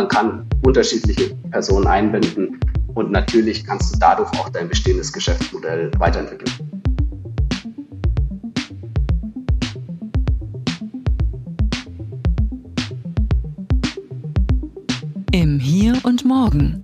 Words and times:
Man 0.00 0.08
kann 0.08 0.46
unterschiedliche 0.62 1.34
Personen 1.50 1.86
einbinden 1.86 2.58
und 2.94 3.10
natürlich 3.10 3.66
kannst 3.66 3.94
du 3.94 3.98
dadurch 3.98 4.30
auch 4.40 4.48
dein 4.48 4.66
bestehendes 4.66 5.12
Geschäftsmodell 5.12 5.90
weiterentwickeln. 5.98 6.50
Im 15.32 15.58
Hier 15.58 15.98
und 16.04 16.24
Morgen. 16.24 16.82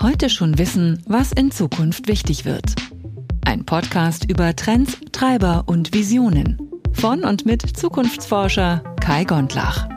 Heute 0.00 0.30
schon 0.30 0.56
wissen, 0.56 1.02
was 1.08 1.32
in 1.32 1.50
Zukunft 1.50 2.06
wichtig 2.06 2.44
wird. 2.44 2.76
Ein 3.44 3.66
Podcast 3.66 4.30
über 4.30 4.54
Trends, 4.54 4.98
Treiber 5.10 5.64
und 5.66 5.92
Visionen. 5.92 6.70
Von 6.92 7.24
und 7.24 7.44
mit 7.44 7.76
Zukunftsforscher 7.76 8.84
Kai 9.00 9.24
Gondlach. 9.24 9.91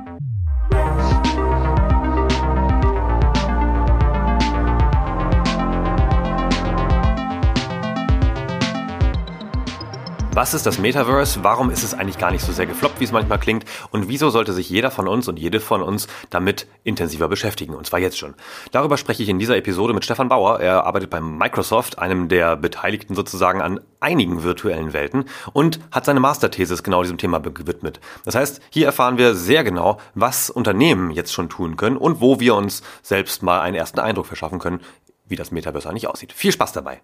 Was 10.36 10.54
ist 10.54 10.66
das 10.66 10.80
Metaverse? 10.80 11.46
Warum 11.46 11.70
ist 11.70 11.82
es 11.82 11.94
eigentlich 11.94 12.18
gar 12.18 12.30
nicht 12.30 12.44
so 12.44 12.52
sehr 12.52 12.66
gefloppt, 12.66 13.00
wie 13.00 13.06
es 13.06 13.14
manchmal 13.14 13.40
klingt? 13.40 13.64
Und 13.92 14.10
wieso 14.10 14.30
sollte 14.30 14.52
sich 14.52 14.70
jeder 14.70 14.92
von 14.92 15.08
uns 15.08 15.30
und 15.30 15.40
jede 15.40 15.62
von 15.62 15.82
uns 15.82 16.10
damit 16.30 16.68
intensiver 16.84 17.30
beschäftigen? 17.30 17.74
Und 17.74 17.88
zwar 17.88 18.02
jetzt 18.02 18.18
schon. 18.18 18.34
Darüber 18.74 18.98
spreche 18.98 19.24
ich 19.24 19.30
in 19.30 19.40
dieser 19.40 19.56
Episode 19.56 19.94
mit 19.94 20.04
Stefan 20.04 20.28
Bauer. 20.28 20.60
Er 20.60 20.84
arbeitet 20.84 21.10
bei 21.10 21.22
Microsoft, 21.22 22.00
einem 22.00 22.28
der 22.28 22.58
Beteiligten 22.58 23.16
sozusagen 23.16 23.62
an 23.62 23.80
einigen 24.02 24.44
virtuellen 24.44 24.92
Welten 24.92 25.24
und 25.54 25.80
hat 25.90 26.04
seine 26.04 26.20
Masterthesis 26.20 26.84
genau 26.84 27.02
diesem 27.02 27.18
Thema 27.18 27.40
gewidmet. 27.40 28.02
Das 28.26 28.36
heißt, 28.36 28.60
hier 28.72 28.88
erfahren 28.88 29.18
wir 29.18 29.36
sehr 29.36 29.64
genau, 29.64 30.00
was 30.16 30.50
Unternehmen 30.50 31.12
jetzt 31.12 31.32
schon 31.32 31.48
tun 31.48 31.78
können 31.78 31.96
und 31.96 32.20
wo 32.20 32.42
wir 32.42 32.56
uns 32.56 32.84
selbst 33.04 33.42
mal 33.42 33.62
einen 33.62 33.78
ersten 33.78 34.02
Eindruck 34.02 34.26
verschaffen 34.26 34.60
können, 34.60 34.82
wie 35.28 35.38
das 35.38 35.52
Metaverse 35.52 35.90
eigentlich 35.90 36.10
aussieht. 36.10 36.34
Viel 36.34 36.52
Spaß 36.52 36.74
dabei! 36.74 37.00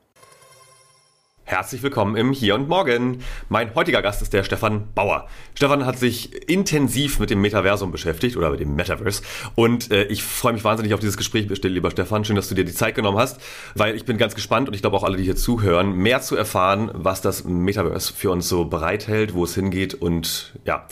Herzlich 1.52 1.84
willkommen 1.84 2.16
im 2.16 2.32
Hier 2.32 2.56
und 2.56 2.70
Morgen. 2.70 3.20
Mein 3.50 3.76
heutiger 3.76 4.02
Gast 4.02 4.22
ist 4.22 4.32
der 4.32 4.46
Stefan 4.46 4.88
Bauer. 4.96 5.28
Stefan 5.54 5.86
hat 5.86 6.00
sich 6.00 6.50
intensiv 6.50 7.20
mit 7.20 7.30
dem 7.30 7.42
Metaversum 7.42 7.92
beschäftigt 7.92 8.38
oder 8.38 8.52
mit 8.52 8.62
dem 8.62 8.74
Metaverse 8.74 9.22
und 9.56 9.92
äh, 9.92 10.06
ich 10.06 10.24
freue 10.24 10.54
mich 10.54 10.64
wahnsinnig 10.64 10.94
auf 10.94 11.02
dieses 11.02 11.18
Gespräch, 11.18 11.50
lieber 11.50 11.92
Stefan. 11.92 12.24
Schön, 12.24 12.38
dass 12.38 12.48
du 12.48 12.56
dir 12.56 12.64
die 12.64 12.74
Zeit 12.74 12.96
genommen 12.96 13.18
hast, 13.18 13.42
weil 13.76 13.98
ich 13.98 14.06
bin 14.06 14.18
ganz 14.18 14.34
gespannt 14.34 14.70
und 14.70 14.76
ich 14.76 14.82
glaube 14.82 14.96
auch 14.96 15.04
alle, 15.04 15.18
die 15.18 15.26
hier 15.26 15.36
zuhören, 15.36 15.92
mehr 15.92 16.22
zu 16.22 16.38
erfahren, 16.38 16.90
was 16.94 17.20
das 17.20 17.44
Metaverse 17.44 18.14
für 18.14 18.32
uns 18.32 18.48
so 18.48 18.64
bereithält, 18.64 19.34
wo 19.34 19.44
es 19.44 19.54
hingeht 19.54 19.94
und 19.94 20.54
ja. 20.64 20.88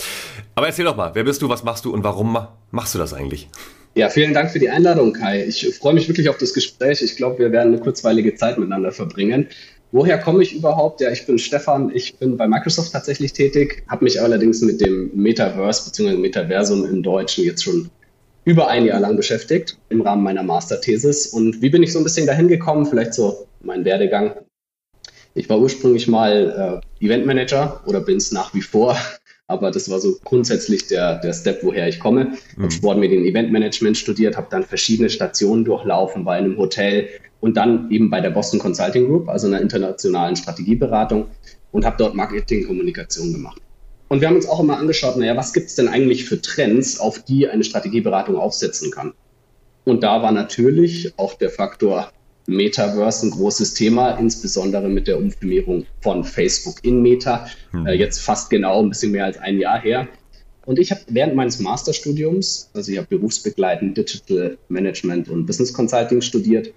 Aber 0.55 0.67
erzähl 0.67 0.83
doch 0.83 0.97
mal, 0.97 1.11
wer 1.13 1.23
bist 1.23 1.41
du, 1.41 1.47
was 1.47 1.63
machst 1.63 1.85
du 1.85 1.93
und 1.93 2.03
warum 2.03 2.37
machst 2.71 2.93
du 2.93 2.99
das 2.99 3.13
eigentlich? 3.13 3.47
Ja, 3.95 4.09
vielen 4.09 4.33
Dank 4.33 4.51
für 4.51 4.59
die 4.59 4.69
Einladung, 4.69 5.13
Kai. 5.13 5.45
Ich 5.45 5.75
freue 5.79 5.93
mich 5.93 6.07
wirklich 6.07 6.29
auf 6.29 6.37
das 6.37 6.53
Gespräch. 6.53 7.01
Ich 7.01 7.15
glaube, 7.15 7.39
wir 7.39 7.51
werden 7.51 7.73
eine 7.73 7.81
kurzweilige 7.81 8.35
Zeit 8.35 8.57
miteinander 8.57 8.91
verbringen. 8.91 9.47
Woher 9.91 10.19
komme 10.19 10.43
ich 10.43 10.55
überhaupt? 10.55 11.01
Ja, 11.01 11.11
ich 11.11 11.25
bin 11.25 11.39
Stefan, 11.39 11.91
ich 11.93 12.17
bin 12.17 12.37
bei 12.37 12.47
Microsoft 12.47 12.91
tatsächlich 12.91 13.33
tätig, 13.33 13.83
habe 13.87 14.03
mich 14.03 14.21
allerdings 14.21 14.61
mit 14.61 14.81
dem 14.81 15.09
Metaverse 15.15 15.89
bzw. 15.89 16.17
Metaversum 16.17 16.85
im 16.85 17.01
Deutschen 17.01 17.43
jetzt 17.43 17.63
schon 17.63 17.89
über 18.45 18.67
ein 18.67 18.85
Jahr 18.85 18.99
lang 18.99 19.15
beschäftigt 19.15 19.77
im 19.89 20.01
Rahmen 20.01 20.23
meiner 20.23 20.43
Masterthesis. 20.43 21.27
Und 21.27 21.61
wie 21.61 21.69
bin 21.69 21.81
ich 21.81 21.91
so 21.91 21.99
ein 21.99 22.03
bisschen 22.03 22.27
dahin 22.27 22.47
gekommen? 22.47 22.85
Vielleicht 22.85 23.13
so 23.13 23.47
mein 23.61 23.83
Werdegang. 23.83 24.33
Ich 25.33 25.49
war 25.49 25.59
ursprünglich 25.59 26.07
mal 26.07 26.81
äh, 27.01 27.05
Eventmanager 27.05 27.81
oder 27.85 28.01
bin 28.01 28.17
es 28.17 28.31
nach 28.31 28.53
wie 28.53 28.61
vor, 28.61 28.95
aber 29.47 29.71
das 29.71 29.89
war 29.89 29.99
so 29.99 30.17
grundsätzlich 30.23 30.87
der, 30.87 31.19
der 31.19 31.33
Step, 31.33 31.63
woher 31.63 31.87
ich 31.87 31.99
komme. 31.99 32.33
Ich 32.51 32.57
habe 32.57 32.71
Sportmedien 32.71 33.25
Eventmanagement 33.25 33.97
studiert, 33.97 34.37
habe 34.37 34.47
dann 34.49 34.63
verschiedene 34.63 35.09
Stationen 35.09 35.65
durchlaufen, 35.65 36.25
war 36.25 36.37
in 36.37 36.45
einem 36.45 36.57
Hotel, 36.57 37.09
und 37.41 37.57
dann 37.57 37.89
eben 37.91 38.09
bei 38.09 38.21
der 38.21 38.31
Boston 38.31 38.59
Consulting 38.59 39.07
Group, 39.07 39.29
also 39.29 39.47
einer 39.47 39.61
internationalen 39.61 40.35
Strategieberatung 40.35 41.27
und 41.71 41.85
habe 41.85 41.95
dort 41.97 42.15
Marketingkommunikation 42.15 43.33
gemacht. 43.33 43.61
Und 44.07 44.21
wir 44.21 44.27
haben 44.27 44.35
uns 44.35 44.47
auch 44.47 44.59
immer 44.59 44.77
angeschaut, 44.77 45.17
naja, 45.17 45.37
was 45.37 45.53
gibt 45.53 45.67
es 45.67 45.75
denn 45.75 45.87
eigentlich 45.87 46.25
für 46.25 46.41
Trends, 46.41 46.99
auf 46.99 47.23
die 47.23 47.47
eine 47.47 47.63
Strategieberatung 47.63 48.35
aufsetzen 48.35 48.91
kann? 48.91 49.13
Und 49.85 50.03
da 50.03 50.21
war 50.21 50.31
natürlich 50.31 51.13
auch 51.17 51.35
der 51.35 51.49
Faktor 51.49 52.11
Metaverse 52.47 53.27
ein 53.27 53.31
großes 53.31 53.75
Thema, 53.75 54.11
insbesondere 54.11 54.89
mit 54.89 55.07
der 55.07 55.17
Umfirmierung 55.17 55.85
von 56.01 56.23
Facebook 56.23 56.83
in 56.83 57.01
Meta, 57.01 57.47
hm. 57.71 57.85
äh, 57.85 57.93
jetzt 57.93 58.19
fast 58.19 58.49
genau 58.49 58.81
ein 58.81 58.89
bisschen 58.89 59.11
mehr 59.11 59.25
als 59.25 59.37
ein 59.37 59.59
Jahr 59.59 59.79
her. 59.79 60.07
Und 60.65 60.79
ich 60.79 60.91
habe 60.91 61.01
während 61.07 61.35
meines 61.35 61.59
Masterstudiums, 61.59 62.69
also 62.73 62.91
ich 62.91 62.97
habe 62.97 63.07
berufsbegleitend 63.07 63.97
Digital 63.97 64.57
Management 64.67 65.29
und 65.29 65.45
Business 65.45 65.73
Consulting 65.73 66.21
studiert, 66.21 66.73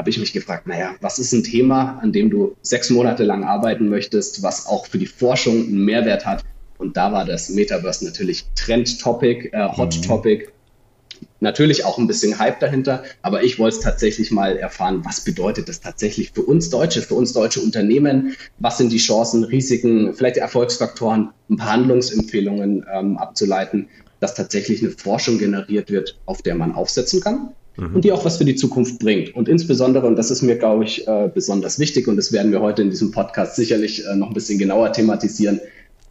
habe 0.00 0.08
ich 0.08 0.18
mich 0.18 0.32
gefragt, 0.32 0.66
naja, 0.66 0.94
was 1.02 1.18
ist 1.18 1.34
ein 1.34 1.44
Thema, 1.44 1.98
an 2.02 2.10
dem 2.10 2.30
du 2.30 2.56
sechs 2.62 2.88
Monate 2.88 3.22
lang 3.22 3.44
arbeiten 3.44 3.90
möchtest, 3.90 4.42
was 4.42 4.64
auch 4.64 4.86
für 4.86 4.96
die 4.96 5.04
Forschung 5.04 5.56
einen 5.56 5.84
Mehrwert 5.84 6.24
hat? 6.24 6.42
Und 6.78 6.96
da 6.96 7.12
war 7.12 7.26
das 7.26 7.50
Metaverse 7.50 8.06
natürlich 8.06 8.46
Trend-Topic, 8.54 9.50
äh, 9.52 9.68
Hot-Topic. 9.76 10.46
Mhm. 10.46 11.26
Natürlich 11.40 11.84
auch 11.84 11.98
ein 11.98 12.06
bisschen 12.06 12.38
Hype 12.38 12.60
dahinter, 12.60 13.04
aber 13.20 13.44
ich 13.44 13.58
wollte 13.58 13.76
es 13.76 13.82
tatsächlich 13.82 14.30
mal 14.30 14.56
erfahren, 14.56 15.04
was 15.04 15.22
bedeutet 15.22 15.68
das 15.68 15.80
tatsächlich 15.80 16.30
für 16.30 16.42
uns 16.44 16.70
Deutsche, 16.70 17.02
für 17.02 17.14
uns 17.14 17.34
deutsche 17.34 17.60
Unternehmen? 17.60 18.34
Was 18.58 18.78
sind 18.78 18.92
die 18.92 18.96
Chancen, 18.96 19.44
Risiken, 19.44 20.14
vielleicht 20.14 20.38
Erfolgsfaktoren, 20.38 21.28
ein 21.50 21.58
paar 21.58 21.72
Handlungsempfehlungen 21.72 22.86
ähm, 22.90 23.18
abzuleiten, 23.18 23.90
dass 24.18 24.34
tatsächlich 24.34 24.82
eine 24.82 24.92
Forschung 24.92 25.36
generiert 25.36 25.90
wird, 25.90 26.18
auf 26.24 26.40
der 26.40 26.54
man 26.54 26.72
aufsetzen 26.72 27.20
kann 27.20 27.50
mhm. 27.80 27.94
und 27.94 28.04
die 28.04 28.12
auch 28.12 28.24
was 28.24 28.36
für 28.36 28.44
die 28.44 28.54
Zukunft 28.54 28.98
bringt. 28.98 29.34
Und 29.34 29.48
insbesondere, 29.48 30.06
und 30.06 30.16
das 30.16 30.30
ist 30.30 30.42
mir, 30.42 30.56
glaube 30.56 30.84
ich, 30.84 31.06
äh, 31.08 31.30
besonders 31.32 31.78
wichtig, 31.78 32.06
und 32.08 32.16
das 32.16 32.32
werden 32.32 32.52
wir 32.52 32.60
heute 32.60 32.82
in 32.82 32.90
diesem 32.90 33.10
Podcast 33.10 33.56
sicherlich 33.56 34.04
äh, 34.06 34.14
noch 34.16 34.28
ein 34.28 34.34
bisschen 34.34 34.58
genauer 34.58 34.92
thematisieren, 34.92 35.60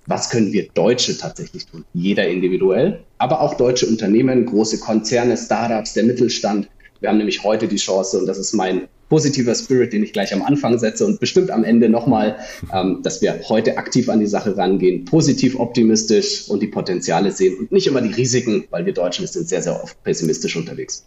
was 0.06 0.31
können 0.31 0.52
wir 0.52 0.68
Deutsche 0.74 1.18
tatsächlich 1.18 1.68
tun? 1.68 1.85
Jeder 1.94 2.28
individuell, 2.28 3.02
aber 3.19 3.41
auch 3.41 3.53
deutsche 3.53 3.85
Unternehmen, 3.85 4.46
große 4.46 4.80
Konzerne, 4.80 5.38
Startups, 5.38 5.94
der 5.94 6.03
Mittelstand. 6.03 6.68
Wir 7.00 7.09
haben 7.09 7.19
nämlich 7.19 7.44
heute 7.44 7.68
die 7.68 7.75
Chance, 7.75 8.18
und 8.19 8.25
das 8.25 8.40
ist 8.40 8.53
mein 8.53 8.88
positiver 9.09 9.56
Spirit, 9.56 9.92
den 9.94 10.03
ich 10.03 10.14
gleich 10.14 10.34
am 10.34 10.42
Anfang 10.42 10.78
setze 10.78 11.06
und 11.06 11.20
bestimmt 11.20 11.52
am 11.52 11.64
Ende 11.64 11.90
nochmal, 11.90 12.38
ähm, 12.74 13.00
dass 13.03 13.22
wir 13.22 13.42
heute 13.50 13.78
aktiv 13.78 14.09
an 14.09 14.20
die 14.20 14.28
Sache 14.28 14.56
rangehen, 14.56 15.06
positiv 15.06 15.59
optimistisch 15.59 16.47
und 16.47 16.62
die 16.62 16.68
Potenziale 16.68 17.31
sehen 17.31 17.58
und 17.58 17.72
nicht 17.72 17.88
immer 17.88 18.02
die 18.02 18.14
Risiken, 18.14 18.66
weil 18.69 18.86
wir 18.86 18.94
Deutschen 18.94 19.28
sind 19.28 19.50
sehr, 19.50 19.62
sehr 19.62 19.84
oft 19.84 20.02
pessimistisch 20.03 20.56
unterwegs. 20.56 21.06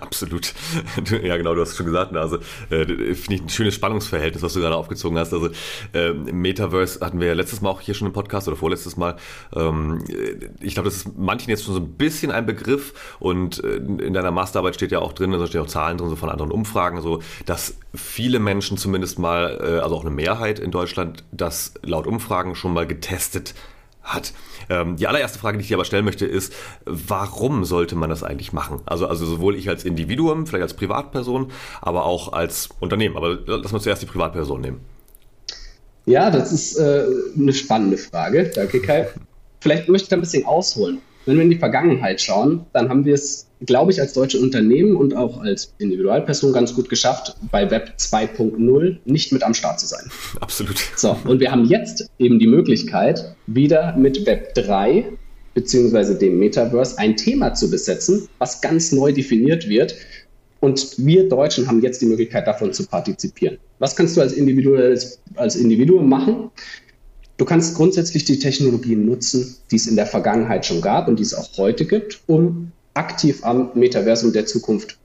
Absolut. 0.00 0.54
Ja, 1.22 1.36
genau, 1.36 1.54
du 1.54 1.60
hast 1.60 1.70
es 1.70 1.76
schon 1.76 1.86
gesagt. 1.86 2.14
Also, 2.16 2.36
äh, 2.70 2.84
finde 3.14 3.34
ich 3.34 3.42
ein 3.42 3.48
schönes 3.48 3.74
Spannungsverhältnis, 3.74 4.42
was 4.42 4.52
du 4.52 4.60
gerade 4.60 4.76
aufgezogen 4.76 5.18
hast. 5.18 5.32
Also, 5.32 5.50
äh, 5.92 6.12
Metaverse 6.12 7.00
hatten 7.00 7.20
wir 7.20 7.28
ja 7.28 7.34
letztes 7.34 7.60
Mal 7.60 7.70
auch 7.70 7.80
hier 7.80 7.94
schon 7.94 8.06
im 8.06 8.12
Podcast 8.12 8.46
oder 8.48 8.56
vorletztes 8.56 8.96
Mal. 8.96 9.16
Ähm, 9.54 10.04
ich 10.60 10.74
glaube, 10.74 10.88
das 10.88 10.98
ist 10.98 11.18
manchen 11.18 11.50
jetzt 11.50 11.64
schon 11.64 11.74
so 11.74 11.80
ein 11.80 11.92
bisschen 11.92 12.30
ein 12.30 12.46
Begriff 12.46 13.16
und 13.20 13.62
äh, 13.64 13.76
in 13.76 14.12
deiner 14.12 14.30
Masterarbeit 14.30 14.74
steht 14.74 14.92
ja 14.92 14.98
auch 14.98 15.12
drin, 15.12 15.32
da 15.32 15.46
stehen 15.46 15.62
auch 15.62 15.66
Zahlen 15.66 15.98
drin, 15.98 16.10
so 16.10 16.16
von 16.16 16.28
anderen 16.28 16.50
Umfragen, 16.50 17.00
so, 17.00 17.20
dass 17.46 17.74
viele 17.94 18.38
Menschen 18.38 18.78
zumindest 18.78 19.18
mal, 19.18 19.58
äh, 19.62 19.80
also 19.80 19.96
auch 19.96 20.02
eine 20.02 20.10
Mehrheit 20.10 20.58
in 20.58 20.70
Deutschland, 20.70 21.24
das 21.32 21.74
laut 21.82 22.06
Umfragen 22.06 22.54
schon 22.54 22.72
mal 22.72 22.86
getestet 22.86 23.54
hat. 24.02 24.32
Ähm, 24.70 24.96
die 24.96 25.06
allererste 25.06 25.38
Frage, 25.38 25.58
die 25.58 25.62
ich 25.62 25.68
dir 25.68 25.76
aber 25.76 25.84
stellen 25.84 26.04
möchte, 26.04 26.26
ist, 26.26 26.52
warum 26.84 27.64
sollte 27.64 27.94
man 27.94 28.10
das 28.10 28.22
eigentlich 28.22 28.52
machen? 28.52 28.80
Also, 28.86 29.06
also 29.06 29.26
sowohl 29.26 29.54
ich 29.56 29.68
als 29.68 29.84
Individuum, 29.84 30.46
vielleicht 30.46 30.62
als 30.62 30.74
Privatperson, 30.74 31.52
aber 31.80 32.04
auch 32.04 32.32
als 32.32 32.68
Unternehmen. 32.80 33.16
Aber 33.16 33.38
lass 33.46 33.72
mal 33.72 33.80
zuerst 33.80 34.02
die 34.02 34.06
Privatperson 34.06 34.60
nehmen. 34.60 34.80
Ja, 36.06 36.30
das 36.30 36.52
ist 36.52 36.78
äh, 36.78 37.04
eine 37.36 37.52
spannende 37.52 37.98
Frage. 37.98 38.50
Danke, 38.54 38.80
Kai. 38.80 39.08
Vielleicht 39.60 39.88
möchte 39.88 40.04
ich 40.04 40.08
da 40.08 40.16
ein 40.16 40.20
bisschen 40.20 40.46
ausholen. 40.46 41.02
Wenn 41.28 41.36
wir 41.36 41.42
in 41.42 41.50
die 41.50 41.58
Vergangenheit 41.58 42.22
schauen, 42.22 42.64
dann 42.72 42.88
haben 42.88 43.04
wir 43.04 43.12
es, 43.12 43.48
glaube 43.66 43.92
ich, 43.92 44.00
als 44.00 44.14
deutsche 44.14 44.40
Unternehmen 44.40 44.96
und 44.96 45.14
auch 45.14 45.42
als 45.42 45.74
Individualperson 45.76 46.54
ganz 46.54 46.74
gut 46.74 46.88
geschafft, 46.88 47.36
bei 47.52 47.70
Web 47.70 47.92
2.0 47.98 48.96
nicht 49.04 49.30
mit 49.30 49.42
am 49.42 49.52
Start 49.52 49.78
zu 49.78 49.86
sein. 49.86 50.10
Absolut. 50.40 50.78
So, 50.96 51.18
und 51.24 51.40
wir 51.40 51.52
haben 51.52 51.66
jetzt 51.66 52.08
eben 52.18 52.38
die 52.38 52.46
Möglichkeit, 52.46 53.36
wieder 53.46 53.94
mit 53.98 54.24
Web 54.24 54.54
3 54.54 55.04
beziehungsweise 55.52 56.16
dem 56.16 56.38
Metaverse 56.38 56.96
ein 56.96 57.14
Thema 57.14 57.52
zu 57.52 57.70
besetzen, 57.70 58.26
was 58.38 58.62
ganz 58.62 58.92
neu 58.92 59.12
definiert 59.12 59.68
wird. 59.68 59.96
Und 60.60 60.94
wir 60.96 61.28
Deutschen 61.28 61.68
haben 61.68 61.82
jetzt 61.82 62.00
die 62.00 62.06
Möglichkeit, 62.06 62.46
davon 62.46 62.72
zu 62.72 62.86
partizipieren. 62.86 63.58
Was 63.80 63.94
kannst 63.94 64.16
du 64.16 64.22
als, 64.22 64.32
als 65.34 65.56
Individuum 65.56 66.08
machen? 66.08 66.50
Du 67.38 67.44
kannst 67.44 67.76
grundsätzlich 67.76 68.24
die 68.24 68.38
Technologien 68.38 69.06
nutzen, 69.06 69.56
die 69.70 69.76
es 69.76 69.86
in 69.86 69.96
der 69.96 70.06
Vergangenheit 70.06 70.66
schon 70.66 70.80
gab 70.80 71.08
und 71.08 71.18
die 71.18 71.22
es 71.22 71.34
auch 71.34 71.56
heute 71.56 71.84
gibt, 71.86 72.20
um 72.26 72.72
aktiv 72.94 73.44
am 73.44 73.70
Metaversum 73.74 74.32
der 74.32 74.44
Zukunft 74.44 74.98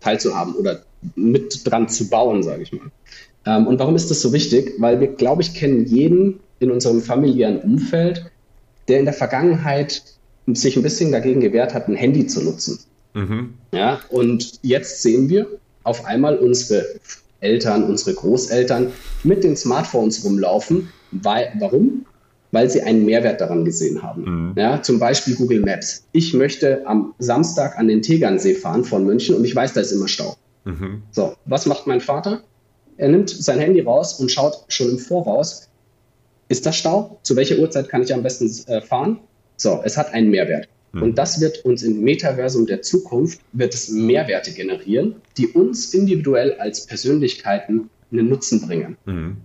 teilzuhaben 0.00 0.54
oder 0.54 0.82
mit 1.16 1.62
dran 1.64 1.88
zu 1.88 2.08
bauen, 2.08 2.42
sage 2.42 2.62
ich 2.62 2.72
mal. 2.72 2.90
Ähm, 3.46 3.66
und 3.66 3.78
warum 3.78 3.96
ist 3.96 4.10
das 4.10 4.20
so 4.20 4.32
wichtig? 4.32 4.74
Weil 4.78 5.00
wir, 5.00 5.08
glaube 5.08 5.42
ich, 5.42 5.54
kennen 5.54 5.86
jeden 5.86 6.40
in 6.60 6.70
unserem 6.70 7.00
familiären 7.00 7.60
Umfeld, 7.60 8.30
der 8.88 8.98
in 8.98 9.06
der 9.06 9.14
Vergangenheit 9.14 10.02
sich 10.46 10.76
ein 10.76 10.82
bisschen 10.82 11.12
dagegen 11.12 11.40
gewehrt 11.40 11.72
hat, 11.72 11.88
ein 11.88 11.94
Handy 11.94 12.26
zu 12.26 12.42
nutzen. 12.42 12.78
Mhm. 13.14 13.54
Ja, 13.72 14.00
und 14.10 14.58
jetzt 14.62 15.02
sehen 15.02 15.30
wir 15.30 15.46
auf 15.82 16.04
einmal 16.04 16.36
unsere 16.36 16.84
Eltern, 17.40 17.84
unsere 17.84 18.14
Großeltern 18.14 18.92
mit 19.22 19.44
den 19.44 19.56
Smartphones 19.56 20.24
rumlaufen. 20.24 20.90
Weil, 21.22 21.52
warum? 21.58 22.06
Weil 22.50 22.70
sie 22.70 22.82
einen 22.82 23.04
Mehrwert 23.04 23.40
daran 23.40 23.64
gesehen 23.64 24.02
haben. 24.02 24.50
Mhm. 24.50 24.54
Ja, 24.56 24.82
zum 24.82 24.98
Beispiel 24.98 25.34
Google 25.34 25.60
Maps. 25.60 26.06
Ich 26.12 26.34
möchte 26.34 26.86
am 26.86 27.14
Samstag 27.18 27.78
an 27.78 27.88
den 27.88 28.02
Tegernsee 28.02 28.54
fahren 28.54 28.84
von 28.84 29.04
München 29.04 29.34
und 29.34 29.44
ich 29.44 29.54
weiß, 29.54 29.72
da 29.72 29.80
ist 29.80 29.92
immer 29.92 30.08
Stau. 30.08 30.36
Mhm. 30.64 31.02
So, 31.10 31.34
was 31.44 31.66
macht 31.66 31.86
mein 31.86 32.00
Vater? 32.00 32.42
Er 32.96 33.08
nimmt 33.08 33.30
sein 33.30 33.58
Handy 33.58 33.80
raus 33.80 34.20
und 34.20 34.30
schaut 34.30 34.64
schon 34.68 34.90
im 34.90 34.98
Voraus, 34.98 35.68
ist 36.48 36.66
das 36.66 36.76
Stau? 36.76 37.18
Zu 37.22 37.36
welcher 37.36 37.58
Uhrzeit 37.58 37.88
kann 37.88 38.02
ich 38.02 38.14
am 38.14 38.22
besten 38.22 38.50
äh, 38.70 38.80
fahren? 38.80 39.20
So, 39.56 39.80
es 39.84 39.96
hat 39.96 40.12
einen 40.12 40.30
Mehrwert. 40.30 40.68
Mhm. 40.92 41.02
Und 41.02 41.18
das 41.18 41.40
wird 41.40 41.64
uns 41.64 41.82
im 41.82 42.02
Metaversum 42.02 42.66
der 42.66 42.82
Zukunft, 42.82 43.40
wird 43.52 43.74
es 43.74 43.88
Mehrwerte 43.90 44.52
generieren, 44.52 45.16
die 45.36 45.48
uns 45.48 45.92
individuell 45.92 46.54
als 46.54 46.86
Persönlichkeiten 46.86 47.90
einen 48.12 48.28
Nutzen 48.28 48.60
bringen. 48.66 48.96
Mhm. 49.06 49.36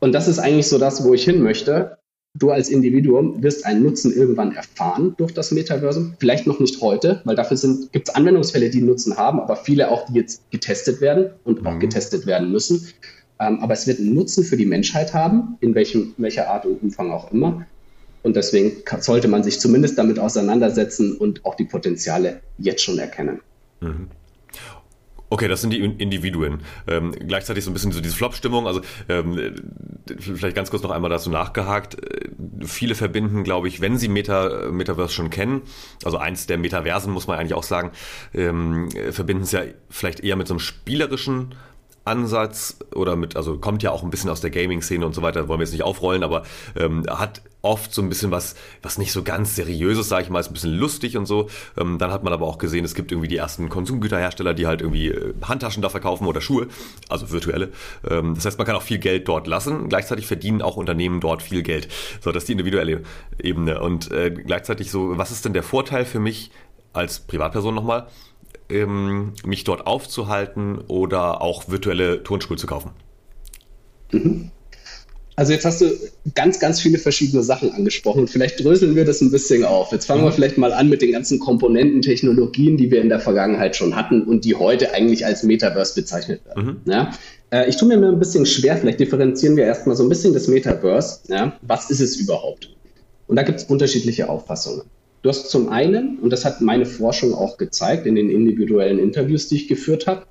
Und 0.00 0.12
das 0.12 0.28
ist 0.28 0.38
eigentlich 0.38 0.68
so 0.68 0.78
das, 0.78 1.04
wo 1.04 1.14
ich 1.14 1.24
hin 1.24 1.42
möchte. 1.42 1.98
Du 2.34 2.50
als 2.50 2.68
Individuum 2.68 3.42
wirst 3.42 3.64
einen 3.64 3.82
Nutzen 3.82 4.12
irgendwann 4.12 4.54
erfahren 4.54 5.14
durch 5.16 5.32
das 5.32 5.52
Metaversum. 5.52 6.14
Vielleicht 6.18 6.46
noch 6.46 6.60
nicht 6.60 6.82
heute, 6.82 7.22
weil 7.24 7.34
dafür 7.34 7.56
gibt 7.92 8.08
es 8.08 8.14
Anwendungsfälle, 8.14 8.68
die 8.68 8.82
Nutzen 8.82 9.16
haben, 9.16 9.40
aber 9.40 9.56
viele 9.56 9.90
auch, 9.90 10.04
die 10.06 10.14
jetzt 10.14 10.50
getestet 10.50 11.00
werden 11.00 11.30
und 11.44 11.62
mhm. 11.62 11.66
auch 11.66 11.78
getestet 11.78 12.26
werden 12.26 12.52
müssen. 12.52 12.86
Ähm, 13.40 13.60
aber 13.60 13.72
es 13.72 13.86
wird 13.86 14.00
einen 14.00 14.14
Nutzen 14.14 14.44
für 14.44 14.56
die 14.56 14.66
Menschheit 14.66 15.14
haben, 15.14 15.56
in 15.60 15.74
welchem, 15.74 16.14
welcher 16.18 16.50
Art 16.50 16.66
und 16.66 16.82
Umfang 16.82 17.10
auch 17.10 17.32
immer. 17.32 17.66
Und 18.22 18.36
deswegen 18.36 18.82
sollte 19.00 19.28
man 19.28 19.42
sich 19.44 19.60
zumindest 19.60 19.96
damit 19.96 20.18
auseinandersetzen 20.18 21.16
und 21.16 21.44
auch 21.44 21.54
die 21.54 21.64
Potenziale 21.64 22.40
jetzt 22.58 22.82
schon 22.82 22.98
erkennen. 22.98 23.40
Mhm. 23.80 24.08
Okay, 25.28 25.48
das 25.48 25.60
sind 25.60 25.70
die 25.70 25.80
Individuen. 25.80 26.60
Ähm, 26.86 27.12
gleichzeitig 27.12 27.64
so 27.64 27.70
ein 27.70 27.74
bisschen 27.74 27.92
so 27.92 28.00
diese 28.00 28.14
Flop-Stimmung. 28.14 28.66
Also 28.66 28.80
ähm, 29.08 29.54
vielleicht 30.18 30.54
ganz 30.54 30.70
kurz 30.70 30.82
noch 30.82 30.92
einmal 30.92 31.10
dazu 31.10 31.30
nachgehakt. 31.30 31.96
Äh, 32.02 32.30
viele 32.64 32.94
verbinden, 32.94 33.42
glaube 33.42 33.68
ich, 33.68 33.80
wenn 33.80 33.98
sie 33.98 34.08
Meta, 34.08 34.70
Metaverse 34.70 35.14
schon 35.14 35.30
kennen, 35.30 35.62
also 36.04 36.18
eins 36.18 36.46
der 36.46 36.58
Metaversen 36.58 37.12
muss 37.12 37.26
man 37.26 37.38
eigentlich 37.38 37.54
auch 37.54 37.64
sagen, 37.64 37.90
ähm, 38.34 38.88
verbinden 39.10 39.42
es 39.42 39.52
ja 39.52 39.62
vielleicht 39.90 40.20
eher 40.20 40.36
mit 40.36 40.46
so 40.46 40.54
einem 40.54 40.60
spielerischen 40.60 41.54
Ansatz 42.06 42.78
oder 42.94 43.16
mit, 43.16 43.36
also 43.36 43.58
kommt 43.58 43.82
ja 43.82 43.90
auch 43.90 44.02
ein 44.02 44.10
bisschen 44.10 44.30
aus 44.30 44.40
der 44.40 44.50
Gaming-Szene 44.50 45.04
und 45.04 45.14
so 45.14 45.22
weiter, 45.22 45.48
wollen 45.48 45.60
wir 45.60 45.64
jetzt 45.64 45.72
nicht 45.72 45.82
aufrollen, 45.82 46.22
aber 46.22 46.44
ähm, 46.76 47.04
hat 47.08 47.42
oft 47.62 47.92
so 47.92 48.00
ein 48.00 48.08
bisschen 48.08 48.30
was, 48.30 48.54
was 48.82 48.96
nicht 48.96 49.12
so 49.12 49.22
ganz 49.22 49.56
seriöses, 49.56 50.08
sage 50.08 50.22
ich 50.22 50.30
mal, 50.30 50.38
ist 50.38 50.48
ein 50.48 50.54
bisschen 50.54 50.74
lustig 50.74 51.16
und 51.16 51.26
so. 51.26 51.48
Ähm, 51.76 51.98
dann 51.98 52.12
hat 52.12 52.22
man 52.22 52.32
aber 52.32 52.46
auch 52.46 52.58
gesehen, 52.58 52.84
es 52.84 52.94
gibt 52.94 53.10
irgendwie 53.10 53.28
die 53.28 53.36
ersten 53.36 53.68
Konsumgüterhersteller, 53.68 54.54
die 54.54 54.66
halt 54.66 54.82
irgendwie 54.82 55.08
äh, 55.08 55.34
Handtaschen 55.42 55.82
da 55.82 55.88
verkaufen 55.88 56.26
oder 56.26 56.40
Schuhe, 56.40 56.68
also 57.08 57.30
virtuelle. 57.30 57.72
Ähm, 58.08 58.34
das 58.34 58.44
heißt, 58.44 58.58
man 58.58 58.66
kann 58.66 58.76
auch 58.76 58.82
viel 58.82 58.98
Geld 58.98 59.26
dort 59.26 59.46
lassen. 59.46 59.88
Gleichzeitig 59.88 60.26
verdienen 60.26 60.62
auch 60.62 60.76
Unternehmen 60.76 61.20
dort 61.20 61.42
viel 61.42 61.62
Geld. 61.62 61.88
So, 62.20 62.30
das 62.30 62.44
ist 62.44 62.48
die 62.48 62.52
individuelle 62.52 63.02
Ebene. 63.42 63.80
Und 63.80 64.12
äh, 64.12 64.30
gleichzeitig 64.30 64.90
so, 64.90 65.18
was 65.18 65.32
ist 65.32 65.44
denn 65.44 65.52
der 65.52 65.64
Vorteil 65.64 66.04
für 66.04 66.20
mich 66.20 66.52
als 66.92 67.20
Privatperson 67.20 67.74
nochmal? 67.74 68.06
Ähm, 68.68 69.32
mich 69.44 69.64
dort 69.64 69.86
aufzuhalten 69.86 70.78
oder 70.88 71.42
auch 71.42 71.68
virtuelle 71.68 72.22
Turnschuhe 72.22 72.56
zu 72.56 72.66
kaufen? 72.66 72.90
Mhm. 74.12 74.50
Also 75.38 75.52
jetzt 75.52 75.66
hast 75.66 75.82
du 75.82 75.90
ganz, 76.34 76.58
ganz 76.60 76.80
viele 76.80 76.96
verschiedene 76.96 77.42
Sachen 77.42 77.70
angesprochen. 77.70 78.26
Vielleicht 78.26 78.64
dröseln 78.64 78.96
wir 78.96 79.04
das 79.04 79.20
ein 79.20 79.30
bisschen 79.30 79.64
auf. 79.64 79.92
Jetzt 79.92 80.06
fangen 80.06 80.22
wir 80.22 80.30
mhm. 80.30 80.34
vielleicht 80.34 80.56
mal 80.56 80.72
an 80.72 80.88
mit 80.88 81.02
den 81.02 81.12
ganzen 81.12 81.38
Komponenten, 81.38 82.00
Technologien, 82.00 82.78
die 82.78 82.90
wir 82.90 83.02
in 83.02 83.10
der 83.10 83.20
Vergangenheit 83.20 83.76
schon 83.76 83.94
hatten 83.94 84.22
und 84.22 84.46
die 84.46 84.54
heute 84.54 84.94
eigentlich 84.94 85.26
als 85.26 85.42
Metaverse 85.42 85.94
bezeichnet 85.94 86.40
werden. 86.46 86.80
Mhm. 86.84 86.90
Ja? 86.90 87.10
Äh, 87.50 87.68
ich 87.68 87.76
tue 87.76 87.86
mir 87.86 87.96
ein 87.96 88.18
bisschen 88.18 88.46
schwer, 88.46 88.78
vielleicht 88.78 88.98
differenzieren 88.98 89.56
wir 89.56 89.64
erstmal 89.64 89.94
so 89.94 90.04
ein 90.04 90.08
bisschen 90.08 90.32
das 90.32 90.48
Metaverse. 90.48 91.20
Ja? 91.28 91.52
Was 91.60 91.90
ist 91.90 92.00
es 92.00 92.16
überhaupt? 92.16 92.74
Und 93.26 93.36
da 93.36 93.42
gibt 93.42 93.58
es 93.58 93.64
unterschiedliche 93.64 94.30
Auffassungen. 94.30 94.86
Du 95.26 95.30
hast 95.30 95.50
zum 95.50 95.70
einen, 95.70 96.20
und 96.20 96.30
das 96.30 96.44
hat 96.44 96.60
meine 96.60 96.86
Forschung 96.86 97.34
auch 97.34 97.58
gezeigt 97.58 98.06
in 98.06 98.14
den 98.14 98.30
individuellen 98.30 99.00
Interviews, 99.00 99.48
die 99.48 99.56
ich 99.56 99.66
geführt 99.66 100.06
habe, 100.06 100.24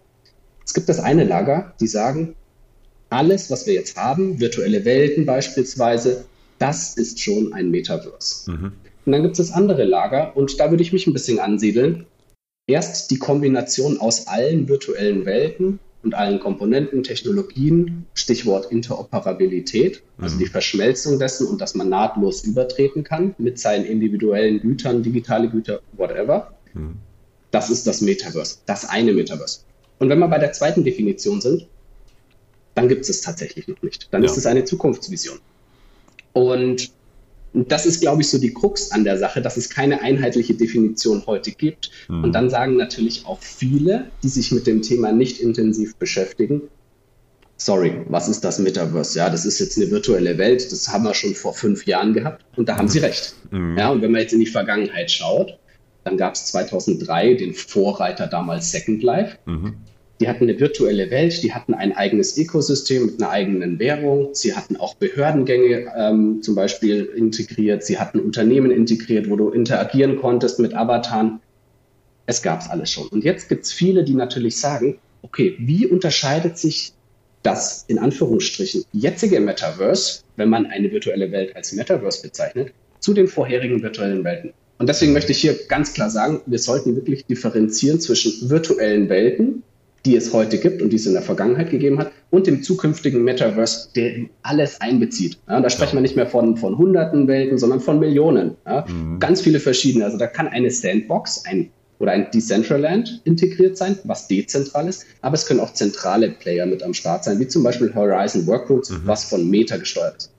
es 0.65 0.73
gibt 0.73 0.87
das 0.87 1.01
eine 1.01 1.25
Lager, 1.25 1.73
die 1.81 1.87
sagen, 1.87 2.33
alles, 3.09 3.51
was 3.51 3.67
wir 3.67 3.73
jetzt 3.73 3.97
haben, 3.97 4.39
virtuelle 4.39 4.85
Welten 4.85 5.25
beispielsweise, 5.25 6.23
das 6.59 6.95
ist 6.95 7.19
schon 7.19 7.51
ein 7.51 7.71
Metaverse. 7.71 8.49
Mhm. 8.49 8.71
Und 9.05 9.11
dann 9.11 9.21
gibt 9.21 9.37
es 9.37 9.45
das 9.45 9.53
andere 9.53 9.83
Lager, 9.83 10.31
und 10.37 10.57
da 10.61 10.71
würde 10.71 10.81
ich 10.81 10.93
mich 10.93 11.07
ein 11.07 11.13
bisschen 11.13 11.39
ansiedeln. 11.39 12.05
Erst 12.65 13.11
die 13.11 13.19
Kombination 13.19 13.99
aus 13.99 14.27
allen 14.27 14.69
virtuellen 14.69 15.25
Welten 15.25 15.79
und 16.05 16.13
allen 16.13 16.39
Komponenten, 16.39 17.03
Technologien, 17.03 18.05
Stichwort 18.13 18.71
Interoperabilität, 18.71 20.03
also 20.19 20.35
mhm. 20.35 20.39
die 20.39 20.45
Verschmelzung 20.45 21.19
dessen 21.19 21.47
und 21.47 21.59
dass 21.59 21.73
man 21.73 21.89
nahtlos 21.89 22.43
übertreten 22.43 23.03
kann 23.03 23.33
mit 23.39 23.59
seinen 23.59 23.85
individuellen 23.85 24.61
Gütern, 24.61 25.01
digitale 25.01 25.49
Güter, 25.49 25.81
whatever. 25.93 26.53
Mhm. 26.73 26.97
Das 27.51 27.69
ist 27.69 27.87
das 27.87 28.01
Metaverse, 28.01 28.59
das 28.67 28.87
eine 28.87 29.13
Metaverse. 29.13 29.61
Und 29.97 30.09
wenn 30.09 30.19
wir 30.19 30.27
bei 30.27 30.37
der 30.37 30.53
zweiten 30.53 30.83
Definition 30.83 31.41
sind, 31.41 31.67
dann 32.75 32.87
gibt 32.87 33.01
es 33.01 33.09
es 33.09 33.21
tatsächlich 33.21 33.67
noch 33.67 33.81
nicht. 33.81 34.07
Dann 34.11 34.21
ja. 34.21 34.29
ist 34.29 34.37
es 34.37 34.45
eine 34.45 34.63
Zukunftsvision. 34.63 35.39
Und 36.33 36.91
und 37.55 37.71
das 37.71 37.85
ist, 37.85 38.01
glaube 38.01 38.21
ich, 38.21 38.29
so 38.29 38.37
die 38.37 38.53
Krux 38.53 38.91
an 38.91 39.05
der 39.05 39.17
Sache, 39.17 39.41
dass 39.41 39.55
es 39.55 39.69
keine 39.69 40.01
einheitliche 40.01 40.53
Definition 40.53 41.25
heute 41.25 41.51
gibt. 41.51 41.89
Mhm. 42.09 42.25
Und 42.25 42.33
dann 42.33 42.49
sagen 42.49 42.75
natürlich 42.75 43.25
auch 43.25 43.39
viele, 43.41 44.11
die 44.23 44.27
sich 44.27 44.51
mit 44.51 44.67
dem 44.67 44.81
Thema 44.81 45.13
nicht 45.13 45.39
intensiv 45.39 45.95
beschäftigen, 45.95 46.63
sorry, 47.55 48.01
was 48.09 48.27
ist 48.27 48.43
das 48.43 48.59
Metaverse? 48.59 49.17
Ja, 49.17 49.29
das 49.29 49.45
ist 49.45 49.59
jetzt 49.59 49.77
eine 49.77 49.89
virtuelle 49.89 50.37
Welt, 50.37 50.69
das 50.69 50.89
haben 50.89 51.05
wir 51.05 51.13
schon 51.13 51.33
vor 51.33 51.53
fünf 51.53 51.85
Jahren 51.85 52.13
gehabt 52.13 52.43
und 52.57 52.67
da 52.67 52.75
haben 52.75 52.89
sie 52.89 52.99
recht. 52.99 53.35
Mhm. 53.51 53.77
Ja, 53.77 53.89
und 53.89 54.01
wenn 54.01 54.11
man 54.11 54.19
jetzt 54.19 54.33
in 54.33 54.41
die 54.41 54.45
Vergangenheit 54.47 55.09
schaut, 55.09 55.57
dann 56.03 56.17
gab 56.17 56.35
es 56.35 56.47
2003 56.47 57.35
den 57.35 57.53
Vorreiter 57.53 58.27
damals 58.27 58.69
Second 58.69 59.01
Life. 59.01 59.37
Mhm. 59.45 59.77
Die 60.21 60.29
hatten 60.29 60.45
eine 60.45 60.57
virtuelle 60.59 61.11
Welt, 61.11 61.43
die 61.43 61.53
hatten 61.53 61.73
ein 61.73 61.95
eigenes 61.95 62.37
Ökosystem 62.37 63.05
mit 63.07 63.21
einer 63.21 63.31
eigenen 63.31 63.79
Währung. 63.79 64.29
Sie 64.33 64.55
hatten 64.55 64.77
auch 64.77 64.95
Behördengänge 64.95 65.91
ähm, 65.97 66.41
zum 66.41 66.55
Beispiel 66.55 67.03
integriert. 67.15 67.83
Sie 67.83 67.99
hatten 67.99 68.19
Unternehmen 68.19 68.71
integriert, 68.71 69.29
wo 69.29 69.35
du 69.35 69.49
interagieren 69.49 70.15
konntest 70.15 70.59
mit 70.59 70.73
Avataren. 70.73 71.41
Es 72.27 72.41
gab 72.41 72.61
es 72.61 72.69
alles 72.69 72.91
schon. 72.91 73.07
Und 73.09 73.25
jetzt 73.25 73.49
gibt 73.49 73.65
es 73.65 73.73
viele, 73.73 74.05
die 74.05 74.13
natürlich 74.13 74.57
sagen, 74.57 74.99
okay, 75.21 75.55
wie 75.59 75.85
unterscheidet 75.85 76.57
sich 76.57 76.93
das 77.43 77.83
in 77.87 77.99
Anführungsstrichen 77.99 78.85
jetzige 78.93 79.39
Metaverse, 79.41 80.21
wenn 80.37 80.49
man 80.49 80.65
eine 80.65 80.91
virtuelle 80.91 81.31
Welt 81.31 81.55
als 81.57 81.73
Metaverse 81.73 82.21
bezeichnet, 82.21 82.71
zu 82.99 83.13
den 83.13 83.27
vorherigen 83.27 83.83
virtuellen 83.83 84.23
Welten? 84.23 84.53
Und 84.77 84.87
deswegen 84.87 85.13
möchte 85.13 85.31
ich 85.31 85.39
hier 85.39 85.57
ganz 85.67 85.93
klar 85.93 86.09
sagen, 86.09 86.41
wir 86.45 86.59
sollten 86.59 86.95
wirklich 86.95 87.25
differenzieren 87.25 87.99
zwischen 87.99 88.49
virtuellen 88.49 89.09
Welten, 89.09 89.63
die 90.05 90.15
es 90.15 90.31
heute 90.33 90.59
gibt 90.59 90.81
und 90.81 90.91
die 90.91 90.97
es 90.97 91.05
in 91.05 91.13
der 91.13 91.21
Vergangenheit 91.21 91.71
gegeben 91.71 91.99
hat, 91.99 92.11
und 92.29 92.47
dem 92.47 92.61
zukünftigen 92.63 93.23
Metaverse, 93.23 93.89
der 93.95 94.25
alles 94.43 94.79
einbezieht. 94.81 95.37
Ja, 95.47 95.59
da 95.59 95.69
sprechen 95.69 95.97
wir 95.97 96.01
nicht 96.01 96.15
mehr 96.15 96.27
von, 96.27 96.57
von 96.57 96.77
hunderten 96.77 97.27
Welten, 97.27 97.57
sondern 97.57 97.79
von 97.79 97.99
Millionen. 97.99 98.55
Ja, 98.65 98.85
mhm. 98.87 99.19
Ganz 99.19 99.41
viele 99.41 99.59
verschiedene. 99.59 100.05
Also 100.05 100.17
da 100.17 100.27
kann 100.27 100.47
eine 100.47 100.69
Sandbox 100.69 101.45
ein, 101.45 101.71
oder 101.99 102.11
ein 102.11 102.29
Decentraland 102.31 103.21
integriert 103.23 103.77
sein, 103.77 103.97
was 104.03 104.27
dezentral 104.27 104.87
ist, 104.87 105.05
aber 105.21 105.35
es 105.35 105.45
können 105.45 105.61
auch 105.61 105.73
zentrale 105.73 106.29
Player 106.29 106.65
mit 106.65 106.83
am 106.83 106.93
Start 106.93 107.23
sein, 107.23 107.39
wie 107.39 107.47
zum 107.47 107.63
Beispiel 107.63 107.93
Horizon 107.95 108.45
Workgroups, 108.47 108.89
mhm. 108.89 109.01
was 109.05 109.23
von 109.25 109.49
Meta 109.49 109.77
gesteuert 109.77 110.17
ist. 110.17 110.31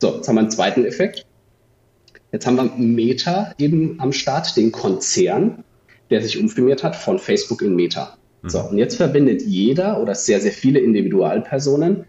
So, 0.00 0.16
jetzt 0.16 0.28
haben 0.28 0.34
wir 0.36 0.40
einen 0.40 0.50
zweiten 0.50 0.84
Effekt. 0.84 1.26
Jetzt 2.30 2.46
haben 2.46 2.56
wir 2.56 2.64
Meta 2.76 3.54
eben 3.58 4.00
am 4.00 4.12
Start, 4.12 4.56
den 4.56 4.72
Konzern, 4.72 5.64
der 6.10 6.22
sich 6.22 6.38
umfirmiert 6.38 6.82
hat 6.82 6.96
von 6.96 7.18
Facebook 7.18 7.62
in 7.62 7.74
Meta. 7.74 8.16
So, 8.44 8.60
und 8.60 8.78
jetzt 8.78 8.96
verbindet 8.96 9.42
jeder 9.42 10.00
oder 10.00 10.14
sehr, 10.14 10.40
sehr 10.40 10.52
viele 10.52 10.80
Individualpersonen 10.80 12.04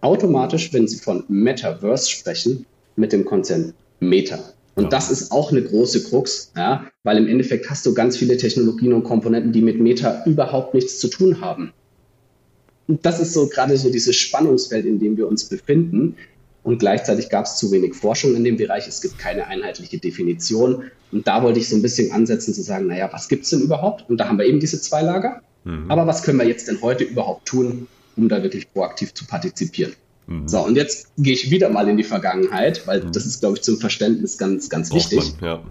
automatisch, 0.00 0.72
wenn 0.72 0.88
sie 0.88 0.98
von 0.98 1.24
Metaverse 1.28 2.10
sprechen, 2.10 2.66
mit 2.96 3.12
dem 3.12 3.24
Konzept 3.24 3.74
Meta. 4.00 4.38
Und 4.74 4.84
ja. 4.84 4.90
das 4.90 5.10
ist 5.10 5.32
auch 5.32 5.50
eine 5.50 5.62
große 5.62 6.04
Krux, 6.04 6.52
ja, 6.56 6.86
weil 7.02 7.18
im 7.18 7.26
Endeffekt 7.26 7.68
hast 7.68 7.84
du 7.84 7.94
ganz 7.94 8.16
viele 8.16 8.36
Technologien 8.36 8.92
und 8.92 9.02
Komponenten, 9.02 9.52
die 9.52 9.62
mit 9.62 9.80
Meta 9.80 10.22
überhaupt 10.24 10.74
nichts 10.74 10.98
zu 11.00 11.08
tun 11.08 11.40
haben. 11.40 11.72
Und 12.86 13.04
das 13.04 13.20
ist 13.20 13.34
so 13.34 13.48
gerade 13.48 13.76
so 13.76 13.90
dieses 13.90 14.16
Spannungsfeld, 14.16 14.86
in 14.86 14.98
dem 14.98 15.16
wir 15.16 15.28
uns 15.28 15.44
befinden. 15.44 16.16
Und 16.68 16.80
gleichzeitig 16.80 17.30
gab 17.30 17.46
es 17.46 17.56
zu 17.56 17.72
wenig 17.72 17.94
Forschung 17.94 18.36
in 18.36 18.44
dem 18.44 18.58
Bereich. 18.58 18.86
Es 18.86 19.00
gibt 19.00 19.18
keine 19.18 19.46
einheitliche 19.46 19.96
Definition. 19.96 20.84
Und 21.10 21.26
da 21.26 21.42
wollte 21.42 21.58
ich 21.58 21.66
so 21.70 21.74
ein 21.74 21.80
bisschen 21.80 22.12
ansetzen 22.12 22.52
zu 22.52 22.60
sagen, 22.60 22.88
naja, 22.88 23.08
was 23.10 23.28
gibt 23.28 23.44
es 23.44 23.50
denn 23.50 23.62
überhaupt? 23.62 24.04
Und 24.10 24.18
da 24.18 24.28
haben 24.28 24.36
wir 24.36 24.44
eben 24.44 24.60
diese 24.60 24.78
zwei 24.78 25.00
Lager. 25.00 25.40
Mhm. 25.64 25.90
Aber 25.90 26.06
was 26.06 26.22
können 26.22 26.38
wir 26.38 26.46
jetzt 26.46 26.68
denn 26.68 26.82
heute 26.82 27.04
überhaupt 27.04 27.46
tun, 27.46 27.88
um 28.16 28.28
da 28.28 28.42
wirklich 28.42 28.70
proaktiv 28.70 29.14
zu 29.14 29.24
partizipieren? 29.24 29.94
Mhm. 30.26 30.46
So, 30.46 30.60
und 30.60 30.76
jetzt 30.76 31.08
gehe 31.16 31.32
ich 31.32 31.50
wieder 31.50 31.70
mal 31.70 31.88
in 31.88 31.96
die 31.96 32.04
Vergangenheit, 32.04 32.86
weil 32.86 33.02
mhm. 33.02 33.12
das 33.12 33.24
ist, 33.24 33.40
glaube 33.40 33.56
ich, 33.56 33.62
zum 33.62 33.78
Verständnis 33.78 34.36
ganz, 34.36 34.68
ganz 34.68 34.90
Braucht 34.90 35.10
wichtig. 35.10 35.40
Man, 35.40 35.50
ja. 35.50 35.62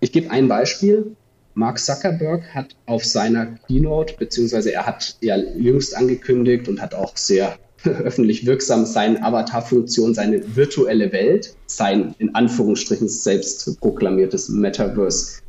Ich 0.00 0.10
gebe 0.10 0.32
ein 0.32 0.48
Beispiel. 0.48 1.14
Mark 1.54 1.78
Zuckerberg 1.78 2.42
hat 2.52 2.74
auf 2.86 3.04
seiner 3.04 3.46
Keynote, 3.68 4.16
beziehungsweise 4.18 4.72
er 4.72 4.84
hat 4.84 5.16
ja 5.20 5.36
jüngst 5.36 5.96
angekündigt 5.96 6.66
und 6.66 6.82
hat 6.82 6.92
auch 6.92 7.16
sehr 7.16 7.56
öffentlich 7.90 8.46
wirksam 8.46 8.86
seine 8.86 9.22
Avatar-Funktion, 9.22 10.14
seine 10.14 10.56
virtuelle 10.56 11.12
Welt, 11.12 11.54
sein 11.66 12.14
in 12.18 12.34
Anführungsstrichen 12.34 13.08
selbst 13.08 13.80
proklamiertes 13.80 14.48
Metaverse 14.48 15.40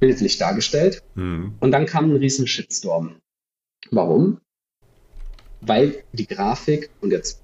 bildlich 0.00 0.38
dargestellt. 0.38 1.02
Mhm. 1.14 1.54
Und 1.60 1.70
dann 1.70 1.86
kam 1.86 2.10
ein 2.10 2.16
riesen 2.16 2.46
Shitstorm. 2.46 3.16
Warum? 3.90 4.40
Weil 5.60 6.02
die 6.12 6.26
Grafik, 6.26 6.90
und 7.00 7.10
jetzt 7.10 7.40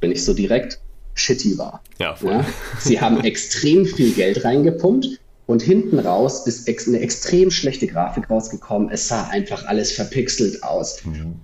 bin 0.00 0.10
ich 0.12 0.24
so 0.24 0.32
direkt, 0.32 0.80
shitty 1.14 1.58
war. 1.58 1.82
Ja, 1.98 2.16
ja? 2.22 2.46
Sie 2.78 3.00
haben 3.00 3.20
extrem 3.20 3.84
viel 3.84 4.12
Geld 4.12 4.44
reingepumpt 4.44 5.20
und 5.46 5.62
hinten 5.62 5.98
raus 5.98 6.46
ist 6.46 6.68
ex 6.68 6.88
eine 6.88 7.00
extrem 7.00 7.50
schlechte 7.50 7.86
Grafik 7.86 8.30
rausgekommen. 8.30 8.88
Es 8.90 9.08
sah 9.08 9.28
einfach 9.28 9.66
alles 9.66 9.92
verpixelt 9.92 10.62
aus. 10.62 11.04
Mhm. 11.04 11.36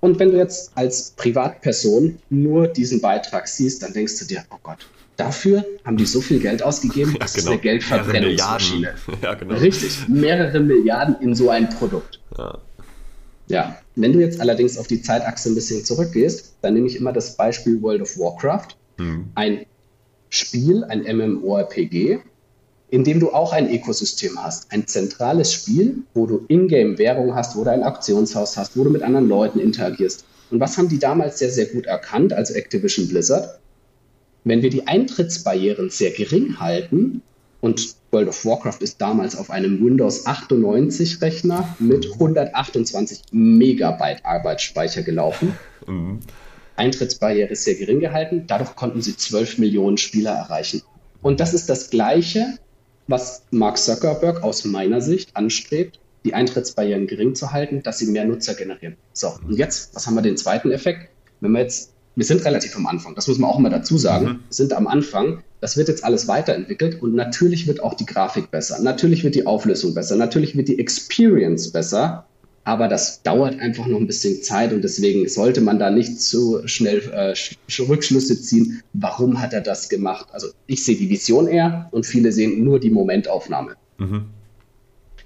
Und 0.00 0.18
wenn 0.18 0.30
du 0.30 0.36
jetzt 0.36 0.70
als 0.74 1.10
Privatperson 1.16 2.18
nur 2.30 2.68
diesen 2.68 3.00
Beitrag 3.00 3.48
siehst, 3.48 3.82
dann 3.82 3.92
denkst 3.92 4.18
du 4.18 4.24
dir, 4.26 4.44
oh 4.50 4.58
Gott, 4.62 4.86
dafür 5.16 5.64
haben 5.84 5.96
die 5.96 6.06
so 6.06 6.20
viel 6.20 6.38
Geld 6.38 6.62
ausgegeben, 6.62 7.16
das 7.20 7.34
ja, 7.34 7.40
genau. 7.40 7.50
ist 7.50 7.52
eine 7.52 7.58
Geldverbrennungsmaschine. 7.60 8.94
Ja, 9.22 9.34
genau. 9.34 9.54
Richtig, 9.56 10.08
mehrere 10.08 10.60
Milliarden 10.60 11.16
in 11.20 11.34
so 11.34 11.50
ein 11.50 11.68
Produkt. 11.68 12.20
Ja. 12.36 12.58
ja, 13.48 13.78
wenn 13.96 14.12
du 14.12 14.20
jetzt 14.20 14.40
allerdings 14.40 14.78
auf 14.78 14.86
die 14.86 15.02
Zeitachse 15.02 15.50
ein 15.50 15.54
bisschen 15.56 15.84
zurückgehst, 15.84 16.54
dann 16.62 16.74
nehme 16.74 16.86
ich 16.86 16.96
immer 16.96 17.12
das 17.12 17.36
Beispiel 17.36 17.82
World 17.82 18.02
of 18.02 18.16
Warcraft. 18.18 18.76
Mhm. 18.98 19.30
Ein 19.34 19.66
Spiel, 20.30 20.84
ein 20.84 21.00
MMORPG, 21.00 22.20
in 22.90 23.04
dem 23.04 23.20
du 23.20 23.32
auch 23.32 23.52
ein 23.52 23.72
Ökosystem 23.72 24.42
hast. 24.42 24.72
Ein 24.72 24.86
zentrales 24.86 25.52
Spiel, 25.52 26.02
wo 26.14 26.26
du 26.26 26.44
Ingame-Währung 26.48 27.34
hast, 27.34 27.56
wo 27.56 27.64
du 27.64 27.70
ein 27.70 27.82
Auktionshaus 27.82 28.56
hast, 28.56 28.76
wo 28.76 28.84
du 28.84 28.90
mit 28.90 29.02
anderen 29.02 29.28
Leuten 29.28 29.60
interagierst. 29.60 30.24
Und 30.50 30.60
was 30.60 30.78
haben 30.78 30.88
die 30.88 30.98
damals 30.98 31.38
sehr, 31.38 31.50
sehr 31.50 31.66
gut 31.66 31.86
erkannt, 31.86 32.32
also 32.32 32.54
Activision 32.54 33.08
Blizzard? 33.08 33.58
Wenn 34.44 34.62
wir 34.62 34.70
die 34.70 34.86
Eintrittsbarrieren 34.86 35.90
sehr 35.90 36.10
gering 36.12 36.58
halten, 36.58 37.22
und 37.60 37.96
World 38.12 38.28
of 38.28 38.44
Warcraft 38.44 38.78
ist 38.80 39.00
damals 39.00 39.36
auf 39.36 39.50
einem 39.50 39.84
Windows 39.84 40.26
98 40.26 41.20
Rechner 41.20 41.76
mit 41.78 42.06
128 42.12 43.22
Megabyte 43.32 44.24
Arbeitsspeicher 44.24 45.02
gelaufen. 45.02 45.54
Mhm. 45.86 46.20
Eintrittsbarriere 46.76 47.48
ist 47.48 47.64
sehr 47.64 47.74
gering 47.74 47.98
gehalten. 47.98 48.44
Dadurch 48.46 48.76
konnten 48.76 49.02
sie 49.02 49.16
12 49.16 49.58
Millionen 49.58 49.98
Spieler 49.98 50.32
erreichen. 50.32 50.82
Und 51.20 51.40
das 51.40 51.52
ist 51.52 51.68
das 51.68 51.90
Gleiche, 51.90 52.58
was 53.08 53.42
Mark 53.50 53.78
Zuckerberg 53.78 54.42
aus 54.42 54.64
meiner 54.64 55.00
Sicht 55.00 55.36
anstrebt, 55.36 55.98
die 56.24 56.34
Eintrittsbarrieren 56.34 57.06
gering 57.06 57.34
zu 57.34 57.52
halten, 57.52 57.82
dass 57.82 57.98
sie 57.98 58.06
mehr 58.06 58.24
Nutzer 58.24 58.54
generieren. 58.54 58.96
So, 59.12 59.32
und 59.46 59.56
jetzt, 59.56 59.94
was 59.94 60.06
haben 60.06 60.14
wir 60.14 60.22
den 60.22 60.36
zweiten 60.36 60.70
Effekt? 60.70 61.08
Wenn 61.40 61.52
wir 61.52 61.60
jetzt, 61.60 61.92
wir 62.16 62.24
sind 62.24 62.44
relativ 62.44 62.76
am 62.76 62.86
Anfang, 62.86 63.14
das 63.14 63.26
muss 63.26 63.38
man 63.38 63.50
auch 63.50 63.58
immer 63.58 63.70
dazu 63.70 63.96
sagen, 63.96 64.26
mhm. 64.26 64.30
wir 64.30 64.38
sind 64.50 64.72
am 64.72 64.86
Anfang, 64.86 65.42
das 65.60 65.76
wird 65.76 65.88
jetzt 65.88 66.04
alles 66.04 66.28
weiterentwickelt 66.28 67.00
und 67.02 67.14
natürlich 67.14 67.66
wird 67.66 67.82
auch 67.82 67.94
die 67.94 68.06
Grafik 68.06 68.50
besser, 68.50 68.80
natürlich 68.82 69.24
wird 69.24 69.34
die 69.34 69.46
Auflösung 69.46 69.94
besser, 69.94 70.16
natürlich 70.16 70.56
wird 70.56 70.68
die 70.68 70.78
Experience 70.78 71.72
besser, 71.72 72.26
aber 72.68 72.86
das 72.86 73.22
dauert 73.22 73.58
einfach 73.60 73.86
noch 73.86 73.98
ein 73.98 74.06
bisschen 74.06 74.42
Zeit 74.42 74.74
und 74.74 74.82
deswegen 74.82 75.26
sollte 75.26 75.62
man 75.62 75.78
da 75.78 75.88
nicht 75.90 76.20
zu 76.20 76.60
schnell 76.68 77.00
äh, 77.14 77.34
Rückschlüsse 77.82 78.38
ziehen. 78.38 78.82
Warum 78.92 79.40
hat 79.40 79.54
er 79.54 79.62
das 79.62 79.88
gemacht? 79.88 80.26
Also 80.32 80.48
ich 80.66 80.84
sehe 80.84 80.94
die 80.94 81.08
Vision 81.08 81.48
eher 81.48 81.88
und 81.92 82.04
viele 82.04 82.30
sehen 82.30 82.62
nur 82.62 82.78
die 82.78 82.90
Momentaufnahme. 82.90 83.76
Mhm. 83.96 84.26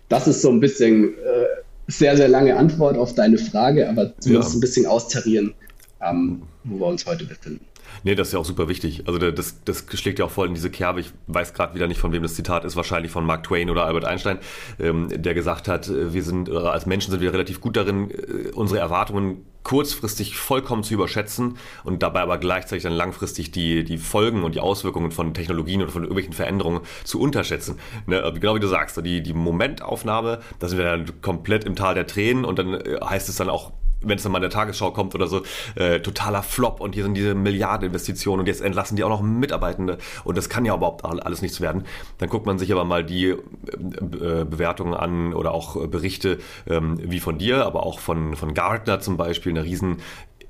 Das 0.08 0.28
ist 0.28 0.40
so 0.40 0.50
ein 0.50 0.60
bisschen 0.60 1.14
äh, 1.14 1.46
sehr, 1.88 2.16
sehr 2.16 2.28
lange 2.28 2.56
Antwort 2.56 2.96
auf 2.96 3.16
deine 3.16 3.38
Frage, 3.38 3.88
aber 3.88 4.16
zumindest 4.20 4.52
ja. 4.52 4.58
ein 4.58 4.60
bisschen 4.60 4.86
austarieren, 4.86 5.52
ähm, 6.00 6.42
wo 6.62 6.78
wir 6.78 6.86
uns 6.86 7.04
heute 7.06 7.24
befinden. 7.24 7.66
Nee, 8.04 8.14
das 8.14 8.28
ist 8.28 8.34
ja 8.34 8.38
auch 8.38 8.44
super 8.44 8.68
wichtig. 8.68 9.04
Also 9.06 9.18
das, 9.18 9.62
das 9.64 9.86
schlägt 9.94 10.18
ja 10.18 10.24
auch 10.24 10.30
voll 10.30 10.48
in 10.48 10.54
diese 10.54 10.70
Kerbe. 10.70 11.00
Ich 11.00 11.12
weiß 11.26 11.54
gerade 11.54 11.74
wieder 11.74 11.86
nicht, 11.86 12.00
von 12.00 12.12
wem 12.12 12.22
das 12.22 12.34
Zitat 12.34 12.64
ist, 12.64 12.76
wahrscheinlich 12.76 13.12
von 13.12 13.24
Mark 13.24 13.44
Twain 13.44 13.70
oder 13.70 13.84
Albert 13.84 14.04
Einstein, 14.04 14.38
ähm, 14.78 15.08
der 15.10 15.34
gesagt 15.34 15.68
hat, 15.68 15.88
äh, 15.88 16.12
wir 16.12 16.22
sind, 16.22 16.50
als 16.50 16.86
Menschen 16.86 17.10
sind 17.10 17.20
wir 17.20 17.32
relativ 17.32 17.60
gut 17.60 17.76
darin, 17.76 18.10
äh, 18.10 18.50
unsere 18.52 18.80
Erwartungen 18.80 19.44
kurzfristig 19.62 20.36
vollkommen 20.36 20.82
zu 20.82 20.94
überschätzen 20.94 21.56
und 21.84 22.02
dabei 22.02 22.22
aber 22.22 22.38
gleichzeitig 22.38 22.82
dann 22.82 22.92
langfristig 22.92 23.52
die, 23.52 23.84
die 23.84 23.98
Folgen 23.98 24.42
und 24.42 24.54
die 24.54 24.60
Auswirkungen 24.60 25.12
von 25.12 25.34
Technologien 25.34 25.82
oder 25.82 25.92
von 25.92 26.02
irgendwelchen 26.02 26.32
Veränderungen 26.32 26.80
zu 27.04 27.20
unterschätzen. 27.20 27.78
Ne? 28.06 28.32
Genau 28.40 28.54
wie 28.54 28.60
du 28.60 28.68
sagst, 28.68 29.00
die, 29.04 29.22
die 29.22 29.34
Momentaufnahme, 29.34 30.40
da 30.58 30.68
sind 30.68 30.78
wir 30.78 30.84
dann 30.84 31.20
komplett 31.20 31.64
im 31.64 31.76
Tal 31.76 31.94
der 31.94 32.06
Tränen 32.06 32.44
und 32.44 32.58
dann 32.58 32.74
äh, 32.74 32.98
heißt 33.02 33.28
es 33.28 33.36
dann 33.36 33.48
auch 33.48 33.72
wenn 34.04 34.16
es 34.16 34.22
dann 34.22 34.32
mal 34.32 34.38
in 34.38 34.42
der 34.42 34.50
Tagesschau 34.50 34.90
kommt 34.90 35.14
oder 35.14 35.26
so, 35.26 35.42
äh, 35.74 36.00
totaler 36.00 36.42
Flop 36.42 36.80
und 36.80 36.94
hier 36.94 37.04
sind 37.04 37.14
diese 37.14 37.34
Milliardeninvestitionen 37.34 38.40
und 38.40 38.46
jetzt 38.46 38.60
entlassen 38.60 38.96
die 38.96 39.04
auch 39.04 39.08
noch 39.08 39.22
Mitarbeitende 39.22 39.98
und 40.24 40.36
das 40.36 40.48
kann 40.48 40.64
ja 40.64 40.74
überhaupt 40.74 41.04
alles 41.04 41.42
nichts 41.42 41.60
werden. 41.60 41.84
Dann 42.18 42.28
guckt 42.28 42.46
man 42.46 42.58
sich 42.58 42.72
aber 42.72 42.84
mal 42.84 43.04
die 43.04 43.26
äh, 43.26 43.34
äh 43.34 44.44
Bewertungen 44.44 44.94
an 44.94 45.34
oder 45.34 45.52
auch 45.52 45.86
Berichte 45.86 46.38
ähm, 46.68 46.98
wie 47.02 47.20
von 47.20 47.38
dir, 47.38 47.66
aber 47.66 47.84
auch 47.84 47.98
von, 47.98 48.36
von 48.36 48.54
Gartner 48.54 49.00
zum 49.00 49.16
Beispiel, 49.16 49.52
eine 49.52 49.64
riesen 49.64 49.98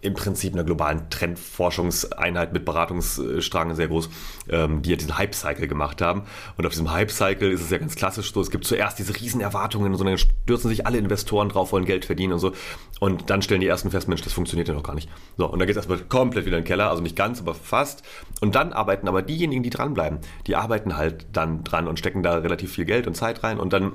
im 0.02 0.14
Prinzip 0.14 0.52
einer 0.52 0.64
globalen 0.64 1.08
Trendforschungseinheit 1.10 2.52
mit 2.52 2.64
Beratungsstrang 2.64 3.74
sehr 3.74 3.88
groß, 3.88 4.10
ähm, 4.50 4.82
die 4.82 4.90
ja 4.90 4.96
diesen 4.96 5.16
Hype-Cycle 5.16 5.68
gemacht 5.68 6.02
haben. 6.02 6.24
Und 6.56 6.66
auf 6.66 6.72
diesem 6.72 6.92
Hype-Cycle 6.92 7.50
ist 7.50 7.62
es 7.62 7.70
ja 7.70 7.78
ganz 7.78 7.94
klassisch 7.94 8.32
so, 8.32 8.40
es 8.40 8.50
gibt 8.50 8.64
zuerst 8.64 8.98
diese 8.98 9.18
riesen 9.18 9.40
Erwartungen 9.40 9.92
dann 10.02 10.18
stürzen 10.18 10.68
sich 10.68 10.86
alle 10.86 10.98
Investoren 10.98 11.48
drauf, 11.48 11.72
wollen 11.72 11.84
Geld 11.84 12.04
verdienen 12.04 12.32
und 12.32 12.40
so. 12.40 12.52
Und 12.98 13.30
dann 13.30 13.42
stellen 13.42 13.60
die 13.60 13.68
ersten 13.68 13.92
fest, 13.92 14.08
Mensch, 14.08 14.22
das 14.22 14.32
funktioniert 14.32 14.68
ja 14.68 14.74
noch 14.74 14.82
gar 14.82 14.94
nicht. 14.94 15.08
So, 15.36 15.46
und 15.46 15.60
dann 15.60 15.66
geht 15.66 15.76
es 15.76 15.86
erstmal 15.86 15.98
komplett 15.98 16.46
wieder 16.46 16.56
in 16.56 16.64
den 16.64 16.68
Keller, 16.68 16.90
also 16.90 17.02
nicht 17.02 17.16
ganz, 17.16 17.40
aber 17.40 17.54
fast. 17.54 18.02
Und 18.40 18.56
dann 18.56 18.72
arbeiten 18.72 19.06
aber 19.06 19.22
diejenigen, 19.22 19.62
die 19.62 19.70
dranbleiben, 19.70 20.18
die 20.48 20.56
arbeiten 20.56 20.96
halt 20.96 21.26
dann 21.32 21.62
dran 21.62 21.86
und 21.86 22.00
stecken 22.00 22.24
da 22.24 22.34
relativ 22.38 22.72
viel 22.72 22.84
Geld 22.84 23.06
und 23.06 23.14
Zeit 23.14 23.44
rein 23.44 23.60
und 23.60 23.72
dann 23.72 23.92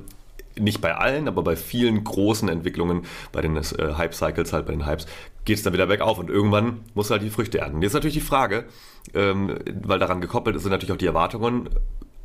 nicht 0.60 0.82
bei 0.82 0.96
allen, 0.96 1.28
aber 1.28 1.44
bei 1.44 1.56
vielen 1.56 2.04
großen 2.04 2.50
Entwicklungen, 2.50 3.04
bei 3.32 3.42
den 3.42 3.56
äh, 3.56 3.62
Hype-Cycles, 3.62 4.54
halt 4.54 4.66
bei 4.66 4.74
den 4.74 4.86
Hypes, 4.86 5.06
geht 5.48 5.58
es 5.58 5.64
dann 5.64 5.72
wieder 5.72 5.88
bergauf 5.88 6.20
und 6.20 6.30
irgendwann 6.30 6.82
muss 6.94 7.10
halt 7.10 7.22
die 7.22 7.30
Früchte 7.30 7.60
ernten. 7.60 7.82
Jetzt 7.82 7.92
ist 7.92 7.96
natürlich 7.96 8.16
die 8.16 8.20
Frage, 8.20 8.66
ähm, 9.14 9.58
weil 9.82 9.98
daran 9.98 10.20
gekoppelt 10.20 10.60
sind 10.60 10.72
natürlich 10.72 10.92
auch 10.92 10.98
die 10.98 11.06
Erwartungen 11.06 11.70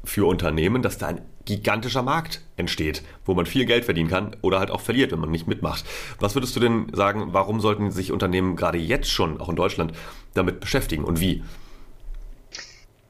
für 0.03 0.27
Unternehmen, 0.27 0.83
dass 0.83 0.99
da 0.99 1.07
ein 1.07 1.21
gigantischer 1.45 2.03
Markt 2.03 2.41
entsteht, 2.57 3.03
wo 3.25 3.35
man 3.35 3.47
viel 3.47 3.65
Geld 3.65 3.85
verdienen 3.85 4.11
kann 4.11 4.35
oder 4.43 4.59
halt 4.59 4.73
auch 4.73 4.81
verliert, 4.81 5.13
wenn 5.13 5.21
man 5.21 5.31
nicht 5.31 5.47
mitmacht. 5.47 5.85
Was 6.19 6.35
würdest 6.35 6.57
du 6.57 6.61
denn 6.61 6.89
sagen, 6.93 7.29
warum 7.29 7.61
sollten 7.61 7.93
sich 7.93 8.11
Unternehmen 8.11 8.57
gerade 8.57 8.79
jetzt 8.79 9.09
schon, 9.09 9.41
auch 9.41 9.49
in 9.49 9.55
Deutschland, 9.55 9.93
damit 10.35 10.59
beschäftigen 10.59 11.05
und 11.05 11.21
wie? 11.21 11.45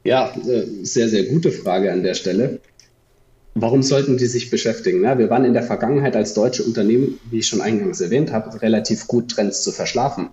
Ja, 0.03 0.31
äh, 0.35 0.67
sehr, 0.83 1.09
sehr 1.09 1.23
gute 1.23 1.51
Frage 1.51 1.91
an 1.91 2.03
der 2.03 2.13
Stelle. 2.13 2.59
Warum 3.55 3.83
sollten 3.83 4.17
die 4.17 4.25
sich 4.25 4.49
beschäftigen? 4.49 5.01
Na, 5.01 5.17
wir 5.17 5.29
waren 5.29 5.45
in 5.45 5.53
der 5.53 5.63
Vergangenheit 5.63 6.15
als 6.15 6.33
deutsche 6.33 6.63
Unternehmen, 6.63 7.19
wie 7.29 7.39
ich 7.39 7.47
schon 7.47 7.61
eingangs 7.61 8.01
erwähnt 8.01 8.31
habe, 8.31 8.61
relativ 8.61 9.07
gut 9.07 9.29
Trends 9.29 9.61
zu 9.63 9.71
verschlafen. 9.71 10.29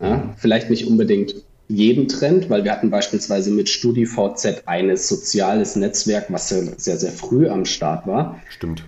Ja, 0.00 0.34
vielleicht 0.36 0.70
nicht 0.70 0.86
unbedingt 0.88 1.36
jeden 1.68 2.08
Trend, 2.08 2.50
weil 2.50 2.64
wir 2.64 2.72
hatten 2.72 2.90
beispielsweise 2.90 3.50
mit 3.50 3.68
StudiVZ 3.68 4.64
ein 4.66 4.96
soziales 4.96 5.76
Netzwerk, 5.76 6.26
was 6.28 6.48
sehr, 6.48 6.98
sehr, 6.98 7.12
früh 7.12 7.48
am 7.48 7.64
Start 7.64 8.06
war. 8.06 8.40
Stimmt. 8.50 8.84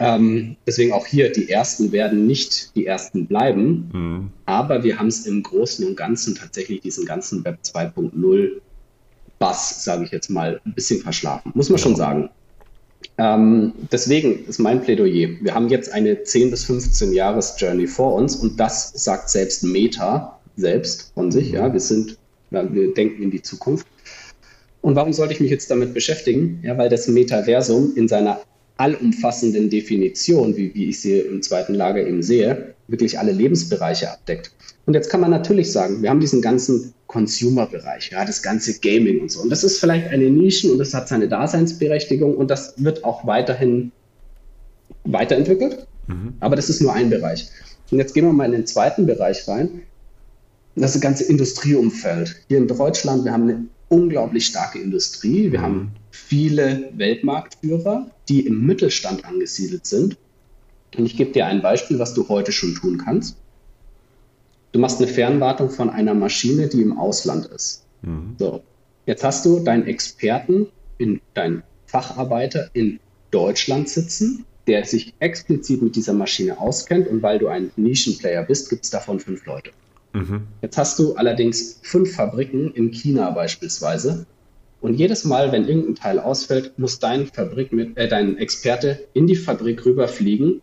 Ähm, 0.00 0.56
deswegen 0.66 0.92
auch 0.92 1.06
hier, 1.06 1.30
die 1.30 1.48
Ersten 1.48 1.92
werden 1.92 2.26
nicht 2.26 2.74
die 2.74 2.84
Ersten 2.84 3.26
bleiben, 3.26 3.90
mhm. 3.92 4.30
aber 4.44 4.82
wir 4.82 4.98
haben 4.98 5.06
es 5.06 5.24
im 5.24 5.42
Großen 5.42 5.86
und 5.86 5.96
Ganzen 5.96 6.34
tatsächlich 6.34 6.80
diesen 6.80 7.06
ganzen 7.06 7.44
Web 7.44 7.58
2.0 7.64 8.60
Bass, 9.38 9.84
sage 9.84 10.04
ich 10.04 10.10
jetzt 10.10 10.30
mal, 10.30 10.60
ein 10.66 10.74
bisschen 10.74 11.00
verschlafen, 11.00 11.52
muss 11.54 11.70
man 11.70 11.78
ja. 11.78 11.84
schon 11.84 11.96
sagen. 11.96 12.28
Ähm, 13.18 13.72
deswegen 13.92 14.44
ist 14.46 14.58
mein 14.58 14.80
Plädoyer. 14.80 15.30
Wir 15.40 15.54
haben 15.54 15.68
jetzt 15.68 15.92
eine 15.92 16.22
10 16.22 16.50
bis 16.50 16.64
15 16.64 17.12
Jahres 17.12 17.54
Journey 17.58 17.86
vor 17.86 18.14
uns 18.14 18.36
und 18.36 18.58
das 18.58 18.92
sagt 18.92 19.30
selbst 19.30 19.62
Meta 19.62 20.40
selbst 20.56 21.12
von 21.14 21.30
sich. 21.30 21.50
Ja, 21.52 21.72
wir 21.72 21.80
sind, 21.80 22.18
wir 22.50 22.94
denken 22.94 23.22
in 23.22 23.30
die 23.30 23.42
Zukunft. 23.42 23.86
Und 24.80 24.96
warum 24.96 25.12
sollte 25.12 25.32
ich 25.32 25.40
mich 25.40 25.50
jetzt 25.50 25.70
damit 25.70 25.94
beschäftigen? 25.94 26.60
Ja, 26.62 26.76
weil 26.76 26.88
das 26.88 27.08
Metaversum 27.08 27.94
in 27.96 28.06
seiner 28.06 28.40
allumfassenden 28.76 29.70
Definition, 29.70 30.56
wie, 30.56 30.74
wie 30.74 30.88
ich 30.88 31.00
sie 31.00 31.18
im 31.20 31.42
zweiten 31.42 31.74
Lager 31.74 32.06
eben 32.06 32.22
sehe, 32.22 32.74
wirklich 32.88 33.18
alle 33.18 33.32
Lebensbereiche 33.32 34.10
abdeckt. 34.10 34.50
Und 34.86 34.94
jetzt 34.94 35.10
kann 35.10 35.20
man 35.20 35.30
natürlich 35.30 35.72
sagen, 35.72 36.02
wir 36.02 36.10
haben 36.10 36.20
diesen 36.20 36.42
ganzen 36.42 36.92
Consumer-Bereich, 37.06 38.10
ja, 38.10 38.24
das 38.24 38.42
ganze 38.42 38.78
Gaming 38.80 39.20
und 39.20 39.30
so. 39.30 39.40
Und 39.40 39.50
das 39.50 39.64
ist 39.64 39.78
vielleicht 39.78 40.08
eine 40.08 40.28
Nischen 40.30 40.70
und 40.70 40.78
das 40.78 40.92
hat 40.92 41.08
seine 41.08 41.28
Daseinsberechtigung 41.28 42.36
und 42.36 42.50
das 42.50 42.74
wird 42.76 43.04
auch 43.04 43.26
weiterhin 43.26 43.92
weiterentwickelt. 45.04 45.86
Mhm. 46.06 46.34
Aber 46.40 46.56
das 46.56 46.68
ist 46.68 46.82
nur 46.82 46.92
ein 46.92 47.10
Bereich. 47.10 47.48
Und 47.90 47.98
jetzt 47.98 48.14
gehen 48.14 48.24
wir 48.24 48.32
mal 48.32 48.46
in 48.46 48.52
den 48.52 48.66
zweiten 48.66 49.06
Bereich 49.06 49.46
rein. 49.46 49.82
Das 50.74 50.86
ist 50.86 50.96
das 50.96 51.02
ganze 51.02 51.24
Industrieumfeld. 51.24 52.36
Hier 52.48 52.58
in 52.58 52.66
Deutschland, 52.66 53.24
wir 53.24 53.32
haben 53.32 53.44
eine 53.44 53.64
unglaublich 53.88 54.46
starke 54.46 54.80
Industrie. 54.80 55.52
Wir 55.52 55.60
mhm. 55.60 55.62
haben 55.62 55.92
viele 56.14 56.90
Weltmarktführer, 56.96 58.08
die 58.28 58.46
im 58.46 58.64
Mittelstand 58.64 59.24
angesiedelt 59.24 59.84
sind. 59.84 60.16
Und 60.96 61.06
ich 61.06 61.16
gebe 61.16 61.32
dir 61.32 61.46
ein 61.46 61.60
Beispiel, 61.60 61.98
was 61.98 62.14
du 62.14 62.28
heute 62.28 62.52
schon 62.52 62.76
tun 62.76 62.98
kannst. 63.04 63.36
Du 64.70 64.78
machst 64.78 64.98
eine 64.98 65.08
Fernwartung 65.08 65.70
von 65.70 65.90
einer 65.90 66.14
Maschine, 66.14 66.68
die 66.68 66.82
im 66.82 66.96
Ausland 66.96 67.46
ist. 67.46 67.84
Mhm. 68.02 68.36
So, 68.38 68.62
jetzt 69.06 69.24
hast 69.24 69.44
du 69.44 69.58
deinen 69.58 69.86
Experten, 69.86 70.68
in, 70.98 71.20
deinen 71.34 71.64
Facharbeiter 71.86 72.70
in 72.74 73.00
Deutschland 73.32 73.88
sitzen, 73.88 74.44
der 74.68 74.84
sich 74.84 75.14
explizit 75.18 75.82
mit 75.82 75.96
dieser 75.96 76.12
Maschine 76.12 76.60
auskennt. 76.60 77.08
Und 77.08 77.22
weil 77.22 77.40
du 77.40 77.48
ein 77.48 77.72
Nischenplayer 77.74 78.44
bist, 78.44 78.70
gibt 78.70 78.84
es 78.84 78.90
davon 78.90 79.18
fünf 79.18 79.44
Leute. 79.46 79.72
Mhm. 80.12 80.42
Jetzt 80.62 80.78
hast 80.78 80.96
du 81.00 81.16
allerdings 81.16 81.80
fünf 81.82 82.14
Fabriken 82.14 82.72
in 82.74 82.92
China 82.92 83.30
beispielsweise. 83.32 84.26
Und 84.84 84.92
jedes 84.92 85.24
Mal, 85.24 85.50
wenn 85.50 85.66
irgendein 85.66 85.94
Teil 85.94 86.18
ausfällt, 86.18 86.78
muss 86.78 86.98
dein, 86.98 87.26
Fabrik 87.26 87.72
mit, 87.72 87.96
äh, 87.96 88.06
dein 88.06 88.36
Experte 88.36 89.08
in 89.14 89.26
die 89.26 89.34
Fabrik 89.34 89.86
rüberfliegen. 89.86 90.60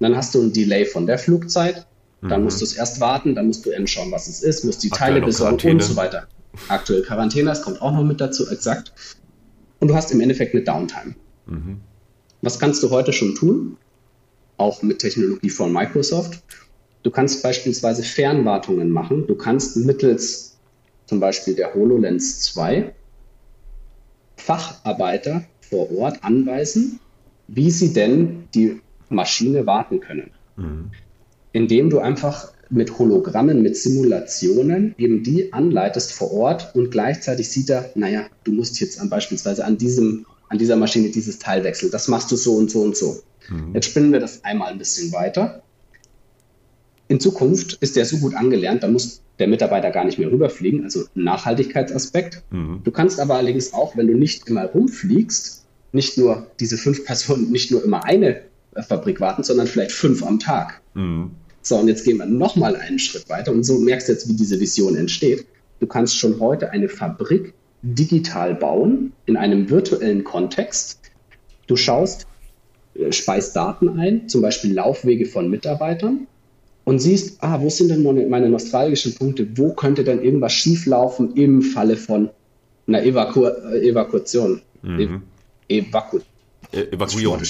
Dann 0.00 0.16
hast 0.16 0.34
du 0.34 0.42
ein 0.42 0.52
Delay 0.52 0.84
von 0.84 1.06
der 1.06 1.16
Flugzeit. 1.16 1.86
Dann 2.22 2.40
mhm. 2.40 2.46
musst 2.46 2.60
du 2.60 2.64
es 2.64 2.72
erst 2.74 2.98
warten, 2.98 3.36
dann 3.36 3.46
musst 3.46 3.64
du 3.64 3.70
eben 3.70 3.86
schauen, 3.86 4.10
was 4.10 4.26
es 4.26 4.42
ist, 4.42 4.64
musst 4.64 4.82
die 4.82 4.90
Aktuell 4.90 5.10
Teile 5.10 5.24
besorgen 5.24 5.70
und 5.74 5.82
so 5.84 5.94
weiter. 5.94 6.26
Aktuell 6.66 7.02
Quarantäne, 7.02 7.50
das 7.50 7.62
kommt 7.62 7.80
auch 7.80 7.92
noch 7.92 8.02
mit 8.02 8.20
dazu, 8.20 8.48
exakt. 8.48 8.92
Und 9.78 9.86
du 9.86 9.94
hast 9.94 10.10
im 10.10 10.20
Endeffekt 10.20 10.56
eine 10.56 10.64
Downtime. 10.64 11.14
Mhm. 11.46 11.82
Was 12.40 12.58
kannst 12.58 12.82
du 12.82 12.90
heute 12.90 13.12
schon 13.12 13.36
tun? 13.36 13.76
Auch 14.56 14.82
mit 14.82 14.98
Technologie 14.98 15.50
von 15.50 15.72
Microsoft. 15.72 16.42
Du 17.04 17.12
kannst 17.12 17.44
beispielsweise 17.44 18.02
Fernwartungen 18.02 18.90
machen. 18.90 19.28
Du 19.28 19.36
kannst 19.36 19.76
mittels 19.76 20.58
zum 21.06 21.20
Beispiel 21.20 21.54
der 21.54 21.74
HoloLens 21.74 22.40
2 22.40 22.92
Facharbeiter 24.44 25.44
vor 25.60 25.90
Ort 25.96 26.22
anweisen, 26.22 27.00
wie 27.48 27.70
sie 27.70 27.92
denn 27.92 28.48
die 28.54 28.80
Maschine 29.08 29.66
warten 29.66 30.00
können. 30.00 30.30
Mhm. 30.56 30.90
Indem 31.52 31.90
du 31.90 31.98
einfach 31.98 32.52
mit 32.70 32.98
Hologrammen, 32.98 33.62
mit 33.62 33.76
Simulationen 33.76 34.94
eben 34.96 35.22
die 35.22 35.52
anleitest 35.52 36.12
vor 36.12 36.32
Ort 36.32 36.74
und 36.74 36.90
gleichzeitig 36.90 37.50
sieht 37.50 37.68
er, 37.68 37.90
naja, 37.94 38.26
du 38.44 38.52
musst 38.52 38.80
jetzt 38.80 38.98
an, 38.98 39.10
beispielsweise 39.10 39.64
an, 39.64 39.76
diesem, 39.76 40.26
an 40.48 40.58
dieser 40.58 40.76
Maschine 40.76 41.10
dieses 41.10 41.38
Teil 41.38 41.64
wechseln. 41.64 41.92
Das 41.92 42.08
machst 42.08 42.32
du 42.32 42.36
so 42.36 42.54
und 42.54 42.70
so 42.70 42.80
und 42.80 42.96
so. 42.96 43.22
Mhm. 43.48 43.74
Jetzt 43.74 43.86
spinnen 43.90 44.12
wir 44.12 44.20
das 44.20 44.44
einmal 44.44 44.72
ein 44.72 44.78
bisschen 44.78 45.12
weiter 45.12 45.62
in 47.12 47.20
Zukunft 47.20 47.74
ist 47.82 47.94
der 47.96 48.06
so 48.06 48.16
gut 48.16 48.34
angelernt, 48.34 48.82
da 48.82 48.88
muss 48.88 49.20
der 49.38 49.46
Mitarbeiter 49.46 49.90
gar 49.90 50.06
nicht 50.06 50.18
mehr 50.18 50.32
rüberfliegen, 50.32 50.82
also 50.82 51.04
Nachhaltigkeitsaspekt. 51.14 52.42
Mhm. 52.50 52.80
Du 52.84 52.90
kannst 52.90 53.20
aber 53.20 53.34
allerdings 53.34 53.74
auch, 53.74 53.98
wenn 53.98 54.06
du 54.06 54.14
nicht 54.14 54.48
immer 54.48 54.64
rumfliegst, 54.64 55.66
nicht 55.92 56.16
nur 56.16 56.46
diese 56.58 56.78
fünf 56.78 57.04
Personen, 57.04 57.52
nicht 57.52 57.70
nur 57.70 57.84
immer 57.84 58.04
eine 58.04 58.40
Fabrik 58.88 59.20
warten, 59.20 59.42
sondern 59.42 59.66
vielleicht 59.66 59.92
fünf 59.92 60.24
am 60.24 60.38
Tag. 60.38 60.80
Mhm. 60.94 61.32
So, 61.60 61.76
und 61.76 61.88
jetzt 61.88 62.04
gehen 62.04 62.16
wir 62.16 62.24
nochmal 62.24 62.76
einen 62.76 62.98
Schritt 62.98 63.28
weiter 63.28 63.52
und 63.52 63.64
so 63.64 63.78
merkst 63.78 64.08
du 64.08 64.12
jetzt, 64.12 64.26
wie 64.30 64.34
diese 64.34 64.58
Vision 64.58 64.96
entsteht. 64.96 65.44
Du 65.80 65.86
kannst 65.86 66.16
schon 66.16 66.40
heute 66.40 66.70
eine 66.70 66.88
Fabrik 66.88 67.52
digital 67.82 68.54
bauen 68.54 69.12
in 69.26 69.36
einem 69.36 69.68
virtuellen 69.68 70.24
Kontext. 70.24 70.98
Du 71.66 71.76
schaust, 71.76 72.26
äh, 72.94 73.12
speist 73.12 73.54
Daten 73.54 73.98
ein, 73.98 74.30
zum 74.30 74.40
Beispiel 74.40 74.72
Laufwege 74.72 75.26
von 75.26 75.50
Mitarbeitern 75.50 76.26
und 76.84 76.98
siehst, 76.98 77.42
ah, 77.42 77.60
wo 77.60 77.70
sind 77.70 77.88
denn 77.88 78.02
meine, 78.02 78.26
meine 78.26 78.48
nostalgischen 78.48 79.14
Punkte? 79.14 79.46
Wo 79.56 79.72
könnte 79.72 80.04
denn 80.04 80.22
irgendwas 80.22 80.52
schieflaufen 80.52 81.34
im 81.36 81.62
Falle 81.62 81.96
von 81.96 82.30
einer 82.86 83.02
Evaku 83.02 83.46
Evakuation? 83.46 84.60
Mhm. 84.82 85.22
Evaku 85.68 86.18
e 86.72 86.82
Evakuierung. 86.90 87.40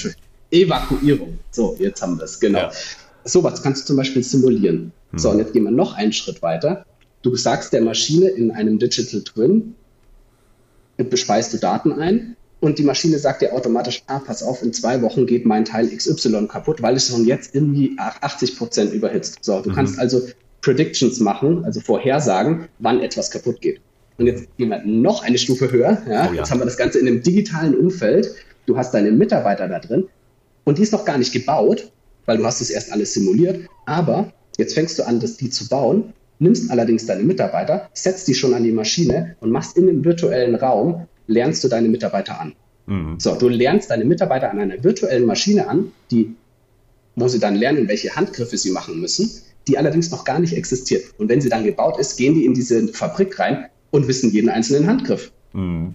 Evakuierung. 0.51 1.39
So, 1.51 1.75
jetzt 1.79 2.01
haben 2.01 2.17
wir 2.17 2.25
es, 2.25 2.39
genau. 2.39 2.59
Ja. 2.59 2.71
Sowas 3.25 3.63
kannst 3.63 3.83
du 3.83 3.87
zum 3.87 3.97
Beispiel 3.97 4.23
simulieren. 4.23 4.91
Mhm. 5.11 5.17
So, 5.17 5.31
und 5.31 5.39
jetzt 5.39 5.53
gehen 5.53 5.63
wir 5.63 5.71
noch 5.71 5.93
einen 5.93 6.13
Schritt 6.13 6.41
weiter. 6.41 6.85
Du 7.23 7.35
sagst 7.35 7.73
der 7.73 7.81
Maschine 7.81 8.27
in 8.27 8.51
einem 8.51 8.77
Digital 8.77 9.21
Twin, 9.21 9.75
bespeist 10.97 11.53
du 11.53 11.57
Daten 11.57 11.93
ein 11.93 12.32
und 12.63 12.79
die 12.79 12.83
Maschine 12.83 13.19
sagt 13.19 13.41
dir 13.41 13.51
automatisch, 13.51 14.03
ah, 14.07 14.19
pass 14.19 14.41
auf, 14.41 14.63
in 14.63 14.71
zwei 14.71 15.01
Wochen 15.01 15.25
geht 15.25 15.45
mein 15.45 15.65
Teil 15.65 15.89
XY 15.89 16.47
kaputt, 16.47 16.81
weil 16.81 16.95
es 16.95 17.09
schon 17.09 17.25
jetzt 17.25 17.53
irgendwie 17.53 17.93
80 17.97 18.57
Prozent 18.57 18.93
überhitzt. 18.93 19.39
So, 19.41 19.59
du 19.59 19.69
mhm. 19.69 19.75
kannst 19.75 19.99
also 19.99 20.21
Predictions 20.61 21.19
machen, 21.19 21.65
also 21.65 21.81
Vorhersagen, 21.81 22.69
wann 22.79 23.01
etwas 23.01 23.31
kaputt 23.31 23.59
geht. 23.59 23.81
Und 24.17 24.27
jetzt 24.27 24.47
gehen 24.55 24.69
wir 24.69 24.81
noch 24.85 25.23
eine 25.23 25.37
Stufe 25.37 25.69
höher. 25.73 26.01
Ja? 26.09 26.29
Oh 26.29 26.33
ja. 26.33 26.35
Jetzt 26.35 26.51
haben 26.51 26.61
wir 26.61 26.65
das 26.65 26.77
Ganze 26.77 26.99
in 26.99 27.07
einem 27.07 27.21
digitalen 27.21 27.75
Umfeld. 27.75 28.33
Du 28.65 28.77
hast 28.77 28.93
deine 28.93 29.11
Mitarbeiter 29.11 29.67
da 29.67 29.79
drin 29.79 30.07
und 30.63 30.77
die 30.77 30.83
ist 30.83 30.93
noch 30.93 31.03
gar 31.03 31.17
nicht 31.17 31.33
gebaut, 31.33 31.91
weil 32.27 32.37
du 32.37 32.45
hast 32.45 32.61
es 32.61 32.69
erst 32.69 32.93
alles 32.93 33.13
simuliert. 33.13 33.67
Aber 33.85 34.31
jetzt 34.57 34.73
fängst 34.73 34.97
du 34.97 35.03
an, 35.05 35.19
das 35.19 35.35
die 35.35 35.49
zu 35.49 35.67
bauen, 35.67 36.13
nimmst 36.39 36.71
allerdings 36.71 37.07
deine 37.07 37.23
Mitarbeiter, 37.23 37.89
setzt 37.91 38.29
die 38.29 38.33
schon 38.33 38.53
an 38.53 38.63
die 38.63 38.71
Maschine 38.71 39.35
und 39.41 39.51
machst 39.51 39.75
in 39.75 39.87
dem 39.87 40.05
virtuellen 40.05 40.55
Raum 40.55 41.07
lernst 41.27 41.63
du 41.63 41.67
deine 41.67 41.87
Mitarbeiter 41.87 42.39
an. 42.39 42.53
Mhm. 42.85 43.19
So, 43.19 43.35
du 43.35 43.47
lernst 43.49 43.89
deine 43.89 44.05
Mitarbeiter 44.05 44.51
an 44.51 44.59
einer 44.59 44.83
virtuellen 44.83 45.25
Maschine 45.25 45.67
an, 45.67 45.91
die, 46.11 46.35
wo 47.15 47.27
sie 47.27 47.39
dann 47.39 47.55
lernen, 47.55 47.87
welche 47.87 48.15
Handgriffe 48.15 48.57
sie 48.57 48.71
machen 48.71 48.99
müssen, 48.99 49.29
die 49.67 49.77
allerdings 49.77 50.11
noch 50.11 50.25
gar 50.25 50.39
nicht 50.39 50.55
existiert. 50.55 51.05
Und 51.17 51.29
wenn 51.29 51.41
sie 51.41 51.49
dann 51.49 51.63
gebaut 51.63 51.99
ist, 51.99 52.17
gehen 52.17 52.35
die 52.35 52.45
in 52.45 52.53
diese 52.53 52.87
Fabrik 52.89 53.39
rein 53.39 53.65
und 53.91 54.07
wissen 54.07 54.31
jeden 54.31 54.49
einzelnen 54.49 54.87
Handgriff. 54.87 55.31
Mhm. 55.53 55.93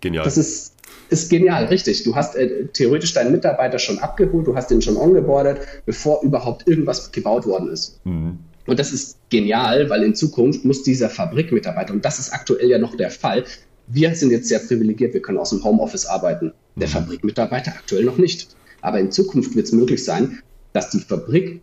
Genial. 0.00 0.24
Das 0.24 0.36
ist, 0.36 0.74
ist 1.10 1.30
genial, 1.30 1.66
richtig. 1.66 2.02
Du 2.02 2.14
hast 2.16 2.34
äh, 2.34 2.66
theoretisch 2.72 3.12
deinen 3.12 3.32
Mitarbeiter 3.32 3.78
schon 3.78 3.98
abgeholt, 3.98 4.46
du 4.46 4.56
hast 4.56 4.70
ihn 4.70 4.82
schon 4.82 4.96
ongeboardet, 4.96 5.60
bevor 5.86 6.22
überhaupt 6.22 6.66
irgendwas 6.66 7.12
gebaut 7.12 7.46
worden 7.46 7.68
ist. 7.68 8.04
Mhm. 8.04 8.38
Und 8.66 8.78
das 8.78 8.92
ist 8.92 9.18
genial, 9.28 9.90
weil 9.90 10.02
in 10.02 10.14
Zukunft 10.14 10.64
muss 10.64 10.82
dieser 10.82 11.10
Fabrikmitarbeiter, 11.10 11.92
und 11.92 12.04
das 12.04 12.18
ist 12.18 12.32
aktuell 12.32 12.70
ja 12.70 12.78
noch 12.78 12.96
der 12.96 13.10
Fall, 13.10 13.44
wir 13.86 14.14
sind 14.14 14.30
jetzt 14.30 14.48
sehr 14.48 14.60
privilegiert, 14.60 15.14
wir 15.14 15.22
können 15.22 15.38
aus 15.38 15.50
dem 15.50 15.62
Homeoffice 15.62 16.06
arbeiten. 16.06 16.52
Der 16.76 16.88
mhm. 16.88 16.92
Fabrikmitarbeiter 16.92 17.72
aktuell 17.72 18.04
noch 18.04 18.18
nicht. 18.18 18.48
Aber 18.80 18.98
in 19.00 19.10
Zukunft 19.10 19.54
wird 19.54 19.66
es 19.66 19.72
möglich 19.72 20.04
sein, 20.04 20.40
dass 20.72 20.90
die 20.90 21.00
Fabrik 21.00 21.62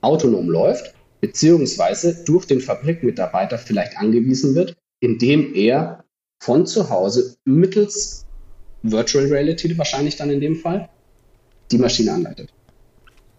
autonom 0.00 0.48
läuft, 0.48 0.94
beziehungsweise 1.20 2.24
durch 2.24 2.46
den 2.46 2.60
Fabrikmitarbeiter 2.60 3.58
vielleicht 3.58 3.96
angewiesen 3.98 4.54
wird, 4.54 4.76
indem 5.00 5.54
er 5.54 6.04
von 6.40 6.66
zu 6.66 6.90
Hause 6.90 7.36
mittels 7.44 8.24
Virtual 8.82 9.26
Reality 9.26 9.76
wahrscheinlich 9.76 10.16
dann 10.16 10.30
in 10.30 10.40
dem 10.40 10.56
Fall 10.56 10.88
die 11.70 11.78
Maschine 11.78 12.12
anleitet. 12.12 12.52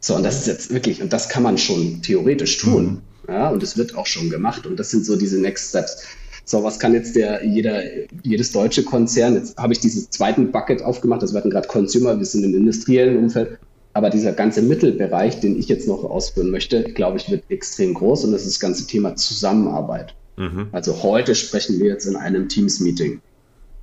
So, 0.02 0.16
und 0.16 0.24
das 0.24 0.40
ist 0.40 0.48
jetzt 0.48 0.74
wirklich, 0.74 1.02
und 1.02 1.12
das 1.14 1.30
kann 1.30 1.44
man 1.44 1.58
schon 1.58 2.02
theoretisch 2.02 2.58
tun. 2.58 3.02
Mhm. 3.28 3.34
Ja, 3.34 3.50
und 3.50 3.62
es 3.62 3.78
wird 3.78 3.96
auch 3.96 4.08
schon 4.08 4.30
gemacht. 4.30 4.66
Und 4.66 4.80
das 4.80 4.90
sind 4.90 5.06
so 5.06 5.16
diese 5.16 5.40
Next 5.40 5.70
Steps 5.70 6.04
so, 6.50 6.64
was 6.64 6.80
kann 6.80 6.96
jetzt 6.96 7.16
der, 7.16 7.46
jeder, 7.46 7.84
jedes 8.24 8.52
deutsche 8.52 8.84
Konzern, 8.84 9.36
jetzt 9.36 9.56
habe 9.56 9.72
ich 9.72 9.82
diesen 9.82 10.12
zweiten 10.12 10.52
Bucket 10.52 10.82
aufgemacht, 10.82 11.22
das 11.22 11.32
werden 11.36 11.52
gerade 11.52 11.68
Consumer, 11.68 12.18
wir 12.18 12.26
sind 12.26 12.44
im 12.44 12.56
industriellen 12.56 13.18
Umfeld, 13.20 13.60
aber 13.94 14.10
dieser 14.10 14.32
ganze 14.32 14.64
Mittelbereich, 14.64 15.40
den 15.42 15.60
ich 15.60 15.68
jetzt 15.68 15.88
noch 15.88 16.04
ausführen 16.04 16.50
möchte, 16.50 16.82
glaube 16.86 17.18
ich, 17.18 17.30
wird 17.30 17.44
extrem 17.50 17.94
groß 17.94 18.26
und 18.26 18.32
das 18.32 18.48
ist 18.48 18.56
das 18.56 18.60
ganze 18.60 18.88
Thema 18.88 19.16
Zusammenarbeit. 19.16 20.16
Mhm. 20.38 20.70
Also 20.72 21.04
heute 21.04 21.36
sprechen 21.36 21.80
wir 21.80 21.86
jetzt 21.86 22.08
in 22.08 22.16
einem 22.16 22.50
Teams-Meeting. 22.50 23.22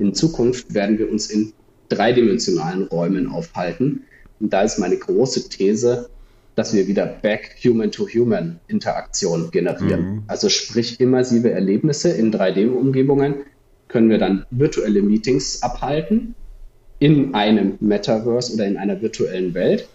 In 0.00 0.12
Zukunft 0.12 0.74
werden 0.74 0.98
wir 0.98 1.08
uns 1.08 1.30
in 1.30 1.52
dreidimensionalen 1.88 2.88
Räumen 2.88 3.28
aufhalten. 3.28 4.02
Und 4.40 4.52
da 4.52 4.62
ist 4.62 4.80
meine 4.80 4.96
große 4.96 5.48
These, 5.50 6.08
dass 6.56 6.74
wir 6.74 6.88
wieder 6.88 7.06
back 7.06 7.56
human-to-human 7.62 8.58
Interaktion 8.66 9.50
generieren. 9.50 10.00
Mhm. 10.00 10.22
Also 10.26 10.48
sprich 10.48 10.98
immersive 10.98 11.50
Erlebnisse 11.50 12.10
in 12.10 12.32
3D-Umgebungen 12.32 13.44
können 13.88 14.10
wir 14.10 14.18
dann 14.18 14.46
virtuelle 14.50 15.02
Meetings 15.02 15.62
abhalten 15.62 16.34
in 16.98 17.34
einem 17.34 17.74
Metaverse 17.80 18.54
oder 18.54 18.66
in 18.66 18.78
einer 18.78 19.00
virtuellen 19.00 19.54
Welt 19.54 19.86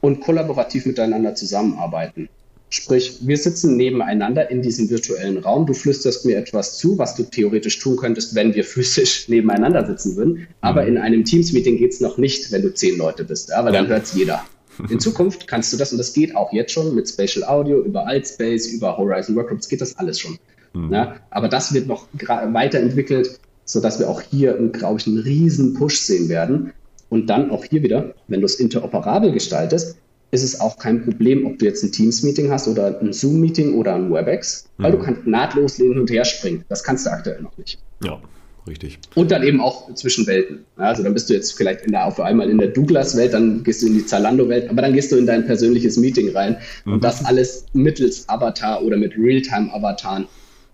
und 0.00 0.20
kollaborativ 0.20 0.86
miteinander 0.86 1.34
zusammenarbeiten. 1.34 2.28
Sprich, 2.70 3.18
wir 3.20 3.36
sitzen 3.36 3.76
nebeneinander 3.76 4.50
in 4.50 4.62
diesem 4.62 4.88
virtuellen 4.88 5.36
Raum. 5.38 5.66
Du 5.66 5.74
flüsterst 5.74 6.24
mir 6.24 6.38
etwas 6.38 6.78
zu, 6.78 6.96
was 6.96 7.16
du 7.16 7.24
theoretisch 7.24 7.78
tun 7.80 7.96
könntest, 7.96 8.34
wenn 8.34 8.54
wir 8.54 8.64
physisch 8.74 9.28
nebeneinander 9.28 9.84
sitzen 9.84 10.16
würden. 10.16 10.46
Aber 10.60 10.82
mhm. 10.82 10.88
in 10.88 10.98
einem 10.98 11.24
Teams-Meeting 11.24 11.76
geht 11.76 11.92
es 11.92 12.00
noch 12.00 12.18
nicht, 12.18 12.50
wenn 12.52 12.62
du 12.62 12.72
zehn 12.72 12.96
Leute 12.96 13.24
bist, 13.24 13.50
weil 13.50 13.66
ja. 13.66 13.72
dann 13.72 13.88
hört 13.88 14.04
es 14.04 14.14
jeder. 14.14 14.44
In 14.88 15.00
Zukunft 15.00 15.46
kannst 15.46 15.72
du 15.72 15.76
das, 15.76 15.92
und 15.92 15.98
das 15.98 16.12
geht 16.12 16.34
auch 16.34 16.52
jetzt 16.52 16.72
schon 16.72 16.94
mit 16.94 17.08
Spatial 17.08 17.44
Audio, 17.48 17.82
über 17.82 18.06
Altspace, 18.06 18.68
über 18.68 18.96
Horizon 18.96 19.36
Workgroups, 19.36 19.68
geht 19.68 19.80
das 19.80 19.96
alles 19.98 20.18
schon. 20.18 20.38
Mhm. 20.72 20.92
Ja, 20.92 21.16
aber 21.30 21.48
das 21.48 21.74
wird 21.74 21.86
noch 21.86 22.06
weiterentwickelt, 22.14 23.38
sodass 23.64 23.98
wir 23.98 24.08
auch 24.08 24.20
hier, 24.20 24.54
glaube 24.72 24.98
ich, 24.98 25.06
einen 25.06 25.18
riesen 25.18 25.74
Push 25.74 26.00
sehen 26.00 26.28
werden. 26.28 26.72
Und 27.10 27.26
dann 27.26 27.50
auch 27.50 27.64
hier 27.64 27.82
wieder, 27.82 28.14
wenn 28.28 28.40
du 28.40 28.46
es 28.46 28.54
interoperabel 28.54 29.32
gestaltest, 29.32 29.96
ist 30.30 30.42
es 30.42 30.60
auch 30.60 30.78
kein 30.78 31.04
Problem, 31.04 31.44
ob 31.44 31.58
du 31.58 31.66
jetzt 31.66 31.84
ein 31.84 31.92
Teams-Meeting 31.92 32.50
hast 32.50 32.66
oder 32.66 32.98
ein 33.00 33.12
Zoom-Meeting 33.12 33.74
oder 33.74 33.94
ein 33.94 34.10
WebEx, 34.10 34.66
weil 34.78 34.92
mhm. 34.92 34.96
du 34.96 35.04
kannst 35.04 35.26
nahtlos 35.26 35.76
hin 35.76 35.98
und 35.98 36.10
her 36.10 36.24
springen. 36.24 36.64
Das 36.70 36.82
kannst 36.82 37.04
du 37.04 37.10
aktuell 37.10 37.42
noch 37.42 37.56
nicht. 37.58 37.78
Ja, 38.02 38.18
richtig. 38.66 38.98
Und 39.14 39.30
dann 39.30 39.42
eben 39.42 39.60
auch 39.60 39.92
zwischen 39.94 40.26
Welten. 40.26 40.64
Also 40.76 41.02
dann 41.02 41.14
bist 41.14 41.28
du 41.28 41.34
jetzt 41.34 41.52
vielleicht 41.52 41.82
in 41.82 41.92
der, 41.92 42.06
auf 42.06 42.20
einmal 42.20 42.48
in 42.50 42.58
der 42.58 42.68
Douglas-Welt, 42.68 43.34
dann 43.34 43.62
gehst 43.64 43.82
du 43.82 43.86
in 43.86 43.94
die 43.94 44.06
Zalando-Welt, 44.06 44.70
aber 44.70 44.82
dann 44.82 44.92
gehst 44.92 45.12
du 45.12 45.16
in 45.16 45.26
dein 45.26 45.46
persönliches 45.46 45.96
Meeting 45.96 46.30
rein 46.30 46.58
mhm. 46.84 46.94
und 46.94 47.04
das 47.04 47.24
alles 47.24 47.66
mittels 47.72 48.28
Avatar 48.28 48.82
oder 48.82 48.96
mit 48.96 49.16
Realtime-Avataren 49.16 50.26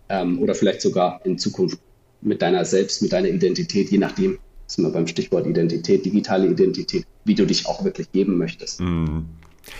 ähm, 0.09 0.40
oder 0.40 0.55
vielleicht 0.55 0.81
sogar 0.83 1.20
in 1.24 1.38
Zukunft 1.38 1.79
mit 2.20 2.42
deiner 2.42 2.64
Selbst, 2.64 3.03
mit 3.03 3.12
deiner 3.12 3.29
Identität, 3.29 3.90
je 3.90 3.98
nachdem, 3.98 4.38
sind 4.66 4.85
wir 4.85 4.90
beim 4.90 5.07
Stichwort 5.07 5.46
Identität, 5.46 6.05
digitale 6.05 6.48
Identität, 6.48 7.07
wie 7.24 7.35
du 7.35 7.46
dich 7.46 7.66
auch 7.66 7.85
wirklich 7.85 8.12
geben 8.12 8.37
möchtest. 8.37 8.81
Mhm. 8.81 9.27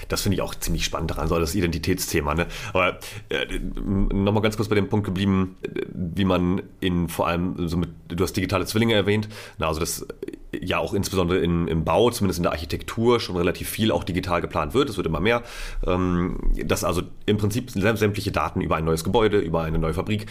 Das 0.09 0.23
finde 0.23 0.37
ich 0.37 0.43
auch 0.43 0.55
ziemlich 0.55 0.85
spannend 0.85 1.11
daran, 1.11 1.29
so 1.29 1.39
das 1.39 1.55
Identitätsthema. 1.55 2.35
Ne? 2.35 2.47
Aber 2.73 2.99
äh, 3.29 3.59
nochmal 3.79 4.43
ganz 4.43 4.57
kurz 4.57 4.69
bei 4.69 4.75
dem 4.75 4.89
Punkt 4.89 5.07
geblieben, 5.07 5.57
wie 5.93 6.25
man 6.25 6.63
in 6.81 7.09
vor 7.09 7.27
allem, 7.27 7.69
so 7.69 7.77
mit, 7.77 7.91
du 8.09 8.23
hast 8.23 8.35
digitale 8.35 8.67
Zwillinge 8.67 8.95
erwähnt, 8.95 9.29
na, 9.59 9.69
also 9.69 9.81
das 9.81 10.07
ja 10.53 10.79
auch 10.79 10.95
insbesondere 10.95 11.39
in, 11.39 11.69
im 11.69 11.85
Bau, 11.85 12.11
zumindest 12.11 12.39
in 12.39 12.43
der 12.45 12.53
Architektur, 12.53 13.21
schon 13.21 13.37
relativ 13.37 13.69
viel 13.69 13.93
auch 13.93 14.05
digital 14.05 14.41
geplant 14.41 14.75
wird. 14.75 14.89
Es 14.89 14.97
wird 14.97 15.07
immer 15.07 15.21
mehr. 15.21 15.43
Ähm, 15.87 16.39
dass 16.65 16.85
also 16.85 17.03
im 17.27 17.37
Prinzip 17.37 17.71
sämtliche 17.71 18.33
Daten 18.33 18.61
über 18.61 18.77
ein 18.77 18.85
neues 18.85 19.05
Gebäude, 19.05 19.39
über 19.39 19.63
eine 19.63 19.79
neue 19.79 19.95
Fabrik 19.95 20.27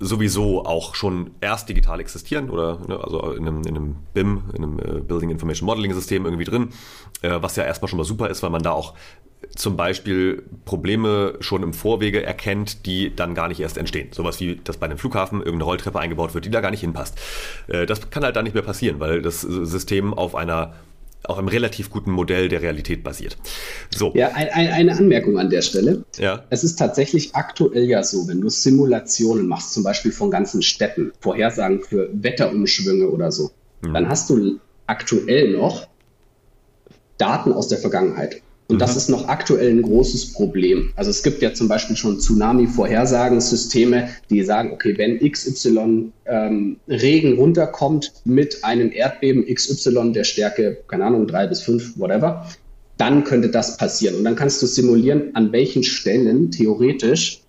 sowieso 0.00 0.64
auch 0.64 0.94
schon 0.94 1.30
erst 1.40 1.68
digital 1.68 2.00
existieren 2.00 2.50
oder 2.50 2.80
ne, 2.88 2.98
also 3.02 3.32
in 3.32 3.46
einem, 3.46 3.62
in 3.62 3.76
einem 3.76 3.96
BIM, 4.14 4.44
in 4.56 4.64
einem 4.64 4.78
äh, 4.78 5.00
Building 5.00 5.30
Information 5.30 5.66
Modeling 5.66 5.92
System 5.92 6.24
irgendwie 6.24 6.44
drin, 6.44 6.70
äh, 7.22 7.38
was 7.40 7.56
ja 7.56 7.64
erstmal 7.64 7.88
schon 7.88 7.98
mal 7.98 8.04
super 8.04 8.28
ist, 8.28 8.42
weil 8.42 8.50
man 8.50 8.62
da 8.62 8.72
auch 8.72 8.94
zum 9.54 9.76
Beispiel 9.76 10.42
Probleme 10.64 11.34
schon 11.40 11.62
im 11.62 11.72
Vorwege 11.72 12.22
erkennt, 12.22 12.86
die 12.86 13.14
dann 13.14 13.34
gar 13.34 13.48
nicht 13.48 13.60
erst 13.60 13.78
entstehen. 13.78 14.08
Sowas 14.12 14.40
wie, 14.40 14.56
dass 14.56 14.76
bei 14.76 14.86
einem 14.86 14.98
Flughafen 14.98 15.38
irgendeine 15.38 15.64
Rolltreppe 15.64 15.98
eingebaut 15.98 16.34
wird, 16.34 16.44
die 16.44 16.50
da 16.50 16.60
gar 16.60 16.70
nicht 16.70 16.80
hinpasst. 16.80 17.18
Äh, 17.68 17.86
das 17.86 18.10
kann 18.10 18.24
halt 18.24 18.36
da 18.36 18.42
nicht 18.42 18.54
mehr 18.54 18.62
passieren, 18.62 19.00
weil 19.00 19.22
das 19.22 19.42
System 19.42 20.14
auf 20.14 20.34
einer 20.34 20.74
auch 21.24 21.38
einem 21.38 21.48
relativ 21.48 21.90
guten 21.90 22.10
Modell 22.10 22.48
der 22.48 22.62
Realität 22.62 23.04
basiert. 23.04 23.36
So. 23.94 24.12
Ja, 24.14 24.28
ein, 24.32 24.48
ein, 24.48 24.68
eine 24.68 24.96
Anmerkung 24.96 25.38
an 25.38 25.50
der 25.50 25.62
Stelle. 25.62 26.04
Ja. 26.18 26.44
Es 26.50 26.64
ist 26.64 26.76
tatsächlich 26.76 27.34
aktuell 27.34 27.84
ja 27.84 28.02
so, 28.02 28.26
wenn 28.28 28.40
du 28.40 28.48
Simulationen 28.48 29.46
machst, 29.46 29.72
zum 29.72 29.82
Beispiel 29.82 30.12
von 30.12 30.30
ganzen 30.30 30.62
Städten, 30.62 31.12
Vorhersagen 31.20 31.82
für 31.82 32.08
Wetterumschwünge 32.12 33.08
oder 33.08 33.30
so, 33.32 33.50
mhm. 33.82 33.94
dann 33.94 34.08
hast 34.08 34.30
du 34.30 34.58
aktuell 34.86 35.52
noch 35.52 35.88
Daten 37.18 37.52
aus 37.52 37.68
der 37.68 37.78
Vergangenheit. 37.78 38.42
Und 38.70 38.78
das 38.80 38.92
mhm. 38.92 38.96
ist 38.96 39.08
noch 39.10 39.28
aktuell 39.28 39.70
ein 39.70 39.82
großes 39.82 40.32
Problem. 40.32 40.92
Also 40.96 41.10
es 41.10 41.22
gibt 41.22 41.42
ja 41.42 41.52
zum 41.52 41.66
Beispiel 41.68 41.96
schon 41.96 42.20
Tsunami-Vorhersagensysteme, 42.20 44.08
die 44.30 44.42
sagen, 44.42 44.72
okay, 44.72 44.96
wenn 44.96 45.18
XY 45.18 46.12
ähm, 46.26 46.76
Regen 46.88 47.34
runterkommt 47.34 48.12
mit 48.24 48.64
einem 48.64 48.92
Erdbeben 48.92 49.44
XY 49.52 50.12
der 50.12 50.24
Stärke, 50.24 50.78
keine 50.86 51.04
Ahnung, 51.04 51.26
drei 51.26 51.46
bis 51.46 51.62
fünf, 51.62 51.98
whatever, 51.98 52.46
dann 52.96 53.24
könnte 53.24 53.48
das 53.48 53.76
passieren. 53.76 54.16
Und 54.16 54.24
dann 54.24 54.36
kannst 54.36 54.62
du 54.62 54.66
simulieren, 54.66 55.34
an 55.34 55.52
welchen 55.52 55.82
Stellen 55.82 56.50
theoretisch 56.50 57.40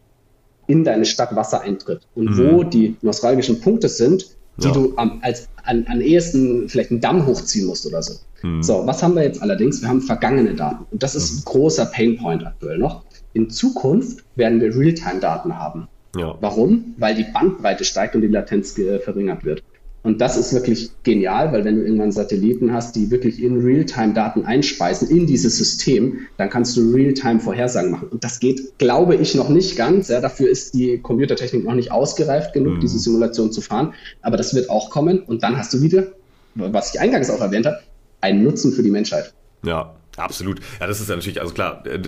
in 0.67 0.83
deine 0.83 1.05
Stadt 1.05 1.35
Wasser 1.35 1.61
eintritt 1.61 2.01
und 2.15 2.31
mhm. 2.31 2.51
wo 2.51 2.63
die 2.63 2.95
nostalgischen 3.01 3.59
Punkte 3.59 3.89
sind, 3.89 4.27
die 4.57 4.67
ja. 4.67 4.73
du 4.73 4.93
am, 4.95 5.19
als, 5.21 5.49
an, 5.63 5.85
an 5.87 6.01
ehesten 6.01 6.69
vielleicht 6.69 6.91
einen 6.91 7.01
Damm 7.01 7.25
hochziehen 7.25 7.67
musst 7.67 7.85
oder 7.85 8.01
so. 8.01 8.13
Hm. 8.41 8.61
So, 8.61 8.85
was 8.85 9.01
haben 9.01 9.15
wir 9.15 9.23
jetzt 9.23 9.41
allerdings? 9.41 9.81
Wir 9.81 9.89
haben 9.89 10.01
vergangene 10.01 10.53
Daten. 10.53 10.85
Und 10.91 11.03
das 11.03 11.15
ist 11.15 11.31
ein 11.31 11.37
mhm. 11.37 11.45
großer 11.45 11.85
Painpoint 11.85 12.45
aktuell 12.45 12.77
noch. 12.77 13.03
In 13.33 13.49
Zukunft 13.49 14.23
werden 14.35 14.59
wir 14.59 14.75
Realtime-Daten 14.75 15.57
haben. 15.57 15.87
Ja. 16.17 16.35
Warum? 16.41 16.93
Weil 16.97 17.15
die 17.15 17.25
Bandbreite 17.31 17.85
steigt 17.85 18.15
und 18.15 18.21
die 18.21 18.27
Latenz 18.27 18.75
verringert 19.03 19.45
wird. 19.45 19.63
Und 20.03 20.19
das 20.19 20.35
ist 20.35 20.51
wirklich 20.51 20.89
genial, 21.03 21.53
weil 21.53 21.63
wenn 21.63 21.75
du 21.75 21.83
irgendwann 21.83 22.11
Satelliten 22.11 22.73
hast, 22.73 22.95
die 22.95 23.11
wirklich 23.11 23.41
in 23.41 23.61
Realtime 23.61 24.13
Daten 24.13 24.45
einspeisen 24.45 25.07
in 25.09 25.27
dieses 25.27 25.57
System, 25.57 26.21
dann 26.37 26.49
kannst 26.49 26.75
du 26.75 26.91
Realtime 26.91 27.39
Vorhersagen 27.39 27.91
machen. 27.91 28.07
Und 28.09 28.23
das 28.23 28.39
geht, 28.39 28.79
glaube 28.79 29.15
ich, 29.15 29.35
noch 29.35 29.49
nicht 29.49 29.77
ganz. 29.77 30.07
Ja, 30.07 30.19
dafür 30.19 30.49
ist 30.49 30.73
die 30.73 30.97
Computertechnik 30.97 31.63
noch 31.63 31.75
nicht 31.75 31.91
ausgereift 31.91 32.53
genug, 32.53 32.77
mhm. 32.77 32.79
diese 32.79 32.97
Simulation 32.97 33.51
zu 33.51 33.61
fahren. 33.61 33.93
Aber 34.23 34.37
das 34.37 34.55
wird 34.55 34.71
auch 34.71 34.89
kommen. 34.89 35.19
Und 35.19 35.43
dann 35.43 35.55
hast 35.55 35.71
du 35.75 35.83
wieder, 35.83 36.07
was 36.55 36.95
ich 36.95 36.99
eingangs 36.99 37.29
auch 37.29 37.41
erwähnt 37.41 37.67
habe, 37.67 37.77
einen 38.21 38.43
Nutzen 38.43 38.71
für 38.71 38.83
die 38.83 38.91
Menschheit. 38.91 39.33
Ja, 39.63 39.93
Absolut. 40.17 40.59
Ja, 40.79 40.87
das 40.87 40.99
ist 40.99 41.09
ja 41.09 41.15
natürlich, 41.15 41.39
also 41.39 41.53
klar, 41.53 41.85
äh, 41.85 41.99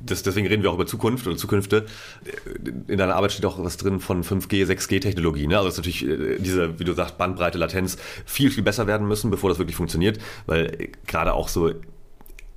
das, 0.00 0.22
deswegen 0.22 0.46
reden 0.46 0.62
wir 0.62 0.70
auch 0.70 0.74
über 0.74 0.86
Zukunft 0.86 1.26
oder 1.26 1.36
Zukünfte. 1.36 1.86
Äh, 2.24 2.92
in 2.92 2.98
deiner 2.98 3.16
Arbeit 3.16 3.32
steht 3.32 3.44
auch 3.46 3.62
was 3.62 3.76
drin 3.76 4.00
von 4.00 4.22
5G, 4.22 4.64
6G-Technologie. 4.64 5.46
Ne? 5.46 5.56
Also 5.56 5.68
dass 5.68 5.76
natürlich 5.76 6.06
äh, 6.06 6.38
diese, 6.38 6.78
wie 6.78 6.84
du 6.84 6.92
sagst, 6.92 7.18
Bandbreite, 7.18 7.58
Latenz 7.58 7.98
viel, 8.24 8.50
viel 8.50 8.62
besser 8.62 8.86
werden 8.86 9.08
müssen, 9.08 9.30
bevor 9.30 9.50
das 9.50 9.58
wirklich 9.58 9.76
funktioniert. 9.76 10.18
Weil 10.46 10.90
gerade 11.06 11.32
auch 11.34 11.48
so 11.48 11.72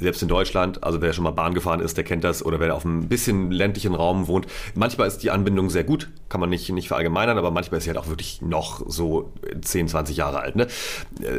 selbst 0.01 0.21
in 0.21 0.27
Deutschland, 0.27 0.83
also 0.83 1.01
wer 1.01 1.13
schon 1.13 1.23
mal 1.23 1.31
Bahn 1.31 1.53
gefahren 1.53 1.79
ist, 1.79 1.95
der 1.97 2.03
kennt 2.03 2.23
das, 2.23 2.43
oder 2.43 2.59
wer 2.59 2.75
auf 2.75 2.85
einem 2.85 3.07
bisschen 3.07 3.51
ländlichen 3.51 3.93
Raum 3.93 4.27
wohnt, 4.27 4.47
manchmal 4.75 5.07
ist 5.07 5.19
die 5.19 5.31
Anbindung 5.31 5.69
sehr 5.69 5.83
gut, 5.83 6.09
kann 6.29 6.41
man 6.41 6.49
nicht, 6.49 6.69
nicht 6.69 6.87
verallgemeinern, 6.87 7.37
aber 7.37 7.51
manchmal 7.51 7.77
ist 7.77 7.85
sie 7.85 7.89
halt 7.89 7.97
auch 7.97 8.07
wirklich 8.07 8.41
noch 8.41 8.83
so 8.87 9.33
10, 9.61 9.87
20 9.89 10.17
Jahre 10.17 10.39
alt. 10.39 10.55
Ne? 10.55 10.67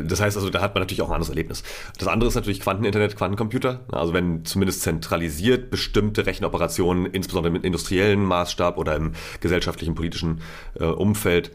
Das 0.05 0.20
heißt 0.20 0.37
also, 0.37 0.51
da 0.51 0.61
hat 0.61 0.75
man 0.75 0.83
natürlich 0.83 1.03
auch 1.03 1.09
ein 1.09 1.14
anderes 1.14 1.31
Erlebnis. 1.31 1.62
Das 1.98 2.09
andere 2.09 2.29
ist 2.29 2.35
natürlich 2.35 2.61
Quanteninternet, 2.61 3.16
Quantencomputer. 3.16 3.81
Also 3.90 4.12
wenn 4.12 4.44
zumindest 4.44 4.83
zentralisiert 4.83 5.70
bestimmte 5.70 6.27
Rechenoperationen, 6.27 7.07
insbesondere 7.07 7.57
im 7.57 7.62
industriellen 7.62 8.25
Maßstab 8.25 8.79
oder 8.79 8.96
im 8.96 9.12
gesellschaftlichen, 9.40 9.94
politischen 9.94 10.40
äh, 10.79 10.85
Umfeld, 10.85 11.51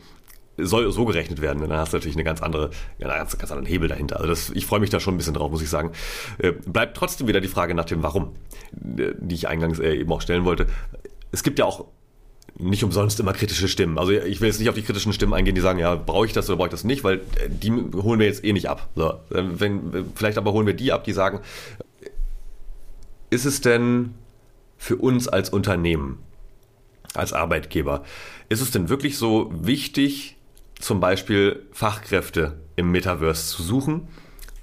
soll 0.58 0.92
so 0.92 1.06
gerechnet 1.06 1.42
werden. 1.42 1.62
Dann 1.62 1.78
hast 1.78 1.94
du 1.94 1.98
natürlich 1.98 2.16
eine 2.16 2.24
ganz 2.24 2.42
andere, 2.42 2.72
einen 3.00 3.10
ganz, 3.10 3.38
ganz 3.38 3.52
anderen 3.52 3.68
Hebel 3.68 3.88
dahinter. 3.88 4.18
Also 4.18 4.28
das, 4.28 4.50
ich 4.50 4.66
freue 4.66 4.80
mich 4.80 4.90
da 4.90 5.00
schon 5.00 5.16
ein 5.16 5.18
bisschen 5.18 5.34
drauf, 5.34 5.52
muss 5.52 5.62
ich 5.62 5.70
sagen. 5.70 5.92
Äh, 6.40 6.52
bleibt 6.52 6.98
trotzdem 6.98 7.28
wieder 7.28 7.42
die 7.42 7.48
Frage 7.48 7.76
nach 7.76 7.86
dem 7.86 8.04
Warum, 8.04 8.34
äh, 8.98 9.14
die 9.20 9.36
ich 9.36 9.48
eingangs 9.48 9.80
äh, 9.80 9.96
eben 9.96 10.12
auch 10.12 10.22
stellen 10.22 10.46
wollte. 10.46 10.68
Es 11.32 11.44
gibt 11.44 11.60
ja 11.60 11.66
auch 11.66 11.86
nicht 12.60 12.84
umsonst 12.84 13.20
immer 13.20 13.34
kritische 13.34 13.68
Stimmen. 13.68 14.00
Also 14.00 14.12
ich 14.12 14.42
will 14.42 14.48
jetzt 14.48 14.60
nicht 14.60 14.70
auf 14.70 14.76
die 14.76 14.82
kritischen 14.82 15.14
Stimmen 15.14 15.34
eingehen, 15.34 15.54
die 15.54 15.62
sagen, 15.62 15.78
ja, 15.78 15.96
brauche 15.96 16.26
ich 16.26 16.34
das 16.34 16.50
oder 16.50 16.58
brauche 16.58 16.68
ich 16.68 16.72
das 16.72 16.84
nicht, 16.84 17.04
weil 17.04 17.22
die 17.48 17.72
holen 17.72 18.20
wir 18.20 18.26
jetzt 18.26 18.44
eh 18.44 18.52
nicht 18.52 18.68
ab. 18.68 18.90
So, 18.96 19.14
wenn, 19.30 20.12
vielleicht 20.16 20.40
aber 20.40 20.54
holen 20.54 20.66
wir 20.66 20.74
die 20.74 20.92
ab, 20.92 21.04
die 21.04 21.14
sagen, 21.14 21.42
ist 23.30 23.46
es 23.46 23.62
denn 23.62 24.16
für 24.78 24.96
uns 24.96 25.28
als 25.28 25.52
Unternehmen, 25.52 26.20
als 27.14 27.34
Arbeitgeber, 27.34 28.04
ist 28.50 28.62
es 28.62 28.72
denn 28.72 28.90
wirklich 28.90 29.18
so 29.18 29.52
wichtig, 29.54 30.37
zum 30.80 31.00
Beispiel 31.00 31.68
Fachkräfte 31.72 32.60
im 32.76 32.92
Metaverse 32.92 33.48
zu 33.56 33.64
suchen. 33.64 34.08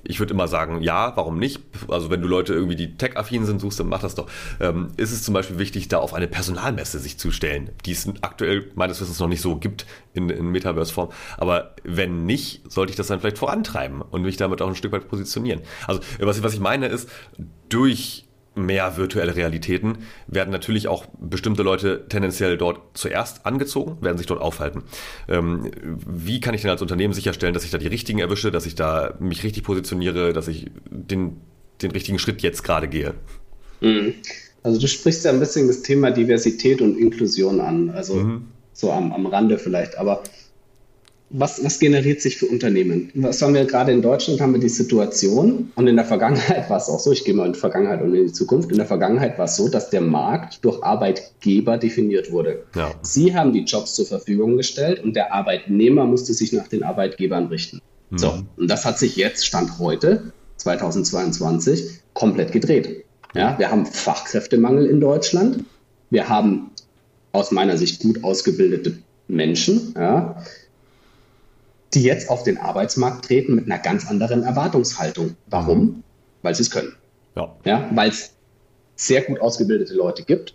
Ich 0.06 0.20
würde 0.20 0.34
immer 0.34 0.48
sagen, 0.48 0.82
ja, 0.82 1.16
warum 1.16 1.38
nicht? 1.38 1.62
Also 1.88 2.10
wenn 2.10 2.20
du 2.20 2.28
Leute 2.28 2.52
irgendwie, 2.52 2.76
die 2.76 2.98
tech-affin 2.98 3.46
sind, 3.46 3.58
suchst, 3.58 3.80
dann 3.80 3.88
mach 3.88 4.02
das 4.02 4.14
doch. 4.14 4.28
Ähm, 4.60 4.88
ist 4.98 5.12
es 5.12 5.22
zum 5.22 5.32
Beispiel 5.32 5.58
wichtig, 5.58 5.88
da 5.88 5.98
auf 5.98 6.12
eine 6.12 6.28
Personalmesse 6.28 6.98
sich 6.98 7.18
zu 7.18 7.30
stellen, 7.30 7.70
die 7.86 7.92
es 7.92 8.06
aktuell 8.20 8.70
meines 8.74 9.00
Wissens 9.00 9.18
noch 9.18 9.28
nicht 9.28 9.40
so 9.40 9.56
gibt 9.56 9.86
in, 10.12 10.28
in 10.28 10.48
Metaverse-Form. 10.48 11.08
Aber 11.38 11.74
wenn 11.84 12.26
nicht, 12.26 12.70
sollte 12.70 12.90
ich 12.90 12.96
das 12.96 13.06
dann 13.06 13.20
vielleicht 13.20 13.38
vorantreiben 13.38 14.02
und 14.02 14.20
mich 14.22 14.36
damit 14.36 14.60
auch 14.60 14.68
ein 14.68 14.74
Stück 14.74 14.92
weit 14.92 15.08
positionieren. 15.08 15.62
Also 15.86 16.02
was, 16.18 16.42
was 16.42 16.52
ich 16.52 16.60
meine 16.60 16.88
ist, 16.88 17.08
durch 17.70 18.26
mehr 18.54 18.96
virtuelle 18.96 19.34
Realitäten, 19.34 19.98
werden 20.26 20.50
natürlich 20.50 20.88
auch 20.88 21.06
bestimmte 21.18 21.62
Leute 21.62 22.06
tendenziell 22.08 22.56
dort 22.56 22.80
zuerst 22.94 23.46
angezogen, 23.46 23.98
werden 24.00 24.18
sich 24.18 24.26
dort 24.26 24.40
aufhalten. 24.40 24.82
Ähm, 25.28 25.70
wie 26.06 26.40
kann 26.40 26.54
ich 26.54 26.62
denn 26.62 26.70
als 26.70 26.82
Unternehmen 26.82 27.14
sicherstellen, 27.14 27.54
dass 27.54 27.64
ich 27.64 27.70
da 27.70 27.78
die 27.78 27.86
richtigen 27.86 28.18
erwische, 28.18 28.50
dass 28.50 28.66
ich 28.66 28.74
da 28.74 29.14
mich 29.18 29.42
richtig 29.42 29.64
positioniere, 29.64 30.32
dass 30.32 30.48
ich 30.48 30.70
den, 30.90 31.38
den 31.82 31.90
richtigen 31.90 32.18
Schritt 32.18 32.42
jetzt 32.42 32.62
gerade 32.62 32.88
gehe? 32.88 33.14
Mhm. 33.80 34.14
Also 34.62 34.80
du 34.80 34.88
sprichst 34.88 35.24
ja 35.24 35.30
ein 35.30 35.40
bisschen 35.40 35.66
das 35.66 35.82
Thema 35.82 36.10
Diversität 36.10 36.80
und 36.80 36.96
Inklusion 36.96 37.60
an, 37.60 37.90
also 37.90 38.14
mhm. 38.14 38.46
so 38.72 38.90
am, 38.90 39.12
am 39.12 39.26
Rande 39.26 39.58
vielleicht, 39.58 39.98
aber 39.98 40.22
was, 41.30 41.64
was 41.64 41.78
generiert 41.78 42.20
sich 42.20 42.36
für 42.36 42.46
Unternehmen? 42.46 43.10
Was 43.14 43.42
haben 43.42 43.54
wir 43.54 43.64
gerade 43.64 43.92
in 43.92 44.02
Deutschland, 44.02 44.40
haben 44.40 44.52
wir 44.52 44.60
die 44.60 44.68
Situation 44.68 45.72
und 45.74 45.86
in 45.86 45.96
der 45.96 46.04
Vergangenheit 46.04 46.68
war 46.70 46.76
es 46.76 46.88
auch 46.88 47.00
so, 47.00 47.12
ich 47.12 47.24
gehe 47.24 47.34
mal 47.34 47.46
in 47.46 47.54
die 47.54 47.58
Vergangenheit 47.58 48.02
und 48.02 48.14
in 48.14 48.26
die 48.26 48.32
Zukunft, 48.32 48.70
in 48.70 48.76
der 48.76 48.86
Vergangenheit 48.86 49.38
war 49.38 49.46
es 49.46 49.56
so, 49.56 49.68
dass 49.68 49.90
der 49.90 50.00
Markt 50.00 50.64
durch 50.64 50.82
Arbeitgeber 50.82 51.78
definiert 51.78 52.30
wurde. 52.30 52.64
Ja. 52.76 52.92
Sie 53.02 53.34
haben 53.34 53.52
die 53.52 53.64
Jobs 53.64 53.94
zur 53.94 54.06
Verfügung 54.06 54.56
gestellt 54.56 55.02
und 55.02 55.16
der 55.16 55.32
Arbeitnehmer 55.32 56.04
musste 56.04 56.34
sich 56.34 56.52
nach 56.52 56.68
den 56.68 56.82
Arbeitgebern 56.82 57.46
richten. 57.46 57.80
Mhm. 58.10 58.18
So, 58.18 58.42
und 58.56 58.70
das 58.70 58.84
hat 58.84 58.98
sich 58.98 59.16
jetzt, 59.16 59.46
Stand 59.46 59.78
heute, 59.78 60.32
2022, 60.58 62.00
komplett 62.12 62.52
gedreht. 62.52 63.04
Ja, 63.34 63.58
wir 63.58 63.70
haben 63.70 63.86
Fachkräftemangel 63.86 64.86
in 64.86 65.00
Deutschland. 65.00 65.64
Wir 66.10 66.28
haben 66.28 66.70
aus 67.32 67.50
meiner 67.50 67.76
Sicht 67.76 68.00
gut 68.02 68.22
ausgebildete 68.22 68.98
Menschen. 69.26 69.92
Ja 69.96 70.36
die 71.94 72.02
jetzt 72.02 72.28
auf 72.28 72.42
den 72.42 72.58
Arbeitsmarkt 72.58 73.26
treten 73.26 73.54
mit 73.54 73.66
einer 73.66 73.78
ganz 73.78 74.06
anderen 74.06 74.42
Erwartungshaltung. 74.42 75.36
Warum? 75.46 75.80
Mhm. 75.80 76.02
Weil 76.42 76.54
sie 76.54 76.62
es 76.62 76.70
können. 76.70 76.92
Ja. 77.36 77.54
ja 77.64 77.90
Weil 77.94 78.10
es 78.10 78.32
sehr 78.96 79.22
gut 79.22 79.40
ausgebildete 79.40 79.94
Leute 79.94 80.22
gibt 80.22 80.54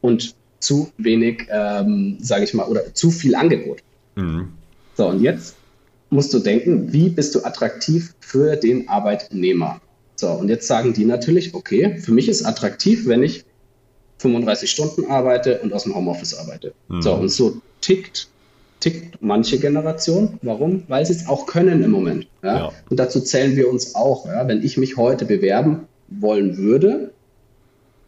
und 0.00 0.34
zu 0.60 0.90
wenig, 0.98 1.46
ähm, 1.50 2.18
sage 2.20 2.44
ich 2.44 2.54
mal, 2.54 2.66
oder 2.66 2.94
zu 2.94 3.10
viel 3.10 3.34
Angebot. 3.34 3.82
Mhm. 4.16 4.48
So, 4.94 5.08
und 5.08 5.20
jetzt 5.20 5.54
musst 6.10 6.32
du 6.32 6.38
denken, 6.38 6.92
wie 6.92 7.08
bist 7.08 7.34
du 7.34 7.44
attraktiv 7.44 8.14
für 8.20 8.56
den 8.56 8.88
Arbeitnehmer? 8.88 9.80
So, 10.16 10.28
und 10.30 10.48
jetzt 10.48 10.66
sagen 10.66 10.94
die 10.94 11.04
natürlich, 11.04 11.54
okay, 11.54 11.98
für 11.98 12.12
mich 12.12 12.28
ist 12.28 12.44
attraktiv, 12.44 13.06
wenn 13.06 13.22
ich 13.22 13.44
35 14.18 14.70
Stunden 14.70 15.10
arbeite 15.10 15.60
und 15.60 15.72
aus 15.72 15.82
dem 15.82 15.94
Homeoffice 15.94 16.34
arbeite. 16.34 16.72
Mhm. 16.88 17.02
So, 17.02 17.14
und 17.14 17.28
so 17.28 17.60
tickt, 17.82 18.28
tickt 18.80 19.22
manche 19.22 19.58
Generation. 19.58 20.38
Warum? 20.42 20.84
Weil 20.88 21.06
sie 21.06 21.14
es 21.14 21.28
auch 21.28 21.46
können 21.46 21.82
im 21.82 21.90
Moment. 21.90 22.26
Ja? 22.42 22.56
ja? 22.56 22.72
Und 22.90 22.98
dazu 22.98 23.20
zählen 23.20 23.56
wir 23.56 23.68
uns 23.68 23.94
auch. 23.94 24.26
Ja? 24.26 24.46
Wenn 24.48 24.62
ich 24.62 24.76
mich 24.76 24.96
heute 24.96 25.24
bewerben 25.24 25.86
wollen 26.08 26.56
würde, 26.56 27.10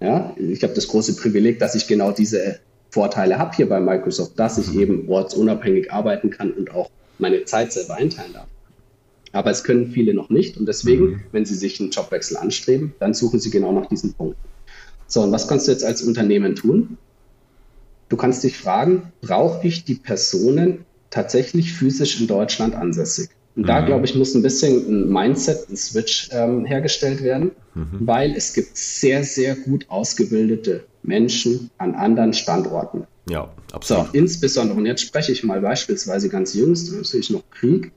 ja, 0.01 0.35
ich 0.37 0.63
habe 0.63 0.75
das 0.75 0.89
große 0.89 1.17
Privileg, 1.17 1.59
dass 1.59 1.75
ich 1.75 1.89
genau 1.89 2.13
diese 2.13 2.61
Vorteile 2.91 3.39
habe 3.39 3.55
hier 3.57 3.69
bei 3.69 3.81
Microsoft, 3.81 4.39
dass 4.39 4.59
ich 4.59 4.73
mhm. 4.73 4.81
eben 4.81 5.09
ortsunabhängig 5.09 5.93
arbeiten 5.93 6.31
kann 6.31 6.53
und 6.53 6.71
auch 6.71 6.91
meine 7.19 7.45
Zeit 7.45 7.73
selber 7.73 7.97
einteilen 7.97 8.33
darf. 8.33 8.47
Aber 9.33 9.51
es 9.51 9.65
können 9.65 9.91
viele 9.91 10.15
noch 10.15 10.31
nicht 10.31 10.57
und 10.57 10.67
deswegen, 10.67 11.05
mhm. 11.05 11.21
wenn 11.33 11.45
sie 11.45 11.55
sich 11.55 11.81
einen 11.81 11.91
Jobwechsel 11.91 12.37
anstreben, 12.37 12.95
dann 13.01 13.13
suchen 13.13 13.41
sie 13.41 13.51
genau 13.51 13.73
nach 13.73 13.87
diesen 13.87 14.15
Punkten. 14.15 14.41
So, 15.07 15.23
und 15.23 15.33
was 15.33 15.49
kannst 15.49 15.67
du 15.67 15.73
jetzt 15.73 15.85
als 15.85 16.03
Unternehmen 16.03 16.55
tun? 16.55 16.97
Du 18.09 18.17
kannst 18.17 18.43
dich 18.45 18.57
fragen, 18.57 19.13
brauche 19.21 19.67
ich 19.67 19.85
die 19.85 19.95
Personen 19.95 20.85
tatsächlich 21.11 21.73
physisch 21.73 22.21
in 22.21 22.27
Deutschland 22.27 22.75
ansässig? 22.75 23.31
Und 23.57 23.69
da, 23.69 23.81
mhm. 23.81 23.87
glaube 23.87 24.05
ich, 24.05 24.15
muss 24.15 24.35
ein 24.35 24.43
bisschen 24.43 24.87
ein 24.87 25.09
Mindset, 25.13 25.69
ein 25.69 25.77
Switch 25.77 26.29
ähm, 26.33 26.65
hergestellt 26.65 27.23
werden, 27.23 27.51
mhm. 27.75 27.99
weil 28.01 28.35
es 28.37 28.55
gibt 28.55 28.77
sehr, 28.77 29.25
sehr 29.25 29.57
gut 29.57 29.87
ausgebildete 29.89 30.85
Menschen 31.03 31.71
an 31.79 31.95
anderen 31.95 32.33
Standorten. 32.33 33.07
Ja, 33.29 33.53
absolut. 33.73 34.07
So, 34.07 34.13
insbesondere, 34.13 34.79
und 34.79 34.87
jetzt 34.87 35.03
spreche 35.03 35.33
ich 35.33 35.43
mal 35.43 35.61
beispielsweise 35.61 36.29
ganz 36.29 36.55
jüngst, 36.55 36.93
natürlich 36.93 37.31
noch 37.31 37.43
Krieg 37.51 37.93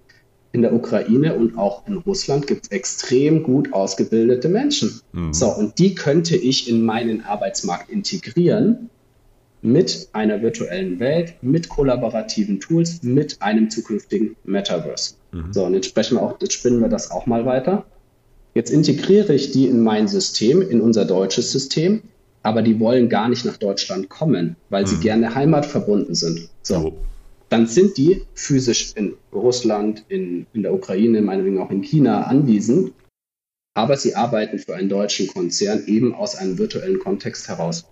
in 0.52 0.63
der 0.63 0.74
Ukraine 0.74 1.36
und 1.36 1.58
auch 1.58 1.88
in 1.88 1.97
Russland 1.97 2.47
gibt 2.47 2.65
es 2.65 2.71
extrem 2.71 3.43
gut 3.43 3.71
ausgebildete 3.71 4.50
Menschen. 4.50 5.00
Mhm. 5.13 5.34
So, 5.34 5.47
und 5.47 5.80
die 5.80 5.95
könnte 5.95 6.36
ich 6.36 6.67
in 6.69 6.84
meinen 6.84 7.24
Arbeitsmarkt 7.24 7.89
integrieren 7.89 8.89
mit 9.62 10.10
einer 10.13 10.41
virtuellen 10.41 11.00
Welt, 11.00 11.36
mit 11.41 11.69
kollaborativen 11.69 12.60
Tools, 12.60 13.04
mit 13.04 13.41
einem 13.41 13.69
zukünftigen 13.69 14.36
Metaverse. 14.43 15.15
Mhm. 15.32 15.54
So, 15.54 15.65
und 15.65 15.74
jetzt 15.74 15.88
sprechen 15.88 16.17
wir 16.17 16.24
auch, 16.24 16.41
jetzt 16.41 16.54
spinnen 16.54 16.82
wir 16.82 16.89
das 16.89 17.12
auch 17.12 17.26
mal 17.26 17.45
weiter. 17.45 17.86
Jetzt 18.54 18.71
integriere 18.71 19.34
ich 19.34 19.52
die 19.52 19.67
in 19.67 19.82
mein 19.82 20.08
System, 20.08 20.62
in 20.62 20.82
unser 20.82 21.06
deutsches 21.06 21.52
System, 21.52 22.02
aber 22.43 22.62
die 22.62 22.80
wollen 22.80 23.08
gar 23.08 23.30
nicht 23.30 23.45
nach 23.45 23.58
Deutschland 23.58 24.10
kommen, 24.10 24.56
weil 24.69 24.84
mhm. 24.84 24.88
sie 24.88 24.97
gerne 24.97 25.36
heimatverbunden 25.36 26.15
sind. 26.15 26.50
So. 26.63 26.78
Oh. 26.78 26.93
Dann 27.50 27.67
sind 27.67 27.97
die 27.97 28.21
physisch 28.34 28.93
in 28.95 29.15
Russland, 29.34 30.06
in, 30.08 30.47
in 30.54 30.63
der 30.63 30.74
Ukraine, 30.74 31.21
meinetwegen 31.21 31.60
auch 31.60 31.69
in 31.69 31.82
China 31.82 32.24
anwesend, 32.24 32.93
aber 33.74 33.97
sie 33.97 34.15
arbeiten 34.15 34.58
für 34.58 34.76
einen 34.76 34.89
deutschen 34.89 35.28
Konzern 35.28 35.84
eben 35.86 36.13
aus 36.13 36.36
einem 36.36 36.58
virtuellen 36.58 37.00
Kontext 37.00 37.47
heraus. 37.47 37.86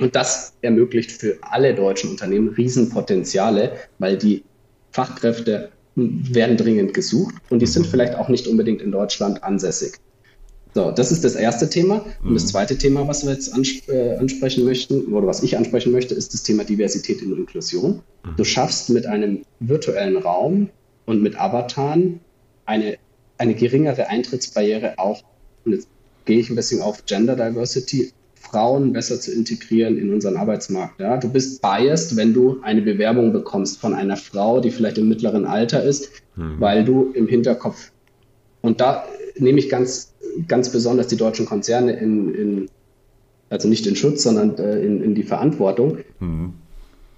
Und 0.00 0.16
das 0.16 0.54
ermöglicht 0.62 1.12
für 1.12 1.38
alle 1.42 1.74
deutschen 1.74 2.10
Unternehmen 2.10 2.48
Riesenpotenziale, 2.48 3.72
weil 3.98 4.16
die 4.16 4.42
Fachkräfte 4.90 5.70
werden 5.96 6.56
dringend 6.56 6.94
gesucht 6.94 7.34
und 7.50 7.60
die 7.60 7.66
sind 7.66 7.86
vielleicht 7.86 8.16
auch 8.16 8.28
nicht 8.28 8.48
unbedingt 8.48 8.82
in 8.82 8.90
Deutschland 8.90 9.44
ansässig. 9.44 9.94
So, 10.74 10.90
das 10.90 11.12
ist 11.12 11.22
das 11.22 11.36
erste 11.36 11.70
Thema. 11.70 12.04
Und 12.24 12.34
das 12.34 12.44
mhm. 12.44 12.48
zweite 12.48 12.76
Thema, 12.76 13.06
was 13.06 13.24
wir 13.24 13.32
jetzt 13.32 13.54
ansp 13.54 13.88
äh, 13.88 14.16
ansprechen 14.16 14.64
möchten, 14.64 15.06
oder 15.12 15.26
was 15.26 15.44
ich 15.44 15.56
ansprechen 15.56 15.92
möchte, 15.92 16.14
ist 16.14 16.34
das 16.34 16.42
Thema 16.42 16.64
Diversität 16.64 17.22
und 17.22 17.38
Inklusion. 17.38 18.02
Mhm. 18.24 18.36
Du 18.36 18.44
schaffst 18.44 18.90
mit 18.90 19.06
einem 19.06 19.44
virtuellen 19.60 20.16
Raum 20.16 20.70
und 21.06 21.22
mit 21.22 21.40
Avataren 21.40 22.18
eine, 22.66 22.96
eine 23.38 23.54
geringere 23.54 24.08
Eintrittsbarriere 24.08 24.98
auch, 24.98 25.22
und 25.64 25.72
jetzt 25.72 25.86
gehe 26.24 26.40
ich 26.40 26.50
ein 26.50 26.56
bisschen 26.56 26.82
auf 26.82 27.06
Gender 27.06 27.36
Diversity, 27.36 28.12
Frauen 28.54 28.92
besser 28.92 29.20
zu 29.20 29.32
integrieren 29.32 29.98
in 29.98 30.14
unseren 30.14 30.36
Arbeitsmarkt. 30.36 31.00
Ja? 31.00 31.16
Du 31.16 31.28
bist 31.28 31.60
biased, 31.60 32.16
wenn 32.16 32.32
du 32.32 32.60
eine 32.62 32.82
Bewerbung 32.82 33.32
bekommst 33.32 33.80
von 33.80 33.94
einer 33.94 34.16
Frau, 34.16 34.60
die 34.60 34.70
vielleicht 34.70 34.96
im 34.96 35.08
mittleren 35.08 35.44
Alter 35.44 35.82
ist, 35.82 36.10
mhm. 36.36 36.60
weil 36.60 36.84
du 36.84 37.10
im 37.14 37.26
Hinterkopf, 37.26 37.90
und 38.62 38.80
da 38.80 39.04
nehme 39.36 39.58
ich 39.58 39.68
ganz, 39.68 40.14
ganz 40.46 40.70
besonders 40.70 41.08
die 41.08 41.16
deutschen 41.16 41.46
Konzerne 41.46 41.94
in, 41.94 42.34
in 42.34 42.68
also 43.50 43.66
nicht 43.68 43.88
in 43.88 43.96
Schutz, 43.96 44.22
sondern 44.22 44.56
äh, 44.58 44.78
in, 44.78 45.02
in 45.02 45.14
die 45.16 45.24
Verantwortung, 45.24 45.98
mhm. 46.20 46.52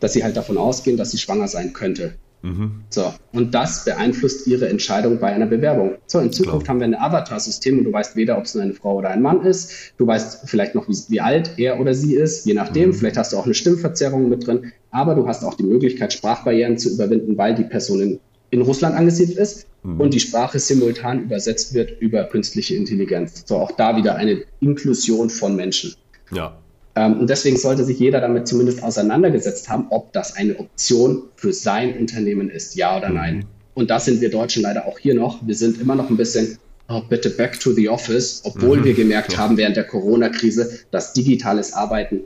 dass 0.01 0.15
sie 0.15 0.25
halt 0.25 0.39
davon 0.39 0.57
ausgehen, 0.57 0.97
dass 0.97 1.11
sie 1.11 1.19
schwanger 1.19 1.49
sein 1.49 1.75
könnte. 1.75 2.15
Mhm. 2.43 2.83
So, 2.91 3.13
und 3.33 3.55
das 3.55 3.85
beeinflusst 3.85 4.47
ihre 4.47 4.69
Entscheidung 4.69 5.19
bei 5.19 5.33
einer 5.33 5.47
Bewerbung. 5.47 5.97
So, 6.07 6.21
in 6.21 6.33
Zukunft 6.33 6.65
Klar. 6.65 6.75
haben 6.75 6.81
wir 6.81 6.87
ein 6.87 6.95
Avatar-System 6.95 7.79
und 7.79 7.85
du 7.85 7.93
weißt 7.93 8.17
weder, 8.17 8.39
ob 8.39 8.45
es 8.45 8.57
eine 8.57 8.73
Frau 8.73 8.97
oder 8.97 9.11
ein 9.11 9.23
Mann 9.23 9.43
ist. 9.43 9.93
Du 9.99 10.07
weißt 10.07 10.49
vielleicht 10.49 10.75
noch, 10.75 10.89
wie, 10.89 10.97
wie 11.09 11.21
alt 11.21 11.59
er 11.59 11.81
oder 11.81 11.95
sie 11.95 12.15
ist, 12.15 12.47
je 12.47 12.55
nachdem. 12.55 12.91
Mhm. 12.91 12.95
Vielleicht 12.95 13.17
hast 13.17 13.33
du 13.33 13.37
auch 13.37 13.47
eine 13.47 13.55
Stimmverzerrung 13.55 14.29
mit 14.29 14.47
drin, 14.47 14.73
aber 14.91 15.15
du 15.15 15.27
hast 15.27 15.45
auch 15.45 15.55
die 15.55 15.65
Möglichkeit, 15.65 16.13
Sprachbarrieren 16.13 16.79
zu 16.79 16.91
überwinden, 16.91 17.37
weil 17.37 17.55
die 17.55 17.65
Person 17.65 18.01
in, 18.01 18.21
in 18.51 18.61
Russland 18.61 18.95
angesiedelt 18.95 19.39
ist 19.39 19.67
mhm. 19.83 20.01
und 20.01 20.15
die 20.15 20.21
Sprache 20.21 20.59
simultan 20.59 21.25
übersetzt 21.25 21.75
wird 21.75 22.01
über 22.01 22.25
künstliche 22.25 22.77
Intelligenz. 22.77 23.45
So, 23.47 23.57
auch 23.57 23.73
da 23.73 23.97
wieder 23.97 24.17
eine 24.17 24.43
Inklusion 24.61 25.31
von 25.31 25.57
Menschen. 25.57 25.95
Ja. 26.31 26.59
Ähm, 26.97 27.21
und 27.21 27.31
deswegen 27.31 27.57
sollte 27.57 27.85
sich 27.85 27.99
jeder 27.99 28.21
damit 28.21 28.49
zumindest 28.49 28.83
auseinandergesetzt 28.83 29.69
haben, 29.69 29.87
ob 29.91 30.13
das 30.13 30.35
eine 30.35 30.59
Option 30.59 31.25
für 31.37 31.53
sein 31.53 31.97
Unternehmen 31.99 32.51
ist, 32.51 32.75
ja 32.75 32.97
oder 32.97 33.11
nein. 33.11 33.37
Mhm. 33.37 33.45
Und 33.75 33.91
da 33.91 34.01
sind 34.01 34.23
wir 34.23 34.31
Deutschen 34.31 34.63
leider 34.63 34.87
auch 34.87 34.99
hier 34.99 35.15
noch. 35.15 35.47
Wir 35.47 35.55
sind 35.55 35.79
immer 35.79 35.95
noch 35.95 36.09
ein 36.09 36.17
bisschen, 36.17 36.59
oh, 36.89 37.03
bitte 37.07 37.29
back 37.29 37.61
to 37.61 37.73
the 37.73 37.91
office, 37.91 38.41
obwohl 38.45 38.79
mhm. 38.79 38.85
wir 38.85 38.95
gemerkt 38.95 39.35
ja. 39.35 39.39
haben 39.39 39.59
während 39.59 39.77
der 39.77 39.85
Corona-Krise, 39.85 40.81
dass 40.91 41.13
digitales 41.13 41.75
Arbeiten 41.75 42.23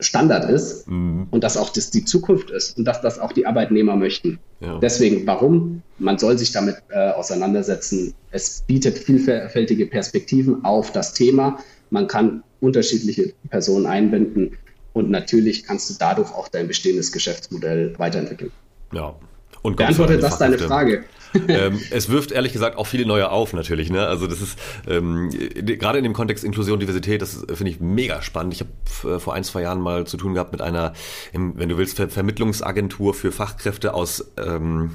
Standard 0.00 0.48
ist 0.48 0.86
mhm. 0.86 1.26
und 1.30 1.42
dass 1.42 1.56
auch 1.56 1.70
das 1.70 1.90
die 1.90 2.04
Zukunft 2.04 2.50
ist 2.50 2.78
und 2.78 2.84
dass 2.84 3.00
das 3.00 3.18
auch 3.18 3.32
die 3.32 3.46
Arbeitnehmer 3.46 3.96
möchten. 3.96 4.38
Ja. 4.60 4.78
Deswegen, 4.78 5.26
warum? 5.26 5.82
Man 5.98 6.18
soll 6.18 6.38
sich 6.38 6.52
damit 6.52 6.76
äh, 6.90 7.10
auseinandersetzen. 7.10 8.14
Es 8.30 8.62
bietet 8.66 8.98
vielfältige 8.98 9.86
Perspektiven 9.86 10.64
auf 10.64 10.92
das 10.92 11.14
Thema. 11.14 11.58
Man 11.90 12.06
kann 12.06 12.42
unterschiedliche 12.60 13.32
Personen 13.50 13.86
einbinden 13.86 14.56
und 14.92 15.10
natürlich 15.10 15.64
kannst 15.64 15.90
du 15.90 15.94
dadurch 15.98 16.32
auch 16.32 16.48
dein 16.48 16.68
bestehendes 16.68 17.12
Geschäftsmodell 17.12 17.94
weiterentwickeln. 17.98 18.50
Ja. 18.92 19.14
Und 19.62 19.76
Beantwortet 19.76 20.22
das 20.22 20.38
deine 20.38 20.58
Frage? 20.58 21.04
ähm, 21.48 21.80
es 21.90 22.08
wirft 22.08 22.32
ehrlich 22.32 22.52
gesagt 22.52 22.76
auch 22.76 22.86
viele 22.86 23.06
neue 23.06 23.30
auf 23.30 23.52
natürlich. 23.52 23.90
Ne? 23.90 24.06
Also 24.06 24.26
das 24.26 24.40
ist 24.40 24.58
ähm, 24.86 25.30
gerade 25.30 25.98
in 25.98 26.04
dem 26.04 26.14
Kontext 26.14 26.44
Inklusion, 26.44 26.80
Diversität, 26.80 27.22
das 27.22 27.44
finde 27.52 27.70
ich 27.70 27.80
mega 27.80 28.22
spannend. 28.22 28.54
Ich 28.54 28.60
habe 28.60 29.16
äh, 29.16 29.18
vor 29.18 29.34
ein, 29.34 29.44
zwei 29.44 29.62
Jahren 29.62 29.80
mal 29.80 30.06
zu 30.06 30.16
tun 30.16 30.34
gehabt 30.34 30.52
mit 30.52 30.62
einer, 30.62 30.94
wenn 31.32 31.68
du 31.68 31.76
willst, 31.76 31.96
Ver 31.96 32.08
Vermittlungsagentur 32.08 33.14
für 33.14 33.32
Fachkräfte 33.32 33.94
aus 33.94 34.32
ähm, 34.36 34.92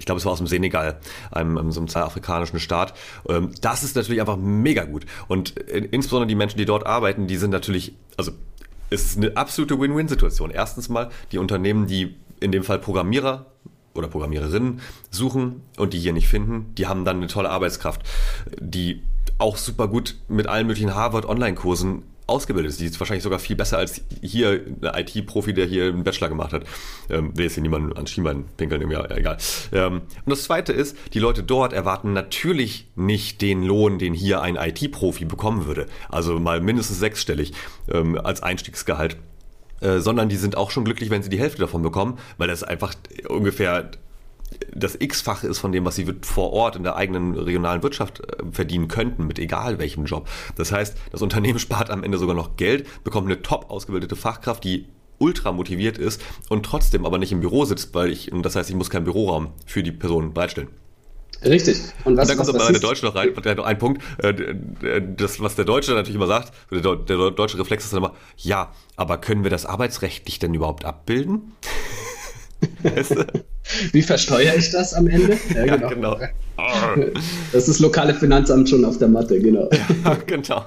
ich 0.00 0.06
glaube, 0.06 0.18
es 0.18 0.24
war 0.24 0.32
aus 0.32 0.38
dem 0.38 0.46
Senegal, 0.46 0.98
einem, 1.30 1.58
einem 1.58 1.72
so 1.72 1.80
einem 1.80 1.88
afrikanischen 1.94 2.58
Staat. 2.58 2.94
Ähm, 3.28 3.50
das 3.60 3.84
ist 3.84 3.94
natürlich 3.94 4.20
einfach 4.20 4.38
mega 4.38 4.84
gut. 4.84 5.04
Und 5.28 5.58
äh, 5.68 5.86
insbesondere 5.90 6.26
die 6.26 6.34
Menschen, 6.34 6.56
die 6.56 6.64
dort 6.64 6.86
arbeiten, 6.86 7.26
die 7.26 7.36
sind 7.36 7.50
natürlich, 7.50 7.92
also 8.16 8.32
es 8.88 9.04
ist 9.04 9.18
eine 9.18 9.36
absolute 9.36 9.78
Win-Win-Situation. 9.78 10.50
Erstens 10.50 10.88
mal 10.88 11.10
die 11.32 11.38
Unternehmen, 11.38 11.86
die 11.86 12.16
in 12.40 12.50
dem 12.50 12.64
Fall 12.64 12.78
Programmierer 12.78 13.44
oder 13.94 14.08
Programmiererinnen 14.08 14.80
suchen 15.10 15.60
und 15.76 15.92
die 15.92 15.98
hier 15.98 16.14
nicht 16.14 16.28
finden, 16.28 16.74
die 16.78 16.86
haben 16.86 17.04
dann 17.04 17.18
eine 17.18 17.26
tolle 17.26 17.50
Arbeitskraft, 17.50 18.00
die 18.58 19.02
auch 19.36 19.58
super 19.58 19.86
gut 19.86 20.16
mit 20.28 20.46
allen 20.46 20.66
möglichen 20.66 20.94
Harvard-Online-Kursen 20.94 22.04
ausgebildet 22.30 22.70
ist. 22.70 22.80
Die 22.80 22.86
ist 22.86 22.98
wahrscheinlich 23.00 23.22
sogar 23.22 23.38
viel 23.38 23.56
besser 23.56 23.78
als 23.78 24.02
hier 24.22 24.60
ein 24.82 25.06
IT-Profi, 25.06 25.52
der 25.52 25.66
hier 25.66 25.86
einen 25.86 26.04
Bachelor 26.04 26.28
gemacht 26.28 26.52
hat. 26.52 26.64
Ähm, 27.08 27.36
will 27.36 27.44
jetzt 27.44 27.54
hier 27.54 27.62
niemanden 27.62 27.92
an 27.92 28.06
Schienbein 28.06 28.44
pinkeln, 28.56 28.90
ja, 28.90 29.10
egal. 29.10 29.36
Ähm, 29.72 30.02
und 30.24 30.30
das 30.30 30.44
Zweite 30.44 30.72
ist, 30.72 30.96
die 31.12 31.18
Leute 31.18 31.42
dort 31.42 31.72
erwarten 31.72 32.12
natürlich 32.12 32.88
nicht 32.96 33.42
den 33.42 33.62
Lohn, 33.62 33.98
den 33.98 34.14
hier 34.14 34.42
ein 34.42 34.56
IT-Profi 34.56 35.24
bekommen 35.24 35.66
würde. 35.66 35.86
Also 36.08 36.38
mal 36.38 36.60
mindestens 36.60 36.98
sechsstellig 36.98 37.52
ähm, 37.90 38.18
als 38.18 38.42
Einstiegsgehalt. 38.42 39.16
Äh, 39.80 40.00
sondern 40.00 40.28
die 40.28 40.36
sind 40.36 40.56
auch 40.56 40.70
schon 40.70 40.84
glücklich, 40.84 41.08
wenn 41.08 41.22
sie 41.22 41.30
die 41.30 41.38
Hälfte 41.38 41.60
davon 41.60 41.82
bekommen, 41.82 42.18
weil 42.36 42.48
das 42.48 42.62
einfach 42.62 42.94
ungefähr 43.28 43.90
das 44.74 44.96
X-fache 44.98 45.46
ist 45.46 45.58
von 45.58 45.72
dem, 45.72 45.84
was 45.84 45.96
sie 45.96 46.06
vor 46.22 46.52
Ort 46.52 46.76
in 46.76 46.82
der 46.82 46.96
eigenen 46.96 47.36
regionalen 47.36 47.82
Wirtschaft 47.82 48.20
äh, 48.20 48.44
verdienen 48.50 48.88
könnten, 48.88 49.26
mit 49.26 49.38
egal 49.38 49.78
welchem 49.78 50.04
Job. 50.04 50.28
Das 50.56 50.72
heißt, 50.72 50.96
das 51.10 51.22
Unternehmen 51.22 51.58
spart 51.60 51.90
am 51.90 52.04
Ende 52.04 52.18
sogar 52.18 52.34
noch 52.34 52.56
Geld, 52.56 52.86
bekommt 53.04 53.26
eine 53.26 53.42
top 53.42 53.70
ausgebildete 53.70 54.16
Fachkraft, 54.16 54.64
die 54.64 54.86
ultra 55.18 55.52
motiviert 55.52 55.98
ist 55.98 56.22
und 56.48 56.64
trotzdem 56.64 57.04
aber 57.04 57.18
nicht 57.18 57.32
im 57.32 57.40
Büro 57.40 57.64
sitzt, 57.66 57.94
weil 57.94 58.10
ich, 58.10 58.32
und 58.32 58.42
das 58.42 58.56
heißt, 58.56 58.70
ich 58.70 58.76
muss 58.76 58.88
keinen 58.88 59.04
Büroraum 59.04 59.52
für 59.66 59.82
die 59.82 59.92
Person 59.92 60.32
bereitstellen. 60.32 60.68
Richtig. 61.44 61.80
Und, 62.04 62.16
was, 62.16 62.28
und 62.28 62.38
dann 62.38 62.46
kommt 62.46 62.60
aber 62.60 62.72
der 62.72 62.80
Deutsche 62.80 63.06
noch 63.06 63.14
rein, 63.14 63.34
der 63.34 63.52
hat 63.52 63.58
noch 63.58 63.64
einen 63.64 63.78
Punkt, 63.78 64.02
äh, 64.18 64.34
das, 65.16 65.40
was 65.40 65.56
der 65.56 65.64
Deutsche 65.64 65.92
natürlich 65.92 66.16
immer 66.16 66.26
sagt, 66.26 66.52
der, 66.70 66.96
der 66.96 67.30
deutsche 67.30 67.58
Reflex 67.58 67.84
ist 67.84 67.92
dann 67.92 67.98
immer, 67.98 68.14
ja, 68.36 68.72
aber 68.96 69.18
können 69.18 69.42
wir 69.42 69.50
das 69.50 69.64
arbeitsrechtlich 69.64 70.38
denn 70.38 70.52
überhaupt 70.52 70.84
abbilden? 70.84 71.52
Wie 73.92 74.02
versteuere 74.02 74.56
ich 74.56 74.70
das 74.70 74.94
am 74.94 75.06
Ende? 75.06 75.38
Ja, 75.54 75.76
genau. 75.76 76.18
Ja, 76.18 76.94
genau. 76.94 77.06
Das 77.52 77.68
ist 77.68 77.80
lokale 77.80 78.14
Finanzamt 78.14 78.68
schon 78.68 78.84
auf 78.84 78.98
der 78.98 79.08
Matte, 79.08 79.40
genau. 79.40 79.68
Ja, 80.04 80.14
genau. 80.26 80.64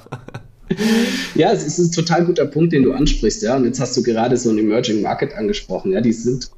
Ja, 1.36 1.51
es 1.51 1.63
ist 1.65 1.77
ein 1.77 1.91
total 1.91 2.25
guter 2.25 2.45
Punkt, 2.45 2.73
den 2.73 2.84
du 2.84 2.93
ansprichst, 2.93 3.43
ja. 3.43 3.56
Und 3.56 3.65
jetzt 3.65 3.79
hast 3.79 3.95
du 3.95 4.01
gerade 4.01 4.38
so 4.38 4.49
ein 4.49 4.58
Emerging 4.58 5.01
Market 5.01 5.36
angesprochen, 5.36 5.91
ja. 5.91 6.01
Die 6.01 6.13
sind, 6.13 6.49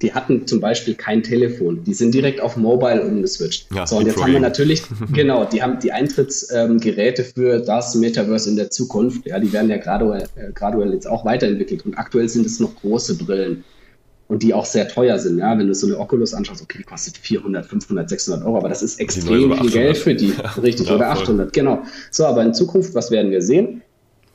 die 0.00 0.14
hatten 0.14 0.46
zum 0.46 0.60
Beispiel 0.60 0.94
kein 0.94 1.22
Telefon. 1.22 1.84
Die 1.84 1.92
sind 1.92 2.14
direkt 2.14 2.40
auf 2.40 2.56
Mobile 2.56 3.02
umgeswitcht. 3.02 3.66
Ja, 3.74 3.86
so, 3.86 3.98
und 3.98 4.06
jetzt 4.06 4.20
haben 4.22 4.32
wir 4.32 4.40
natürlich, 4.40 4.82
genau, 5.12 5.44
die 5.44 5.62
haben 5.62 5.78
die 5.80 5.92
Eintrittsgeräte 5.92 7.22
ähm, 7.22 7.28
für 7.34 7.58
das 7.58 7.94
Metaverse 7.94 8.48
in 8.48 8.56
der 8.56 8.70
Zukunft. 8.70 9.26
Ja, 9.26 9.38
die 9.38 9.52
werden 9.52 9.70
ja 9.70 9.76
graduell, 9.76 10.28
äh, 10.36 10.50
graduell 10.54 10.94
jetzt 10.94 11.06
auch 11.06 11.26
weiterentwickelt. 11.26 11.84
Und 11.84 11.98
aktuell 11.98 12.28
sind 12.28 12.46
es 12.46 12.58
noch 12.58 12.74
große 12.76 13.16
Brillen 13.16 13.64
und 14.32 14.42
die 14.42 14.54
auch 14.54 14.64
sehr 14.64 14.88
teuer 14.88 15.18
sind. 15.18 15.36
Ja, 15.36 15.58
wenn 15.58 15.66
du 15.66 15.74
so 15.74 15.86
eine 15.86 15.98
Oculus 15.98 16.32
anschaust, 16.32 16.62
okay, 16.62 16.78
die 16.78 16.84
kostet 16.84 17.18
400, 17.18 17.66
500, 17.66 18.08
600 18.08 18.46
Euro, 18.46 18.56
aber 18.56 18.70
das 18.70 18.82
ist 18.82 18.98
extrem 18.98 19.52
viel 19.52 19.70
Geld 19.70 19.98
für 19.98 20.14
die. 20.14 20.32
Richtig, 20.62 20.88
ja, 20.88 20.94
oder 20.94 21.10
800, 21.10 21.52
genau. 21.52 21.82
So, 22.10 22.24
aber 22.24 22.42
in 22.42 22.54
Zukunft, 22.54 22.94
was 22.94 23.10
werden 23.10 23.30
wir 23.30 23.42
sehen? 23.42 23.82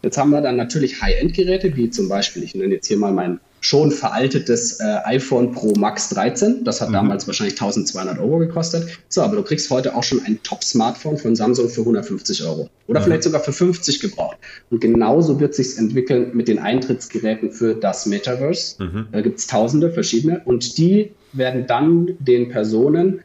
Jetzt 0.04 0.18
haben 0.18 0.30
wir 0.30 0.42
dann 0.42 0.56
natürlich 0.56 1.02
High-End-Geräte, 1.02 1.76
wie 1.76 1.90
zum 1.90 2.08
Beispiel, 2.08 2.44
ich 2.44 2.56
nenne 2.56 2.76
jetzt 2.76 2.88
hier 2.88 2.98
mal 2.98 3.12
mein 3.12 3.40
schon 3.60 3.92
veraltetes 3.92 4.80
äh, 4.80 4.98
iPhone 5.06 5.52
Pro 5.52 5.74
Max 5.78 6.10
13. 6.10 6.64
Das 6.64 6.80
hat 6.80 6.90
mhm. 6.90 6.94
damals 6.94 7.28
wahrscheinlich 7.28 7.56
1200 7.56 8.20
Euro 8.20 8.38
gekostet. 8.38 9.00
So, 9.10 9.22
aber 9.22 9.36
du 9.36 9.44
kriegst 9.44 9.70
heute 9.70 9.96
auch 9.96 10.04
schon 10.04 10.22
ein 10.26 10.40
Top-Smartphone 10.44 11.18
von 11.18 11.36
Samsung 11.36 11.70
für 11.70 11.82
150 11.82 12.44
Euro. 12.44 12.70
Oder 12.88 13.00
mhm. 13.00 13.06
vielleicht 13.06 13.24
sogar 13.24 13.42
für 13.42 13.54
50 13.54 14.00
gebraucht. 14.00 14.38
Und 14.70 14.80
genauso 14.80 15.40
wird 15.40 15.56
sich 15.56 15.78
entwickeln 15.78 16.32
mit 16.34 16.48
den 16.48 16.60
Eintrittsgeräten 16.60 17.52
für 17.52 17.74
das 17.74 18.06
Metaverse. 18.06 18.84
Mhm. 18.84 19.08
Da 19.12 19.22
gibt 19.22 19.40
es 19.40 19.48
tausende 19.48 19.92
verschiedene. 19.92 20.42
Und 20.46 20.78
die 20.78 21.12
werden 21.34 21.66
dann 21.68 22.16
den 22.20 22.50
Personen 22.50 23.22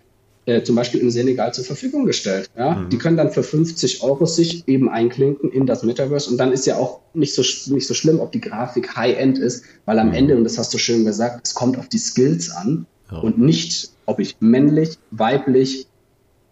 äh, 0.46 0.62
zum 0.62 0.74
Beispiel 0.74 1.00
im 1.00 1.10
Senegal 1.10 1.54
zur 1.54 1.64
Verfügung 1.64 2.04
gestellt. 2.04 2.50
Ja? 2.56 2.74
Mhm. 2.74 2.88
Die 2.88 2.98
können 2.98 3.16
dann 3.16 3.30
für 3.30 3.42
50 3.42 4.02
Euro 4.02 4.26
sich 4.26 4.66
eben 4.66 4.88
einklinken 4.88 5.50
in 5.50 5.66
das 5.66 5.82
Metaverse 5.82 6.30
und 6.30 6.38
dann 6.38 6.52
ist 6.52 6.66
ja 6.66 6.76
auch 6.76 7.00
nicht 7.14 7.34
so, 7.34 7.42
nicht 7.72 7.86
so 7.86 7.94
schlimm, 7.94 8.20
ob 8.20 8.32
die 8.32 8.40
Grafik 8.40 8.96
High-End 8.96 9.38
ist, 9.38 9.64
weil 9.84 9.98
am 9.98 10.08
mhm. 10.08 10.14
Ende, 10.14 10.36
und 10.36 10.44
das 10.44 10.58
hast 10.58 10.74
du 10.74 10.78
schön 10.78 11.04
gesagt, 11.04 11.46
es 11.46 11.54
kommt 11.54 11.78
auf 11.78 11.88
die 11.88 11.98
Skills 11.98 12.50
an 12.50 12.86
ja. 13.10 13.18
und 13.18 13.38
nicht, 13.38 13.90
ob 14.06 14.18
ich 14.18 14.36
männlich, 14.40 14.98
weiblich 15.10 15.86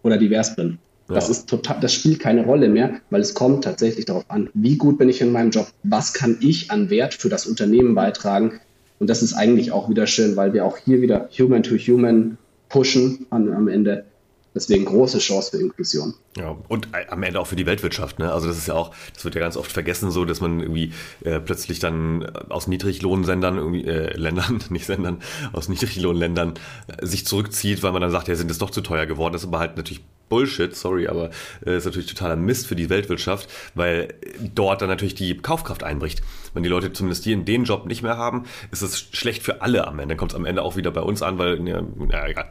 oder 0.03 0.17
divers 0.17 0.55
bin. 0.55 0.77
Ja. 1.09 1.15
Das 1.15 1.29
ist 1.29 1.49
total, 1.49 1.79
das 1.81 1.93
spielt 1.93 2.19
keine 2.19 2.45
Rolle 2.45 2.69
mehr, 2.69 3.01
weil 3.09 3.19
es 3.19 3.33
kommt 3.33 3.65
tatsächlich 3.65 4.05
darauf 4.05 4.23
an, 4.29 4.49
wie 4.53 4.77
gut 4.77 4.97
bin 4.97 5.09
ich 5.09 5.19
in 5.19 5.33
meinem 5.33 5.51
Job, 5.51 5.67
was 5.83 6.13
kann 6.13 6.37
ich 6.39 6.71
an 6.71 6.89
Wert 6.89 7.13
für 7.13 7.27
das 7.27 7.45
Unternehmen 7.45 7.95
beitragen. 7.95 8.61
Und 8.99 9.09
das 9.09 9.21
ist 9.21 9.33
eigentlich 9.33 9.73
auch 9.73 9.89
wieder 9.89 10.07
schön, 10.07 10.37
weil 10.37 10.53
wir 10.53 10.63
auch 10.63 10.77
hier 10.77 11.01
wieder 11.01 11.27
Human 11.37 11.63
to 11.63 11.75
Human 11.75 12.37
pushen 12.71 13.27
an, 13.29 13.51
am 13.53 13.67
Ende. 13.67 14.05
Deswegen 14.53 14.83
große 14.83 15.19
Chance 15.19 15.51
für 15.51 15.63
Inklusion. 15.63 16.13
Ja, 16.35 16.57
und 16.67 16.89
am 17.09 17.23
Ende 17.23 17.39
auch 17.39 17.47
für 17.47 17.55
die 17.55 17.65
Weltwirtschaft. 17.65 18.19
Ne? 18.19 18.33
Also 18.33 18.47
das 18.47 18.57
ist 18.57 18.67
ja 18.67 18.73
auch, 18.73 18.93
das 19.13 19.23
wird 19.23 19.35
ja 19.35 19.39
ganz 19.39 19.55
oft 19.55 19.71
vergessen, 19.71 20.11
so 20.11 20.25
dass 20.25 20.41
man 20.41 20.59
irgendwie 20.59 20.91
äh, 21.23 21.39
plötzlich 21.39 21.79
dann 21.79 22.25
aus 22.49 22.67
Niedriglohnsendern, 22.67 23.57
irgendwie, 23.57 23.85
äh, 23.85 24.13
Ländern, 24.17 24.61
nicht 24.69 24.85
Sendern, 24.85 25.21
aus 25.53 25.69
Niedriglohnländern 25.69 26.55
äh, 26.87 27.05
sich 27.05 27.25
zurückzieht, 27.25 27.81
weil 27.81 27.93
man 27.93 28.01
dann 28.01 28.11
sagt, 28.11 28.27
ja, 28.27 28.35
sind 28.35 28.51
es 28.51 28.57
doch 28.57 28.71
zu 28.71 28.81
teuer 28.81 29.05
geworden. 29.05 29.31
Das 29.31 29.43
ist 29.43 29.47
aber 29.47 29.59
halt 29.59 29.77
natürlich 29.77 30.01
Bullshit, 30.31 30.73
sorry, 30.73 31.07
aber 31.07 31.29
äh, 31.65 31.75
ist 31.75 31.85
natürlich 31.85 32.07
totaler 32.07 32.37
Mist 32.37 32.65
für 32.65 32.75
die 32.75 32.89
Weltwirtschaft, 32.89 33.49
weil 33.75 34.15
dort 34.55 34.81
dann 34.81 34.87
natürlich 34.87 35.13
die 35.13 35.37
Kaufkraft 35.37 35.83
einbricht. 35.83 36.23
Wenn 36.53 36.63
die 36.63 36.69
Leute 36.69 36.93
zumindest 36.93 37.25
die 37.25 37.33
in 37.33 37.43
den 37.43 37.65
Job 37.65 37.85
nicht 37.85 38.01
mehr 38.01 38.17
haben, 38.17 38.45
ist 38.71 38.81
es 38.81 38.99
schlecht 39.11 39.43
für 39.43 39.61
alle 39.61 39.85
am 39.87 39.99
Ende. 39.99 40.13
Dann 40.13 40.17
kommt 40.17 40.31
es 40.31 40.35
am 40.35 40.45
Ende 40.45 40.63
auch 40.63 40.77
wieder 40.77 40.91
bei 40.91 41.01
uns 41.01 41.21
an, 41.21 41.37
weil, 41.37 41.67
ja, 41.67 41.83
ja 42.09 42.27
egal. 42.27 42.49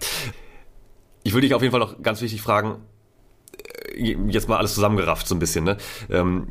Ich 1.23 1.33
würde 1.33 1.47
dich 1.47 1.55
auf 1.55 1.63
jeden 1.63 1.73
Fall 1.73 1.81
noch 1.81 2.03
ganz 2.03 2.21
wichtig 2.21 2.43
fragen, 2.43 2.77
äh, 3.95 4.15
jetzt 4.29 4.49
mal 4.49 4.59
alles 4.59 4.75
zusammengerafft 4.75 5.27
so 5.27 5.35
ein 5.35 5.39
bisschen, 5.39 5.65
ne? 5.65 5.79
Ähm, 6.11 6.49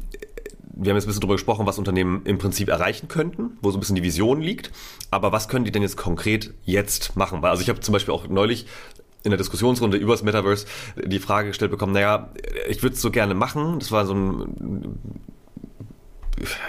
wir 0.82 0.92
haben 0.92 0.98
jetzt 0.98 1.06
ein 1.06 1.08
bisschen 1.08 1.22
darüber 1.22 1.36
gesprochen, 1.36 1.66
was 1.66 1.78
Unternehmen 1.78 2.22
im 2.24 2.38
Prinzip 2.38 2.70
erreichen 2.70 3.10
könnten, 3.10 3.58
wo 3.62 3.70
so 3.70 3.78
ein 3.78 3.82
bisschen 3.82 3.98
die 3.98 4.04
Vision 4.04 4.42
liegt. 4.42 4.72
Aber 5.12 5.34
was 5.34 5.50
können 5.50 5.66
die 5.66 5.72
denn 5.72 5.82
jetzt 5.82 5.98
konkret 5.98 6.54
jetzt 6.64 7.18
machen? 7.18 7.42
Weil, 7.42 7.52
also 7.52 7.62
ich 7.62 7.70
habe 7.70 7.82
zum 7.82 7.92
Beispiel 7.92 8.14
auch 8.14 8.28
neulich 8.28 8.66
in 9.24 9.32
der 9.32 9.38
Diskussionsrunde 9.38 9.98
über 9.98 10.14
das 10.14 10.24
Metaverse 10.24 10.66
die 11.04 11.20
Frage 11.20 11.50
gestellt 11.50 11.72
bekommen, 11.72 11.94
naja, 11.94 12.30
ich 12.70 12.82
würde 12.84 12.96
es 12.96 13.02
so 13.02 13.12
gerne 13.12 13.34
machen. 13.34 13.80
Das 13.80 13.92
war 13.92 14.06
so 14.06 14.14
ein, 14.14 15.00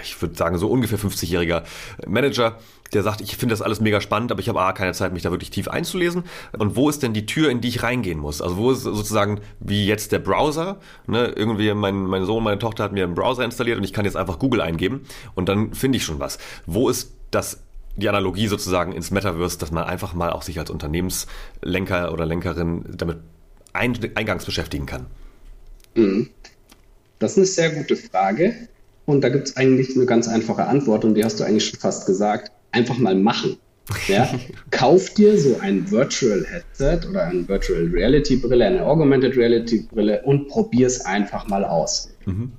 ich 0.03 0.21
würde 0.21 0.35
sagen, 0.35 0.59
so 0.59 0.69
ungefähr 0.69 0.99
50-jähriger 0.99 1.63
Manager, 2.07 2.59
der 2.93 3.03
sagt, 3.03 3.21
ich 3.21 3.37
finde 3.37 3.53
das 3.53 3.63
alles 3.63 3.81
mega 3.81 4.01
spannend, 4.01 4.33
aber 4.33 4.41
ich 4.41 4.49
habe 4.49 4.61
A, 4.61 4.73
keine 4.73 4.93
Zeit, 4.95 5.13
mich 5.13 5.23
da 5.23 5.31
wirklich 5.31 5.51
tief 5.51 5.69
einzulesen. 5.69 6.25
Und 6.59 6.75
wo 6.75 6.89
ist 6.89 7.03
denn 7.03 7.13
die 7.13 7.27
Tür, 7.27 7.51
in 7.51 7.61
die 7.61 7.69
ich 7.69 7.83
reingehen 7.83 8.19
muss? 8.19 8.43
Also 8.43 8.57
wo 8.57 8.73
ist 8.73 8.83
sozusagen 8.83 9.41
wie 9.61 9.87
jetzt 9.87 10.11
der 10.11 10.19
Browser? 10.19 10.81
Ne? 11.07 11.27
Irgendwie 11.37 11.73
mein, 11.75 12.05
mein 12.07 12.25
Sohn, 12.25 12.43
meine 12.43 12.59
Tochter 12.59 12.85
hat 12.85 12.93
mir 12.93 13.05
einen 13.05 13.15
Browser 13.15 13.45
installiert 13.45 13.79
und 13.79 13.85
ich 13.85 13.93
kann 13.93 14.05
jetzt 14.05 14.17
einfach 14.17 14.39
Google 14.39 14.61
eingeben 14.61 15.03
und 15.35 15.49
dann 15.49 15.73
finde 15.73 15.99
ich 15.99 16.05
schon 16.05 16.19
was. 16.19 16.39
Wo 16.67 16.89
ist 16.89 17.15
das 17.31 17.63
die 18.01 18.09
Analogie 18.09 18.49
sozusagen 18.49 18.93
ins 18.93 19.11
Metaverse, 19.11 19.59
dass 19.59 19.71
man 19.71 19.85
einfach 19.85 20.15
mal 20.15 20.31
auch 20.31 20.43
sich 20.43 20.59
als 20.59 20.71
Unternehmenslenker 20.71 22.13
oder 22.13 22.27
Lenkerin 22.27 22.85
damit 22.97 23.19
eingangs 23.73 24.45
beschäftigen 24.45 24.87
kann? 24.87 25.07
Mhm. 25.95 26.31
Das 27.19 27.33
ist 27.33 27.37
eine 27.39 27.47
sehr 27.47 27.71
gute 27.71 27.97
Frage. 27.97 28.55
Und 29.07 29.23
da 29.23 29.29
gibt 29.29 29.49
es 29.49 29.57
eigentlich 29.57 29.97
eine 29.97 30.07
ganz 30.07 30.29
einfache 30.29 30.65
Antwort 30.65 31.05
und 31.05 31.15
die 31.15 31.25
hast 31.25 31.41
du 31.41 31.45
eigentlich 31.45 31.67
schon 31.67 31.81
fast 31.81 32.07
gesagt. 32.07 32.53
Einfach 32.73 32.99
mal 32.99 33.15
machen. 33.15 33.57
Ja? 34.07 34.31
Kauf 34.71 35.15
dir 35.15 35.37
so 35.37 35.59
ein 35.61 35.91
Virtual 35.91 36.47
Headset 36.49 37.09
oder 37.09 37.25
eine 37.25 37.49
Virtual 37.49 37.91
Reality 37.93 38.37
Brille, 38.37 38.65
eine 38.65 38.87
Augmented 38.87 39.37
Reality 39.37 39.85
Brille 39.91 40.23
und 40.23 40.47
probier 40.47 40.87
es 40.87 41.05
einfach 41.05 41.49
mal 41.49 41.65
aus. 41.65 42.09
Mhm. 42.25 42.53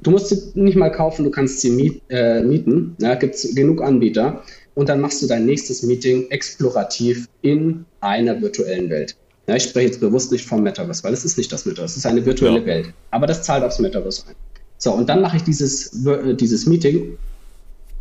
Du 0.00 0.10
musst 0.10 0.30
sie 0.30 0.60
nicht 0.60 0.76
mal 0.76 0.90
kaufen, 0.90 1.24
du 1.24 1.30
kannst 1.30 1.60
sie 1.60 1.70
miet, 1.70 2.02
äh, 2.08 2.42
mieten. 2.42 2.96
Ja, 3.00 3.14
gibt 3.14 3.36
es 3.36 3.54
genug 3.54 3.80
Anbieter 3.80 4.42
und 4.74 4.88
dann 4.88 5.00
machst 5.00 5.22
du 5.22 5.26
dein 5.26 5.46
nächstes 5.46 5.82
Meeting 5.82 6.30
explorativ 6.30 7.26
in 7.42 7.84
einer 8.00 8.40
virtuellen 8.40 8.88
Welt. 8.90 9.16
Ja, 9.48 9.56
ich 9.56 9.64
spreche 9.64 9.88
jetzt 9.88 10.00
bewusst 10.00 10.30
nicht 10.30 10.46
vom 10.46 10.62
Metaverse, 10.62 11.02
weil 11.02 11.12
es 11.12 11.24
ist 11.24 11.36
nicht 11.36 11.52
das 11.52 11.66
Metaverse, 11.66 11.92
es 11.92 11.96
ist 11.98 12.06
eine 12.06 12.24
virtuelle 12.24 12.60
ja. 12.60 12.66
Welt. 12.66 12.94
Aber 13.10 13.26
das 13.26 13.42
zahlt 13.42 13.64
aufs 13.64 13.78
Metaverse 13.78 14.28
ein. 14.28 14.34
So, 14.78 14.92
und 14.92 15.08
dann 15.08 15.20
mache 15.20 15.36
ich 15.36 15.42
dieses, 15.42 16.04
äh, 16.06 16.34
dieses 16.34 16.66
Meeting 16.66 17.18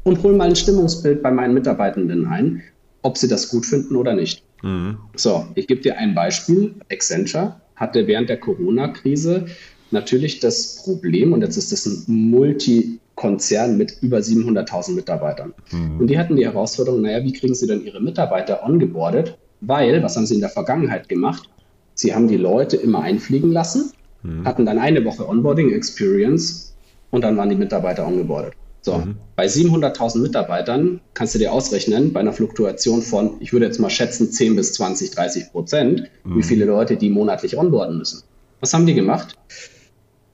und 0.03 0.21
hole 0.23 0.35
mal 0.35 0.49
ein 0.49 0.55
Stimmungsbild 0.55 1.21
bei 1.21 1.31
meinen 1.31 1.53
Mitarbeitenden 1.53 2.25
ein, 2.25 2.63
ob 3.01 3.17
sie 3.17 3.27
das 3.27 3.49
gut 3.49 3.65
finden 3.65 3.95
oder 3.95 4.13
nicht. 4.13 4.43
Mhm. 4.63 4.97
So, 5.15 5.47
ich 5.55 5.67
gebe 5.67 5.81
dir 5.81 5.97
ein 5.97 6.15
Beispiel. 6.15 6.75
Accenture 6.91 7.61
hatte 7.75 8.07
während 8.07 8.29
der 8.29 8.39
Corona-Krise 8.39 9.45
natürlich 9.91 10.39
das 10.39 10.77
Problem, 10.83 11.33
und 11.33 11.41
jetzt 11.41 11.57
ist 11.57 11.71
das 11.71 11.85
ein 11.85 12.03
Multi- 12.07 12.99
Konzern 13.21 13.77
mit 13.77 13.97
über 14.01 14.17
700.000 14.17 14.95
Mitarbeitern. 14.95 15.53
Mhm. 15.71 15.99
Und 15.99 16.07
die 16.07 16.17
hatten 16.17 16.35
die 16.35 16.45
Herausforderung, 16.45 17.03
naja, 17.03 17.23
wie 17.23 17.33
kriegen 17.33 17.53
sie 17.53 17.67
denn 17.67 17.85
ihre 17.85 18.01
Mitarbeiter 18.01 18.63
ongeboardet? 18.65 19.37
Weil, 19.61 20.01
was 20.01 20.17
haben 20.17 20.25
sie 20.25 20.33
in 20.33 20.41
der 20.41 20.49
Vergangenheit 20.49 21.07
gemacht? 21.07 21.47
Sie 21.93 22.15
haben 22.15 22.27
die 22.27 22.37
Leute 22.37 22.77
immer 22.77 23.01
einfliegen 23.03 23.51
lassen, 23.51 23.91
mhm. 24.23 24.43
hatten 24.43 24.65
dann 24.65 24.79
eine 24.79 25.05
Woche 25.05 25.29
Onboarding 25.29 25.71
Experience 25.71 26.75
und 27.11 27.23
dann 27.23 27.37
waren 27.37 27.49
die 27.49 27.55
Mitarbeiter 27.55 28.07
ongeboardet. 28.07 28.53
So, 28.81 28.97
mhm. 28.97 29.17
bei 29.35 29.45
700.000 29.45 30.17
Mitarbeitern 30.17 30.99
kannst 31.13 31.35
du 31.35 31.39
dir 31.39 31.53
ausrechnen, 31.53 32.13
bei 32.13 32.21
einer 32.21 32.33
Fluktuation 32.33 33.03
von, 33.03 33.35
ich 33.39 33.53
würde 33.53 33.67
jetzt 33.67 33.79
mal 33.79 33.91
schätzen, 33.91 34.31
10 34.31 34.55
bis 34.55 34.73
20, 34.73 35.11
30 35.11 35.51
Prozent, 35.51 36.09
wie 36.23 36.29
mhm. 36.37 36.43
viele 36.43 36.65
Leute 36.65 36.97
die 36.97 37.11
monatlich 37.11 37.55
onboarden 37.55 37.99
müssen. 37.99 38.23
Was 38.61 38.73
haben 38.73 38.87
die 38.87 38.95
gemacht? 38.95 39.35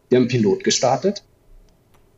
Die 0.10 0.16
haben 0.16 0.24
einen 0.24 0.30
Pilot 0.30 0.64
gestartet, 0.64 1.24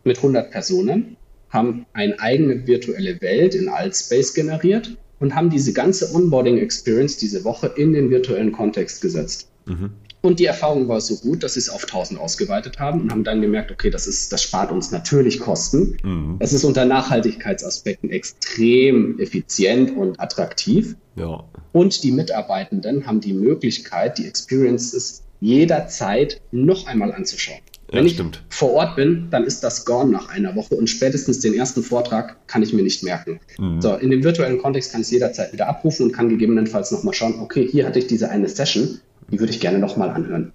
mit 0.09 0.17
100 0.17 0.49
Personen, 0.49 1.15
haben 1.49 1.85
eine 1.93 2.19
eigene 2.19 2.65
virtuelle 2.65 3.21
Welt 3.21 3.53
in 3.53 3.69
Altspace 3.69 4.33
generiert 4.33 4.97
und 5.19 5.35
haben 5.35 5.51
diese 5.51 5.71
ganze 5.71 6.13
Onboarding-Experience 6.15 7.17
diese 7.17 7.43
Woche 7.43 7.67
in 7.75 7.93
den 7.93 8.09
virtuellen 8.09 8.51
Kontext 8.51 9.01
gesetzt. 9.01 9.49
Mhm. 9.65 9.91
Und 10.21 10.39
die 10.39 10.45
Erfahrung 10.45 10.87
war 10.87 10.99
so 10.99 11.15
gut, 11.15 11.43
dass 11.43 11.53
sie 11.53 11.59
es 11.59 11.69
auf 11.69 11.83
1000 11.83 12.19
ausgeweitet 12.19 12.79
haben 12.79 13.01
und 13.01 13.11
haben 13.11 13.23
dann 13.23 13.39
gemerkt, 13.39 13.71
okay, 13.71 13.89
das, 13.89 14.07
ist, 14.07 14.33
das 14.33 14.41
spart 14.43 14.71
uns 14.71 14.91
natürlich 14.91 15.39
Kosten. 15.39 15.97
Mhm. 16.03 16.35
Es 16.39 16.53
ist 16.53 16.63
unter 16.63 16.85
Nachhaltigkeitsaspekten 16.85 18.09
extrem 18.09 19.19
effizient 19.19 19.95
und 19.95 20.19
attraktiv. 20.19 20.95
Ja. 21.15 21.43
Und 21.71 22.03
die 22.03 22.11
Mitarbeitenden 22.11 23.05
haben 23.05 23.21
die 23.21 23.33
Möglichkeit, 23.33 24.17
die 24.17 24.25
Experiences 24.25 25.23
jederzeit 25.39 26.41
noch 26.51 26.87
einmal 26.87 27.13
anzuschauen. 27.13 27.61
Wenn 27.91 28.05
ja, 28.05 28.11
ich 28.11 28.21
vor 28.49 28.73
Ort 28.73 28.95
bin, 28.95 29.27
dann 29.31 29.45
ist 29.45 29.63
das 29.63 29.85
gone 29.85 30.11
nach 30.11 30.29
einer 30.29 30.55
Woche 30.55 30.75
und 30.75 30.87
spätestens 30.87 31.39
den 31.39 31.53
ersten 31.53 31.81
Vortrag 31.81 32.35
kann 32.47 32.61
ich 32.61 32.73
mir 32.73 32.83
nicht 32.83 33.03
merken. 33.03 33.39
Mhm. 33.57 33.81
So, 33.81 33.95
in 33.95 34.11
dem 34.11 34.23
virtuellen 34.23 34.59
Kontext 34.59 34.91
kann 34.91 35.01
ich 35.01 35.07
es 35.07 35.11
jederzeit 35.11 35.53
wieder 35.53 35.67
abrufen 35.67 36.07
und 36.07 36.11
kann 36.11 36.29
gegebenenfalls 36.29 36.91
nochmal 36.91 37.13
schauen, 37.13 37.39
okay, 37.39 37.67
hier 37.67 37.85
hatte 37.85 37.99
ich 37.99 38.07
diese 38.07 38.29
eine 38.29 38.47
Session, 38.47 38.99
die 39.31 39.39
würde 39.39 39.51
ich 39.51 39.59
gerne 39.59 39.79
nochmal 39.79 40.09
anhören. 40.09 40.51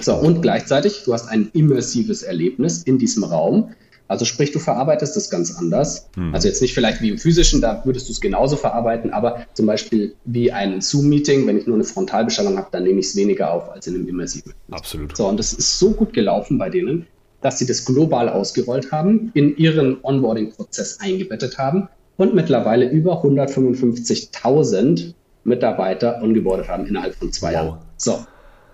So, 0.00 0.14
und 0.14 0.42
gleichzeitig, 0.42 1.02
du 1.04 1.12
hast 1.12 1.28
ein 1.28 1.50
immersives 1.54 2.22
Erlebnis 2.22 2.82
in 2.82 2.98
diesem 2.98 3.24
Raum, 3.24 3.70
Also 4.08 4.24
sprich, 4.24 4.52
du 4.52 4.58
verarbeitest 4.58 5.14
das 5.16 5.30
ganz 5.30 5.56
anders. 5.56 6.08
Mhm. 6.16 6.34
Also 6.34 6.48
jetzt 6.48 6.62
nicht 6.62 6.74
vielleicht 6.74 7.02
wie 7.02 7.10
im 7.10 7.18
physischen, 7.18 7.60
da 7.60 7.82
würdest 7.84 8.08
du 8.08 8.12
es 8.12 8.20
genauso 8.20 8.56
verarbeiten, 8.56 9.12
aber 9.12 9.46
zum 9.52 9.66
Beispiel 9.66 10.14
wie 10.24 10.50
ein 10.50 10.80
Zoom-Meeting, 10.80 11.46
wenn 11.46 11.58
ich 11.58 11.66
nur 11.66 11.76
eine 11.76 11.84
Frontalbeschallung 11.84 12.56
habe, 12.56 12.68
dann 12.72 12.84
nehme 12.84 13.00
ich 13.00 13.06
es 13.06 13.16
weniger 13.16 13.52
auf 13.52 13.70
als 13.70 13.86
in 13.86 13.94
einem 13.94 14.08
immersiven. 14.08 14.54
Absolut. 14.70 15.16
So, 15.16 15.28
und 15.28 15.38
das 15.38 15.52
ist 15.52 15.78
so 15.78 15.90
gut 15.90 16.14
gelaufen 16.14 16.58
bei 16.58 16.70
denen, 16.70 17.06
dass 17.42 17.58
sie 17.58 17.66
das 17.66 17.84
global 17.84 18.28
ausgerollt 18.28 18.90
haben, 18.90 19.30
in 19.34 19.56
ihren 19.56 19.98
Onboarding-Prozess 20.02 20.98
eingebettet 21.00 21.58
haben 21.58 21.88
und 22.16 22.34
mittlerweile 22.34 22.88
über 22.90 23.22
155.000 23.22 25.12
Mitarbeiter 25.44 26.20
ongeboardet 26.22 26.68
haben 26.68 26.86
innerhalb 26.86 27.14
von 27.14 27.32
zwei 27.32 27.48
wow. 27.48 27.54
Jahren. 27.54 27.78
So. 27.96 28.18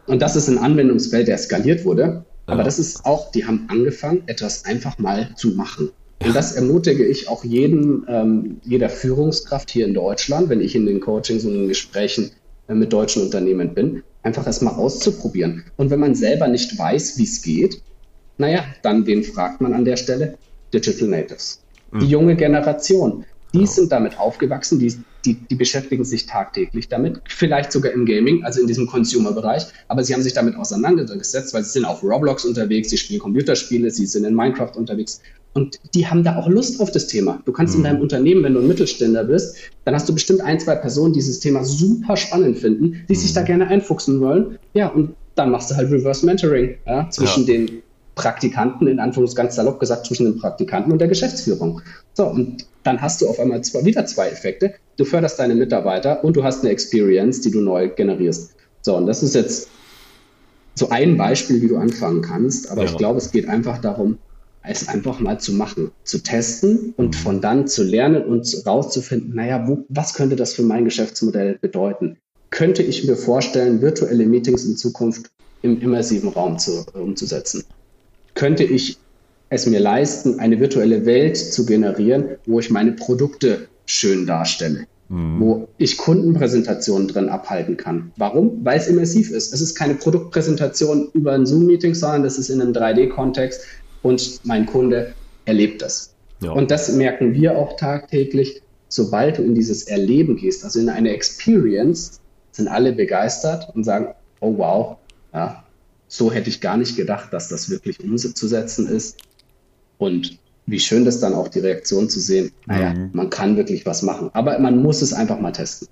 Und 0.07 0.23
das 0.23 0.37
ist 0.37 0.49
ein 0.49 0.59
Anwendungsfeld, 0.59 1.29
der 1.29 1.39
skaliert 1.39 1.85
wurde. 1.85 2.25
Aber 2.47 2.59
ja. 2.59 2.65
das 2.65 2.79
ist 2.79 3.05
auch, 3.05 3.31
die 3.31 3.47
haben 3.47 3.67
angefangen, 3.69 4.23
etwas 4.27 4.65
einfach 4.65 4.99
mal 4.99 5.31
zu 5.37 5.49
machen. 5.49 5.91
Und 6.25 6.35
das 6.35 6.53
ermutige 6.53 7.05
ich 7.05 7.29
auch 7.29 7.45
jeden, 7.45 8.07
ähm, 8.09 8.61
jeder 8.63 8.89
Führungskraft 8.89 9.71
hier 9.71 9.87
in 9.87 9.95
Deutschland, 9.95 10.49
wenn 10.49 10.61
ich 10.61 10.75
in 10.75 10.87
den 10.87 11.01
Coachings 11.01 11.45
und 11.45 11.53
in 11.53 11.61
den 11.61 11.69
Gesprächen 11.69 12.31
äh, 12.69 12.75
mit 12.75 12.93
deutschen 12.93 13.23
Unternehmen 13.23 13.75
bin, 13.75 14.03
einfach 14.23 14.47
erstmal 14.47 14.75
auszuprobieren. 14.75 15.65
Und 15.77 15.91
wenn 15.91 16.01
man 16.01 16.15
selber 16.15 16.49
nicht 16.49 16.79
weiß, 16.79 17.19
wie 17.19 17.25
es 17.25 17.43
geht, 17.43 17.83
naja, 18.39 18.65
dann 18.83 19.07
wen 19.07 19.23
fragt 19.23 19.61
man 19.61 19.75
an 19.75 19.85
der 19.85 19.97
Stelle? 19.97 20.39
Digital 20.73 21.09
Natives. 21.09 21.63
Mhm. 21.93 22.01
Die 22.01 22.07
junge 22.07 22.37
Generation. 22.37 23.25
Die 23.53 23.61
ja. 23.61 23.67
sind 23.67 23.93
damit 23.93 24.19
aufgewachsen, 24.19 24.79
die, 24.79 24.95
die, 25.25 25.35
die 25.35 25.55
beschäftigen 25.55 26.05
sich 26.05 26.27
tagtäglich 26.27 26.89
damit, 26.89 27.21
vielleicht 27.29 27.73
sogar 27.73 27.93
im 27.93 28.07
Gaming, 28.07 28.45
also 28.45 28.61
in 28.61 28.67
diesem 28.67 28.87
Consumer-Bereich, 28.87 29.67
aber 29.89 30.05
sie 30.05 30.15
haben 30.15 30.23
sich 30.23 30.35
damit 30.35 30.57
auseinandergesetzt, 30.57 31.55
weil 31.55 31.65
sie 31.65 31.71
sind 31.71 31.85
auf 31.85 32.03
Roblox 32.03 32.45
unterwegs, 32.45 32.91
sie 32.91 32.99
spielen 32.99 33.21
Computerspiele, 33.21 33.91
sie 33.91 34.07
sind 34.07 34.25
in 34.25 34.35
Minecraft 34.35 34.73
unterwegs 34.77 35.21
und 35.55 35.79
die 35.95 36.07
haben 36.07 36.25
da 36.25 36.37
auch 36.37 36.49
Lust 36.49 36.81
auf 36.81 36.91
das 36.91 37.07
Thema. 37.07 37.41
Du 37.45 37.53
kannst 37.53 37.75
mhm. 37.75 37.81
in 37.81 37.85
deinem 37.85 38.01
Unternehmen, 38.01 38.43
wenn 38.43 38.55
du 38.55 38.61
ein 38.61 38.67
Mittelständler 38.67 39.25
bist, 39.25 39.57
dann 39.85 39.95
hast 39.95 40.09
du 40.09 40.13
bestimmt 40.13 40.41
ein, 40.41 40.59
zwei 40.59 40.75
Personen, 40.75 41.13
die 41.13 41.21
dieses 41.21 41.41
Thema 41.41 41.65
super 41.65 42.17
spannend 42.17 42.59
finden, 42.59 43.05
die 43.09 43.15
mhm. 43.15 43.19
sich 43.19 43.33
da 43.33 43.43
gerne 43.43 43.69
einfuchsen 43.69 44.21
wollen. 44.21 44.59
Ja, 44.75 44.89
und 44.89 45.15
dann 45.37 45.51
machst 45.51 45.71
du 45.71 45.77
halt 45.77 45.91
Reverse 45.91 46.27
Mentoring 46.27 46.75
ja, 46.87 47.09
zwischen 47.11 47.47
ja. 47.47 47.55
den 47.55 47.83
Praktikanten, 48.15 48.87
in 48.87 49.01
Anführungszeichen 49.01 49.47
ganz 49.47 49.57
salopp 49.57 49.81
gesagt, 49.81 50.07
zwischen 50.07 50.25
den 50.25 50.39
Praktikanten 50.39 50.93
und 50.93 50.99
der 50.99 51.09
Geschäftsführung. 51.09 51.81
So, 52.15 52.27
und 52.27 52.67
dann 52.85 53.01
hast 53.01 53.21
du 53.21 53.29
auf 53.29 53.41
einmal 53.41 53.63
zwei, 53.63 53.85
wieder 53.85 54.07
zwei 54.07 54.29
Effekte. 54.29 54.75
Du 54.97 55.05
förderst 55.05 55.39
deine 55.39 55.55
Mitarbeiter 55.55 56.23
und 56.23 56.37
du 56.37 56.45
hast 56.45 56.63
eine 56.63 56.71
Experience, 56.71 57.41
die 57.41 57.51
du 57.51 57.61
neu 57.61 57.89
generierst. 57.89 58.55
So, 58.83 58.97
und 58.97 59.07
das 59.07 59.23
ist 59.23 59.35
jetzt 59.35 59.69
so 60.75 60.89
ein 60.91 61.17
Beispiel, 61.17 61.63
wie 61.63 61.69
du 61.69 61.77
anfangen 61.77 62.23
kannst. 62.23 62.71
Aber 62.71 62.85
ja. 62.85 62.91
ich 62.91 62.97
glaube, 62.97 63.19
es 63.19 63.31
geht 63.33 63.49
einfach 63.49 63.79
darum, 63.79 64.19
es 64.63 64.89
einfach 64.89 65.21
mal 65.21 65.39
zu 65.39 65.53
machen, 65.53 65.91
zu 66.05 66.23
testen 66.23 66.95
und 66.97 67.09
mhm. 67.09 67.19
von 67.19 67.41
dann 67.41 67.67
zu 67.67 67.83
lernen 67.83 68.25
und 68.25 68.63
rauszufinden, 68.67 69.35
naja, 69.35 69.67
wo, 69.69 69.85
was 69.89 70.15
könnte 70.15 70.37
das 70.37 70.55
für 70.55 70.63
mein 70.63 70.85
Geschäftsmodell 70.85 71.59
bedeuten? 71.61 72.17
Könnte 72.51 72.83
ich 72.83 73.05
mir 73.05 73.17
vorstellen, 73.17 73.83
virtuelle 73.83 74.27
Meetings 74.27 74.65
in 74.65 74.77
Zukunft 74.77 75.31
im 75.63 75.81
immersiven 75.81 76.31
Raum 76.31 76.59
zu, 76.59 76.85
umzusetzen? 76.95 77.65
Könnte 78.35 78.65
ich 78.65 78.99
es 79.51 79.67
mir 79.67 79.81
leisten, 79.81 80.41
eine 80.41 80.59
virtuelle 80.59 81.07
Welt 81.07 81.37
zu 81.37 81.65
generieren, 81.67 82.37
wo 82.47 82.59
ich 82.59 82.71
meine 82.71 82.93
Produkte 82.93 83.69
schön 83.87 84.27
darstelle, 84.27 84.87
mhm. 85.09 85.41
wo 85.41 85.69
ich 85.79 85.97
Kundenpräsentationen 85.97 87.09
drin 87.09 87.29
abhalten 87.29 87.77
kann. 87.77 88.13
Warum? 88.17 88.65
Weil 88.65 88.79
es 88.79 88.89
immersiv 88.89 89.31
ist. 89.31 89.53
Es 89.53 89.61
ist 89.61 89.75
keine 89.75 89.95
Produktpräsentation 89.95 91.09
über 91.13 91.33
ein 91.33 91.47
Zoom-Meeting, 91.47 91.95
sondern 91.95 92.25
das 92.25 92.39
ist 92.39 92.49
in 92.49 92.61
einem 92.61 92.73
3D-Kontext 92.73 93.63
und 94.03 94.41
mein 94.45 94.67
Kunde 94.67 95.13
erlebt 95.45 95.83
das. 95.83 96.15
Ja. 96.43 96.53
Und 96.53 96.71
das 96.71 96.93
merken 96.93 97.35
wir 97.35 97.57
auch 97.57 97.77
tagtäglich. 97.77 98.63
Sobald 98.89 99.39
du 99.39 99.43
in 99.43 99.55
dieses 99.55 99.85
Erleben 99.85 100.37
gehst, 100.37 100.65
also 100.65 100.79
in 100.79 100.89
eine 100.89 101.11
Experience, 101.11 102.21
sind 102.53 102.69
alle 102.69 102.93
begeistert 102.93 103.75
und 103.75 103.85
sagen, 103.85 104.15
oh 104.41 104.55
wow, 104.57 104.97
ja, 105.33 105.64
so 106.15 106.31
hätte 106.31 106.49
ich 106.49 106.61
gar 106.61 106.77
nicht 106.77 106.95
gedacht, 106.95 107.33
dass 107.33 107.49
das 107.49 107.71
wirklich 107.71 107.99
umzusetzen 107.99 108.87
ist. 108.87 109.19
Und 109.99 110.39
wie 110.67 110.79
schön 110.79 111.05
das 111.05 111.19
dann 111.19 111.35
auch 111.35 111.49
die 111.49 111.59
Reaktion 111.59 112.09
zu 112.09 112.21
sehen. 112.21 112.53
Naja, 112.67 112.95
mhm. 112.95 113.11
man 113.13 113.31
kann 113.31 113.57
wirklich 113.57 113.85
was 113.85 114.03
machen. 114.03 114.31
Aber 114.33 114.59
man 114.61 114.81
muss 114.81 115.03
es 115.03 115.13
einfach 115.13 115.41
mal 115.41 115.51
testen. 115.51 115.89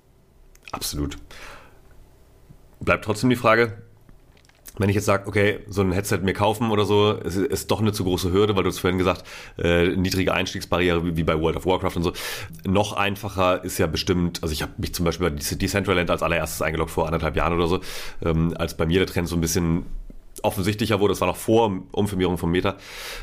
Absolut. 0.71 1.17
Bleibt 2.79 3.03
trotzdem 3.03 3.29
die 3.29 3.35
Frage, 3.35 3.73
wenn 4.77 4.89
ich 4.89 4.95
jetzt 4.95 5.05
sage, 5.05 5.27
okay, 5.27 5.59
so 5.67 5.81
ein 5.81 5.91
Headset 5.91 6.19
mir 6.23 6.33
kaufen 6.33 6.71
oder 6.71 6.85
so, 6.85 7.11
ist, 7.11 7.37
ist 7.37 7.69
doch 7.69 7.81
eine 7.81 7.91
zu 7.91 8.05
große 8.05 8.31
Hürde, 8.31 8.55
weil 8.55 8.63
du 8.63 8.69
es 8.69 8.79
vorhin 8.79 8.97
gesagt, 8.97 9.23
äh, 9.59 9.95
niedrige 9.95 10.33
Einstiegsbarriere 10.33 11.05
wie, 11.05 11.17
wie, 11.17 11.23
bei 11.23 11.39
World 11.39 11.57
of 11.57 11.65
Warcraft 11.65 11.97
und 11.97 12.03
so. 12.03 12.13
Noch 12.65 12.93
einfacher 12.93 13.63
ist 13.63 13.77
ja 13.77 13.87
bestimmt, 13.87 14.41
also 14.41 14.53
ich 14.53 14.61
habe 14.61 14.71
mich 14.77 14.95
zum 14.95 15.05
Beispiel 15.05 15.29
bei 15.29 15.35
Decentraland 15.35 16.09
als 16.09 16.23
allererstes 16.23 16.61
eingeloggt 16.61 16.91
vor 16.91 17.05
anderthalb 17.05 17.35
Jahren 17.35 17.53
oder 17.53 17.67
so, 17.67 17.81
ähm, 18.23 18.55
als 18.57 18.75
bei 18.75 18.85
mir 18.85 18.99
der 18.99 19.07
Trend 19.07 19.27
so 19.27 19.35
ein 19.35 19.41
bisschen 19.41 19.85
offensichtlicher 20.43 20.99
wurde, 20.99 21.13
das 21.13 21.21
war 21.21 21.27
noch 21.27 21.37
vor 21.37 21.71
Umfirmierung 21.91 22.37
vom 22.37 22.51
Meta, 22.51 22.77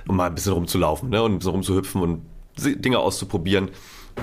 um 0.09 0.16
mal 0.16 0.27
ein 0.27 0.35
bisschen 0.35 0.53
rumzulaufen 0.53 1.11
ne, 1.11 1.23
und 1.23 1.33
ein 1.33 1.39
bisschen 1.39 1.53
rumzuhüpfen 1.53 2.03
und 2.03 2.23
Dinge 2.59 2.99
auszuprobieren. 2.99 3.71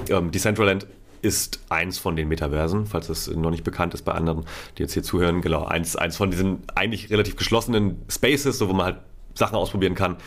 Ähm, 0.10 0.32
Decentraland 0.32 0.88
ist 1.22 1.60
eins 1.70 1.98
von 1.98 2.16
den 2.16 2.28
Metaversen, 2.28 2.86
falls 2.86 3.08
das 3.08 3.28
noch 3.28 3.50
nicht 3.50 3.64
bekannt 3.64 3.94
ist 3.94 4.04
bei 4.04 4.12
anderen, 4.12 4.46
die 4.78 4.84
jetzt 4.84 4.94
hier 4.94 5.04
zuhören. 5.04 5.42
Genau, 5.42 5.66
eins, 5.66 5.96
eins 5.96 6.18
von 6.18 6.32
diesen 6.32 6.60
eigentlich 6.76 7.10
relativ 7.10 7.36
geschlossenen 7.36 7.98
Spaces, 8.10 8.58
so 8.58 8.70
wo 8.70 8.74
man 8.74 8.86
halt 8.86 8.98
Sachen 9.34 9.56
ausprobieren 9.56 9.96
kann. 9.96 10.18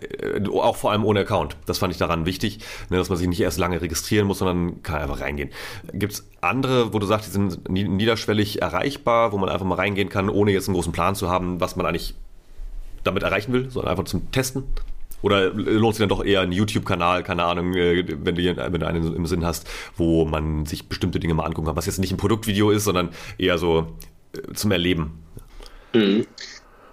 Äh, 0.00 0.48
auch 0.48 0.76
vor 0.76 0.90
allem 0.92 1.04
ohne 1.04 1.20
Account. 1.20 1.56
Das 1.66 1.78
fand 1.78 1.92
ich 1.92 1.98
daran 1.98 2.26
wichtig, 2.26 2.58
ne, 2.90 2.96
dass 2.96 3.08
man 3.08 3.18
sich 3.18 3.28
nicht 3.28 3.40
erst 3.40 3.58
lange 3.58 3.80
registrieren 3.80 4.26
muss, 4.26 4.38
sondern 4.38 4.82
kann 4.82 5.00
einfach 5.00 5.20
reingehen. 5.20 5.50
Gibt 5.92 6.14
es 6.14 6.28
andere, 6.40 6.92
wo 6.92 6.98
du 6.98 7.06
sagst, 7.06 7.28
die 7.28 7.32
sind 7.32 7.68
niederschwellig 7.68 8.62
erreichbar, 8.62 9.32
wo 9.32 9.38
man 9.38 9.48
einfach 9.48 9.66
mal 9.66 9.76
reingehen 9.76 10.08
kann, 10.08 10.28
ohne 10.28 10.50
jetzt 10.50 10.68
einen 10.68 10.74
großen 10.74 10.92
Plan 10.92 11.14
zu 11.14 11.28
haben, 11.30 11.60
was 11.60 11.76
man 11.76 11.86
eigentlich 11.86 12.14
damit 13.04 13.22
erreichen 13.22 13.52
will, 13.52 13.70
sondern 13.70 13.90
einfach 13.90 14.04
zum 14.04 14.30
Testen? 14.32 14.64
Oder 15.22 15.54
lohnt 15.54 15.94
sich 15.94 16.02
dann 16.02 16.10
doch 16.10 16.22
eher 16.22 16.42
ein 16.42 16.52
YouTube-Kanal, 16.52 17.22
keine 17.22 17.44
Ahnung, 17.44 17.72
äh, 17.74 18.04
wenn 18.06 18.34
du, 18.34 18.42
wenn 18.44 18.80
du 18.80 18.86
einen 18.86 19.14
im 19.14 19.26
Sinn 19.26 19.44
hast, 19.44 19.68
wo 19.96 20.24
man 20.24 20.66
sich 20.66 20.88
bestimmte 20.88 21.20
Dinge 21.20 21.34
mal 21.34 21.44
angucken 21.44 21.66
kann, 21.66 21.76
was 21.76 21.86
jetzt 21.86 21.98
nicht 21.98 22.12
ein 22.12 22.18
Produktvideo 22.18 22.70
ist, 22.70 22.84
sondern 22.84 23.10
eher 23.38 23.56
so 23.56 23.94
äh, 24.32 24.52
zum 24.52 24.70
Erleben? 24.72 25.22
Mhm. 25.94 26.26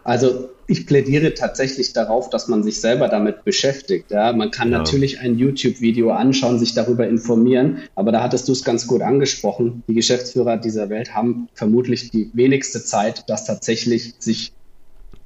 Also 0.04 0.49
ich 0.68 0.88
plädiere 0.88 1.34
tatsächlich 1.34 1.93
darauf, 1.93 2.30
dass 2.30 2.47
man 2.47 2.64
sich 2.64 2.80
selber 2.82 3.08
damit 3.08 3.43
beschäftigt. 3.43 4.10
Ja, 4.10 4.34
man 4.34 4.52
kann 4.52 4.72
ja. 4.72 4.80
natürlich 4.80 5.20
ein 5.20 5.38
YouTube-Video 5.38 6.12
anschauen, 6.12 6.60
sich 6.60 6.74
darüber 6.74 7.08
informieren, 7.08 7.80
aber 7.95 8.12
da 8.12 8.24
hattest 8.24 8.47
du 8.47 8.54
es 8.54 8.64
ganz 8.64 8.88
gut 8.88 9.02
angesprochen. 9.02 9.84
Die 9.88 9.93
Geschäftsführer 9.93 10.58
dieser 10.58 10.89
Welt 10.89 11.14
haben 11.14 11.49
vermutlich 11.54 12.10
die 12.10 12.32
wenigste 12.34 12.84
Zeit, 12.84 13.26
das 13.28 13.45
tatsächlich 13.45 14.16
sich 14.20 14.54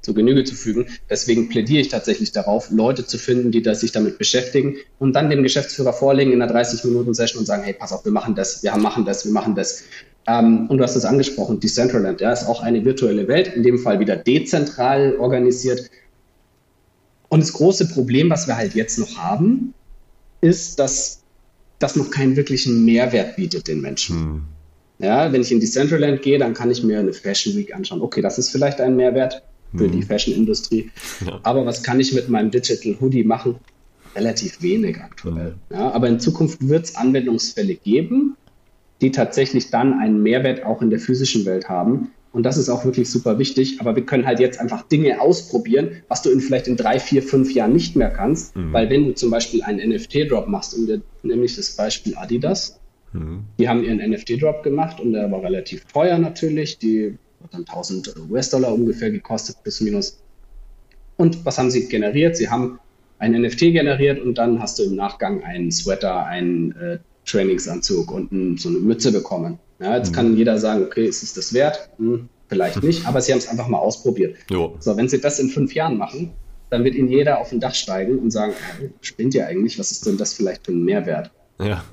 zu 0.06 0.14
Genüge 0.14 0.44
zu 0.44 0.54
fügen. 0.54 0.86
Deswegen 1.10 1.48
plädiere 1.48 1.80
ich 1.80 1.88
tatsächlich 1.88 2.30
darauf, 2.30 2.70
Leute 2.70 3.04
zu 3.04 3.18
finden, 3.18 3.50
die 3.50 3.62
das 3.62 3.80
sich 3.80 3.92
damit 3.92 4.18
beschäftigen 4.18 4.76
und 5.00 5.14
dann 5.14 5.30
dem 5.30 5.42
Geschäftsführer 5.42 5.92
vorlegen 5.92 6.32
in 6.32 6.40
einer 6.40 6.54
30-Minuten-Session 6.54 7.40
und 7.40 7.46
sagen, 7.46 7.64
hey, 7.64 7.74
pass 7.74 7.92
auf, 7.92 8.04
wir 8.04 8.12
machen 8.12 8.36
das, 8.36 8.62
wir 8.62 8.76
machen 8.76 9.04
das, 9.04 9.24
wir 9.24 9.32
machen 9.32 9.56
das. 9.56 9.82
Ähm, 10.26 10.66
und 10.68 10.78
du 10.78 10.84
hast 10.84 10.96
es 10.96 11.04
angesprochen, 11.04 11.60
Decentraland, 11.60 12.20
ja, 12.20 12.32
ist 12.32 12.46
auch 12.46 12.62
eine 12.62 12.84
virtuelle 12.84 13.28
Welt, 13.28 13.48
in 13.54 13.62
dem 13.62 13.78
Fall 13.78 14.00
wieder 14.00 14.16
dezentral 14.16 15.16
organisiert. 15.18 15.90
Und 17.28 17.40
das 17.40 17.52
große 17.52 17.88
Problem, 17.88 18.30
was 18.30 18.46
wir 18.46 18.56
halt 18.56 18.74
jetzt 18.74 18.98
noch 18.98 19.16
haben, 19.16 19.74
ist, 20.40 20.78
dass 20.78 21.22
das 21.78 21.96
noch 21.96 22.10
keinen 22.10 22.36
wirklichen 22.36 22.84
Mehrwert 22.84 23.36
bietet 23.36 23.68
den 23.68 23.80
Menschen. 23.80 24.16
Hm. 24.16 24.42
Ja, 24.98 25.30
wenn 25.30 25.42
ich 25.42 25.52
in 25.52 25.60
Decentraland 25.60 26.22
gehe, 26.22 26.38
dann 26.38 26.54
kann 26.54 26.70
ich 26.70 26.82
mir 26.82 26.98
eine 26.98 27.12
Fashion 27.12 27.54
Week 27.54 27.74
anschauen. 27.74 28.00
Okay, 28.00 28.22
das 28.22 28.38
ist 28.38 28.50
vielleicht 28.50 28.80
ein 28.80 28.96
Mehrwert 28.96 29.42
für 29.76 29.84
hm. 29.84 29.92
die 29.92 30.02
Fashion-Industrie. 30.02 30.90
Ja. 31.24 31.40
Aber 31.42 31.66
was 31.66 31.82
kann 31.82 32.00
ich 32.00 32.14
mit 32.14 32.28
meinem 32.28 32.50
Digital 32.50 32.96
Hoodie 33.00 33.24
machen? 33.24 33.56
Relativ 34.14 34.62
wenig 34.62 34.96
aktuell. 34.98 35.54
Hm. 35.68 35.76
Ja, 35.76 35.90
aber 35.92 36.08
in 36.08 36.18
Zukunft 36.18 36.66
wird 36.66 36.86
es 36.86 36.96
Anwendungsfälle 36.96 37.74
geben, 37.74 38.36
die 39.00 39.10
tatsächlich 39.10 39.70
dann 39.70 39.98
einen 39.98 40.22
Mehrwert 40.22 40.64
auch 40.64 40.82
in 40.82 40.90
der 40.90 40.98
physischen 40.98 41.44
Welt 41.44 41.68
haben. 41.68 42.10
Und 42.32 42.42
das 42.42 42.56
ist 42.56 42.68
auch 42.68 42.84
wirklich 42.84 43.10
super 43.10 43.38
wichtig. 43.38 43.80
Aber 43.80 43.96
wir 43.96 44.04
können 44.04 44.26
halt 44.26 44.40
jetzt 44.40 44.60
einfach 44.60 44.82
Dinge 44.82 45.20
ausprobieren, 45.20 46.02
was 46.08 46.22
du 46.22 46.30
in 46.30 46.40
vielleicht 46.40 46.68
in 46.68 46.76
drei, 46.76 46.98
vier, 46.98 47.22
fünf 47.22 47.52
Jahren 47.54 47.72
nicht 47.72 47.96
mehr 47.96 48.10
kannst. 48.10 48.54
Mhm. 48.56 48.72
Weil 48.72 48.90
wenn 48.90 49.06
du 49.06 49.14
zum 49.14 49.30
Beispiel 49.30 49.62
einen 49.62 49.90
NFT-Drop 49.90 50.46
machst, 50.48 50.74
und 50.74 51.02
nämlich 51.22 51.56
das 51.56 51.76
Beispiel 51.76 52.14
Adidas, 52.16 52.78
mhm. 53.12 53.44
die 53.58 53.68
haben 53.68 53.82
ihren 53.82 53.98
NFT-Drop 53.98 54.62
gemacht 54.62 55.00
und 55.00 55.12
der 55.12 55.30
war 55.30 55.42
relativ 55.42 55.84
teuer 55.86 56.18
natürlich. 56.18 56.78
Die 56.78 57.16
hat 57.42 57.54
dann 57.54 57.62
1000 57.62 58.14
US-Dollar 58.30 58.72
ungefähr 58.72 59.10
gekostet, 59.10 59.56
plus 59.62 59.80
minus. 59.80 60.22
Und 61.16 61.44
was 61.46 61.58
haben 61.58 61.70
sie 61.70 61.88
generiert? 61.88 62.36
Sie 62.36 62.50
haben 62.50 62.78
ein 63.18 63.32
NFT 63.32 63.60
generiert 63.60 64.20
und 64.20 64.36
dann 64.36 64.60
hast 64.60 64.78
du 64.78 64.84
im 64.84 64.94
Nachgang 64.94 65.42
einen 65.42 65.72
Sweater, 65.72 66.26
einen 66.26 66.72
äh, 66.72 66.98
Trainingsanzug 67.26 68.10
und 68.10 68.32
ein, 68.32 68.56
so 68.56 68.68
eine 68.68 68.78
Mütze 68.78 69.12
bekommen. 69.12 69.58
Ja, 69.80 69.96
jetzt 69.96 70.10
mhm. 70.10 70.14
kann 70.14 70.36
jeder 70.36 70.58
sagen, 70.58 70.84
okay, 70.84 71.06
ist 71.06 71.22
es 71.22 71.34
das 71.34 71.52
wert? 71.52 71.90
Hm, 71.98 72.28
vielleicht 72.48 72.82
nicht, 72.82 73.06
aber 73.06 73.20
sie 73.20 73.32
haben 73.32 73.38
es 73.38 73.48
einfach 73.48 73.68
mal 73.68 73.78
ausprobiert. 73.78 74.36
Jo. 74.50 74.76
So, 74.80 74.96
wenn 74.96 75.08
sie 75.08 75.20
das 75.20 75.38
in 75.38 75.50
fünf 75.50 75.74
Jahren 75.74 75.98
machen, 75.98 76.32
dann 76.70 76.84
wird 76.84 76.94
Ihnen 76.94 77.08
jeder 77.08 77.40
auf 77.40 77.52
ein 77.52 77.60
Dach 77.60 77.74
steigen 77.74 78.18
und 78.18 78.30
sagen, 78.30 78.52
äh, 78.80 78.88
spinnt 79.00 79.34
ihr 79.34 79.46
eigentlich, 79.46 79.78
was 79.78 79.90
ist 79.90 80.06
denn 80.06 80.16
das 80.16 80.32
vielleicht 80.32 80.66
für 80.66 80.72
ein 80.72 80.84
Mehrwert? 80.84 81.30
Ja. 81.60 81.84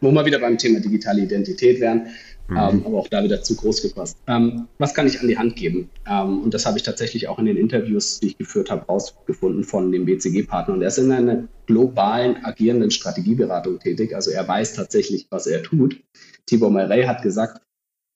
Wo 0.00 0.10
wir 0.10 0.24
wieder 0.24 0.38
beim 0.38 0.58
Thema 0.58 0.80
digitale 0.80 1.22
Identität 1.22 1.80
wären, 1.80 2.08
mhm. 2.50 2.56
ähm, 2.56 2.86
aber 2.86 2.98
auch 2.98 3.08
da 3.08 3.22
wieder 3.22 3.42
zu 3.42 3.56
groß 3.56 3.82
gepasst. 3.82 4.18
Ähm, 4.26 4.68
was 4.78 4.94
kann 4.94 5.06
ich 5.06 5.20
an 5.20 5.28
die 5.28 5.38
Hand 5.38 5.56
geben? 5.56 5.88
Ähm, 6.06 6.42
und 6.42 6.52
das 6.52 6.66
habe 6.66 6.76
ich 6.76 6.82
tatsächlich 6.82 7.28
auch 7.28 7.38
in 7.38 7.46
den 7.46 7.56
Interviews, 7.56 8.20
die 8.20 8.28
ich 8.28 8.38
geführt 8.38 8.70
habe, 8.70 8.84
rausgefunden 8.86 9.64
von 9.64 9.90
dem 9.92 10.04
BCG-Partner. 10.04 10.74
Und 10.74 10.82
er 10.82 10.88
ist 10.88 10.98
in 10.98 11.12
einer 11.12 11.48
globalen 11.66 12.44
agierenden 12.44 12.90
Strategieberatung 12.90 13.78
tätig. 13.78 14.14
Also 14.14 14.30
er 14.30 14.46
weiß 14.46 14.74
tatsächlich, 14.74 15.26
was 15.30 15.46
er 15.46 15.62
tut. 15.62 16.00
Tibor 16.46 16.70
Murray 16.70 17.04
hat 17.04 17.22
gesagt, 17.22 17.62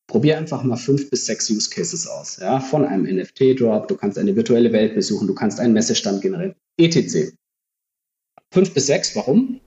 probier 0.07 0.37
einfach 0.39 0.63
mal 0.63 0.77
fünf 0.77 1.11
bis 1.11 1.27
sechs 1.27 1.51
Use 1.51 1.71
Cases 1.71 2.07
aus. 2.07 2.39
Ja, 2.41 2.61
von 2.61 2.85
einem 2.85 3.05
NFT-Drop, 3.05 3.89
du 3.89 3.97
kannst 3.97 4.19
eine 4.19 4.37
virtuelle 4.37 4.73
Welt 4.73 4.95
besuchen, 4.95 5.27
du 5.27 5.35
kannst 5.35 5.61
einen 5.61 5.73
Messestand 5.73 6.23
generieren, 6.23 6.55
etc. 6.77 7.33
Fünf 8.51 8.75
bis 8.75 8.87
sechs, 8.87 9.15
warum? 9.17 9.61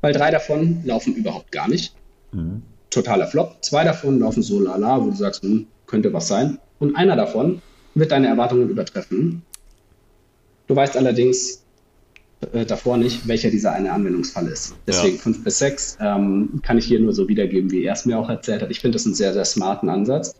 Weil 0.00 0.12
drei 0.12 0.30
davon 0.30 0.82
laufen 0.84 1.14
überhaupt 1.14 1.52
gar 1.52 1.68
nicht. 1.68 1.94
Mhm. 2.32 2.62
Totaler 2.90 3.26
Flop. 3.26 3.56
Zwei 3.62 3.84
davon 3.84 4.18
laufen 4.18 4.42
so 4.42 4.60
lala, 4.60 5.00
wo 5.00 5.10
du 5.10 5.16
sagst, 5.16 5.42
hm, 5.42 5.66
könnte 5.86 6.12
was 6.12 6.28
sein. 6.28 6.58
Und 6.78 6.96
einer 6.96 7.16
davon 7.16 7.62
wird 7.94 8.12
deine 8.12 8.28
Erwartungen 8.28 8.68
übertreffen. 8.68 9.42
Du 10.66 10.76
weißt 10.76 10.96
allerdings, 10.96 11.64
äh, 12.52 12.64
davor 12.64 12.96
nicht, 12.96 13.28
welcher 13.28 13.50
dieser 13.50 13.72
eine 13.72 13.92
Anwendungsfall 13.92 14.46
ist. 14.46 14.74
Deswegen 14.86 15.16
ja. 15.16 15.22
fünf 15.22 15.44
bis 15.44 15.58
sechs 15.58 15.98
ähm, 16.00 16.60
kann 16.62 16.78
ich 16.78 16.86
hier 16.86 17.00
nur 17.00 17.12
so 17.12 17.28
wiedergeben, 17.28 17.70
wie 17.70 17.84
er 17.84 17.92
es 17.92 18.06
mir 18.06 18.18
auch 18.18 18.28
erzählt 18.28 18.62
hat. 18.62 18.70
Ich 18.70 18.80
finde 18.80 18.96
das 18.96 19.06
einen 19.06 19.14
sehr, 19.14 19.32
sehr 19.32 19.44
smarten 19.44 19.88
Ansatz. 19.88 20.34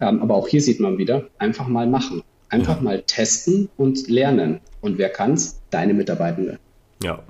Ähm, 0.00 0.22
aber 0.22 0.34
auch 0.34 0.48
hier 0.48 0.60
sieht 0.60 0.80
man 0.80 0.98
wieder, 0.98 1.24
einfach 1.38 1.68
mal 1.68 1.86
machen. 1.86 2.22
Einfach 2.48 2.76
ja. 2.76 2.82
mal 2.82 3.02
testen 3.02 3.68
und 3.76 4.08
lernen. 4.08 4.60
Und 4.80 4.98
wer 4.98 5.08
kann's? 5.08 5.60
Deine 5.70 5.94
Mitarbeitende. 5.94 6.58
Ja, 7.02 7.22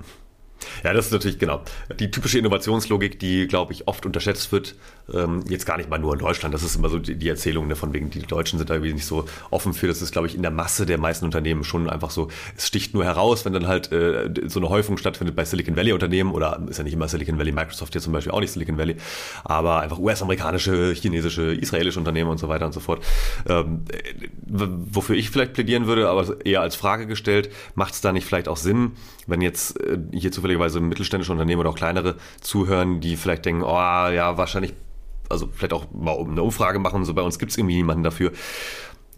ja, 0.83 0.93
das 0.93 1.07
ist 1.07 1.11
natürlich 1.11 1.39
genau 1.39 1.61
die 1.99 2.11
typische 2.11 2.39
Innovationslogik, 2.39 3.19
die, 3.19 3.47
glaube 3.47 3.73
ich, 3.73 3.87
oft 3.87 4.05
unterschätzt 4.05 4.51
wird. 4.51 4.75
Ähm, 5.13 5.43
jetzt 5.47 5.65
gar 5.65 5.77
nicht 5.77 5.89
mal 5.89 5.99
nur 5.99 6.13
in 6.13 6.19
Deutschland. 6.19 6.53
Das 6.53 6.63
ist 6.63 6.75
immer 6.75 6.89
so 6.89 6.97
die, 6.97 7.15
die 7.15 7.29
Erzählung 7.29 7.67
ne, 7.67 7.75
von 7.75 7.93
wegen, 7.93 8.09
die 8.09 8.19
Deutschen 8.19 8.57
sind 8.57 8.69
da 8.69 8.75
irgendwie 8.75 8.93
nicht 8.93 9.05
so 9.05 9.25
offen 9.51 9.73
für. 9.73 9.87
Das 9.87 10.01
ist, 10.01 10.11
glaube 10.11 10.27
ich, 10.27 10.35
in 10.35 10.41
der 10.41 10.51
Masse 10.51 10.85
der 10.85 10.97
meisten 10.97 11.25
Unternehmen 11.25 11.63
schon 11.63 11.89
einfach 11.89 12.09
so. 12.09 12.29
Es 12.57 12.67
sticht 12.67 12.93
nur 12.93 13.05
heraus, 13.05 13.45
wenn 13.45 13.53
dann 13.53 13.67
halt 13.67 13.91
äh, 13.91 14.29
so 14.47 14.59
eine 14.59 14.69
Häufung 14.69 14.97
stattfindet 14.97 15.35
bei 15.35 15.45
Silicon 15.45 15.75
Valley 15.75 15.93
Unternehmen 15.93 16.31
oder 16.31 16.61
ist 16.69 16.77
ja 16.77 16.83
nicht 16.83 16.93
immer 16.93 17.07
Silicon 17.07 17.37
Valley, 17.37 17.51
Microsoft 17.51 17.93
hier 17.93 18.01
zum 18.01 18.13
Beispiel 18.13 18.31
auch 18.31 18.39
nicht 18.39 18.51
Silicon 18.51 18.77
Valley, 18.77 18.95
aber 19.43 19.81
einfach 19.81 19.99
US-amerikanische, 19.99 20.93
chinesische, 20.93 21.53
israelische 21.53 21.99
Unternehmen 21.99 22.29
und 22.29 22.39
so 22.39 22.49
weiter 22.49 22.65
und 22.65 22.73
so 22.73 22.79
fort. 22.79 23.03
Ähm, 23.47 23.85
wofür 24.47 25.15
ich 25.15 25.29
vielleicht 25.29 25.53
plädieren 25.53 25.85
würde, 25.85 26.09
aber 26.09 26.45
eher 26.45 26.61
als 26.61 26.75
Frage 26.75 27.05
gestellt, 27.05 27.51
macht 27.75 27.93
es 27.93 28.01
da 28.01 28.11
nicht 28.11 28.25
vielleicht 28.25 28.47
auch 28.47 28.57
Sinn, 28.57 28.93
wenn 29.27 29.41
jetzt 29.41 29.79
äh, 29.81 29.97
hier 30.11 30.31
zufälligerweise 30.55 30.79
mittelständische 30.79 31.31
Unternehmen 31.31 31.59
oder 31.59 31.69
auch 31.69 31.75
kleinere 31.75 32.15
zuhören, 32.41 33.01
die 33.01 33.17
vielleicht 33.17 33.45
denken, 33.45 33.63
oh 33.63 33.67
ja, 33.67 34.37
wahrscheinlich, 34.37 34.73
also 35.29 35.49
vielleicht 35.51 35.73
auch 35.73 35.85
mal 35.91 36.17
eine 36.17 36.41
Umfrage 36.41 36.79
machen, 36.79 37.03
so 37.05 37.13
bei 37.13 37.21
uns 37.21 37.39
gibt 37.39 37.51
es 37.51 37.57
irgendwie 37.57 37.75
niemanden 37.75 38.03
dafür. 38.03 38.31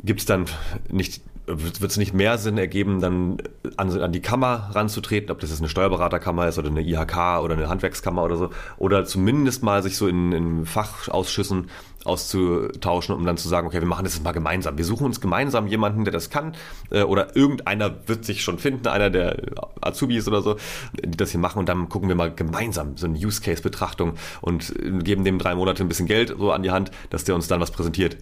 Gibt 0.03 0.19
es 0.21 0.25
dann 0.25 0.45
nicht 0.89 1.21
wird 1.47 1.81
es 1.81 1.97
nicht 1.97 2.13
mehr 2.13 2.37
Sinn 2.37 2.57
ergeben, 2.57 2.99
dann 2.99 3.37
an, 3.77 3.89
an, 4.01 4.11
die 4.11 4.21
Kammer 4.21 4.69
ranzutreten, 4.73 5.31
ob 5.31 5.39
das 5.39 5.49
jetzt 5.49 5.59
eine 5.59 5.69
Steuerberaterkammer 5.69 6.47
ist 6.47 6.59
oder 6.59 6.69
eine 6.69 6.81
IHK 6.81 7.41
oder 7.41 7.53
eine 7.53 7.69
Handwerkskammer 7.69 8.23
oder 8.23 8.35
so, 8.35 8.49
oder 8.77 9.05
zumindest 9.05 9.63
mal 9.63 9.81
sich 9.81 9.95
so 9.95 10.07
in, 10.07 10.33
in 10.33 10.65
Fachausschüssen 10.65 11.69
auszutauschen, 12.03 13.15
um 13.15 13.25
dann 13.25 13.37
zu 13.37 13.47
sagen, 13.47 13.67
okay, 13.67 13.79
wir 13.79 13.87
machen 13.87 14.03
das 14.03 14.15
jetzt 14.15 14.23
mal 14.23 14.33
gemeinsam. 14.33 14.77
Wir 14.77 14.85
suchen 14.85 15.05
uns 15.05 15.21
gemeinsam 15.21 15.67
jemanden, 15.67 16.03
der 16.03 16.13
das 16.13 16.29
kann, 16.29 16.53
äh, 16.89 17.03
oder 17.03 17.35
irgendeiner 17.35 18.07
wird 18.07 18.25
sich 18.25 18.43
schon 18.43 18.59
finden, 18.59 18.87
einer 18.87 19.09
der 19.09 19.37
Azubis 19.81 20.27
oder 20.27 20.41
so, 20.41 20.57
die 20.93 21.17
das 21.17 21.31
hier 21.31 21.39
machen, 21.39 21.59
und 21.59 21.69
dann 21.69 21.87
gucken 21.87 22.09
wir 22.09 22.15
mal 22.15 22.33
gemeinsam 22.33 22.97
so 22.97 23.07
eine 23.07 23.17
Use-Case-Betrachtung 23.17 24.13
und 24.41 24.73
geben 25.03 25.23
dem 25.23 25.39
drei 25.39 25.55
Monate 25.55 25.83
ein 25.83 25.87
bisschen 25.87 26.07
Geld 26.07 26.35
so 26.37 26.51
an 26.51 26.63
die 26.63 26.71
Hand, 26.71 26.91
dass 27.09 27.23
der 27.23 27.35
uns 27.35 27.47
dann 27.47 27.61
was 27.61 27.71
präsentiert. 27.71 28.17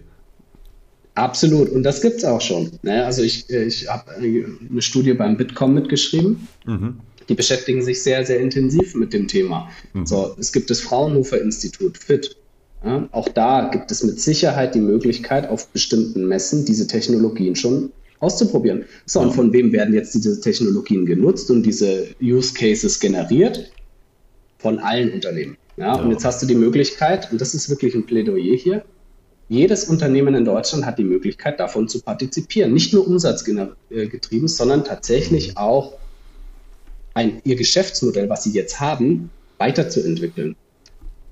Absolut, 1.16 1.70
und 1.70 1.82
das 1.82 2.02
gibt 2.02 2.18
es 2.18 2.24
auch 2.26 2.42
schon. 2.42 2.72
Ne? 2.82 3.04
Also 3.04 3.22
ich, 3.22 3.48
ich 3.48 3.88
habe 3.88 4.12
eine 4.16 4.82
Studie 4.82 5.14
beim 5.14 5.38
Bitkom 5.38 5.72
mitgeschrieben. 5.72 6.46
Mhm. 6.66 6.98
Die 7.28 7.34
beschäftigen 7.34 7.82
sich 7.82 8.02
sehr, 8.02 8.24
sehr 8.24 8.38
intensiv 8.38 8.94
mit 8.94 9.14
dem 9.14 9.26
Thema. 9.26 9.70
Mhm. 9.94 10.06
So, 10.06 10.36
es 10.38 10.52
gibt 10.52 10.68
das 10.68 10.80
Fraunhofer 10.80 11.40
Institut, 11.40 11.96
FIT. 11.96 12.36
Ja? 12.84 13.08
Auch 13.12 13.30
da 13.30 13.70
gibt 13.72 13.90
es 13.90 14.04
mit 14.04 14.20
Sicherheit 14.20 14.74
die 14.74 14.80
Möglichkeit, 14.80 15.48
auf 15.48 15.68
bestimmten 15.68 16.28
Messen 16.28 16.66
diese 16.66 16.86
Technologien 16.86 17.56
schon 17.56 17.92
auszuprobieren. 18.20 18.84
So, 19.06 19.20
und 19.20 19.32
von 19.32 19.54
wem 19.54 19.72
werden 19.72 19.94
jetzt 19.94 20.14
diese 20.14 20.38
Technologien 20.38 21.06
genutzt 21.06 21.50
und 21.50 21.62
diese 21.62 22.08
Use 22.20 22.52
Cases 22.52 23.00
generiert? 23.00 23.70
Von 24.58 24.78
allen 24.80 25.12
Unternehmen. 25.12 25.56
Ja? 25.78 25.96
ja. 25.96 26.02
Und 26.02 26.10
jetzt 26.10 26.26
hast 26.26 26.42
du 26.42 26.46
die 26.46 26.54
Möglichkeit, 26.54 27.32
und 27.32 27.40
das 27.40 27.54
ist 27.54 27.70
wirklich 27.70 27.94
ein 27.94 28.04
Plädoyer 28.04 28.54
hier, 28.54 28.84
jedes 29.48 29.84
Unternehmen 29.84 30.34
in 30.34 30.44
Deutschland 30.44 30.86
hat 30.86 30.98
die 30.98 31.04
Möglichkeit, 31.04 31.60
davon 31.60 31.88
zu 31.88 32.02
partizipieren. 32.02 32.72
Nicht 32.72 32.92
nur 32.92 33.06
umsatzgetrieben, 33.06 34.48
sondern 34.48 34.84
tatsächlich 34.84 35.56
auch 35.56 35.94
ein, 37.14 37.40
ihr 37.44 37.56
Geschäftsmodell, 37.56 38.28
was 38.28 38.44
sie 38.44 38.52
jetzt 38.52 38.80
haben, 38.80 39.30
weiterzuentwickeln. 39.58 40.56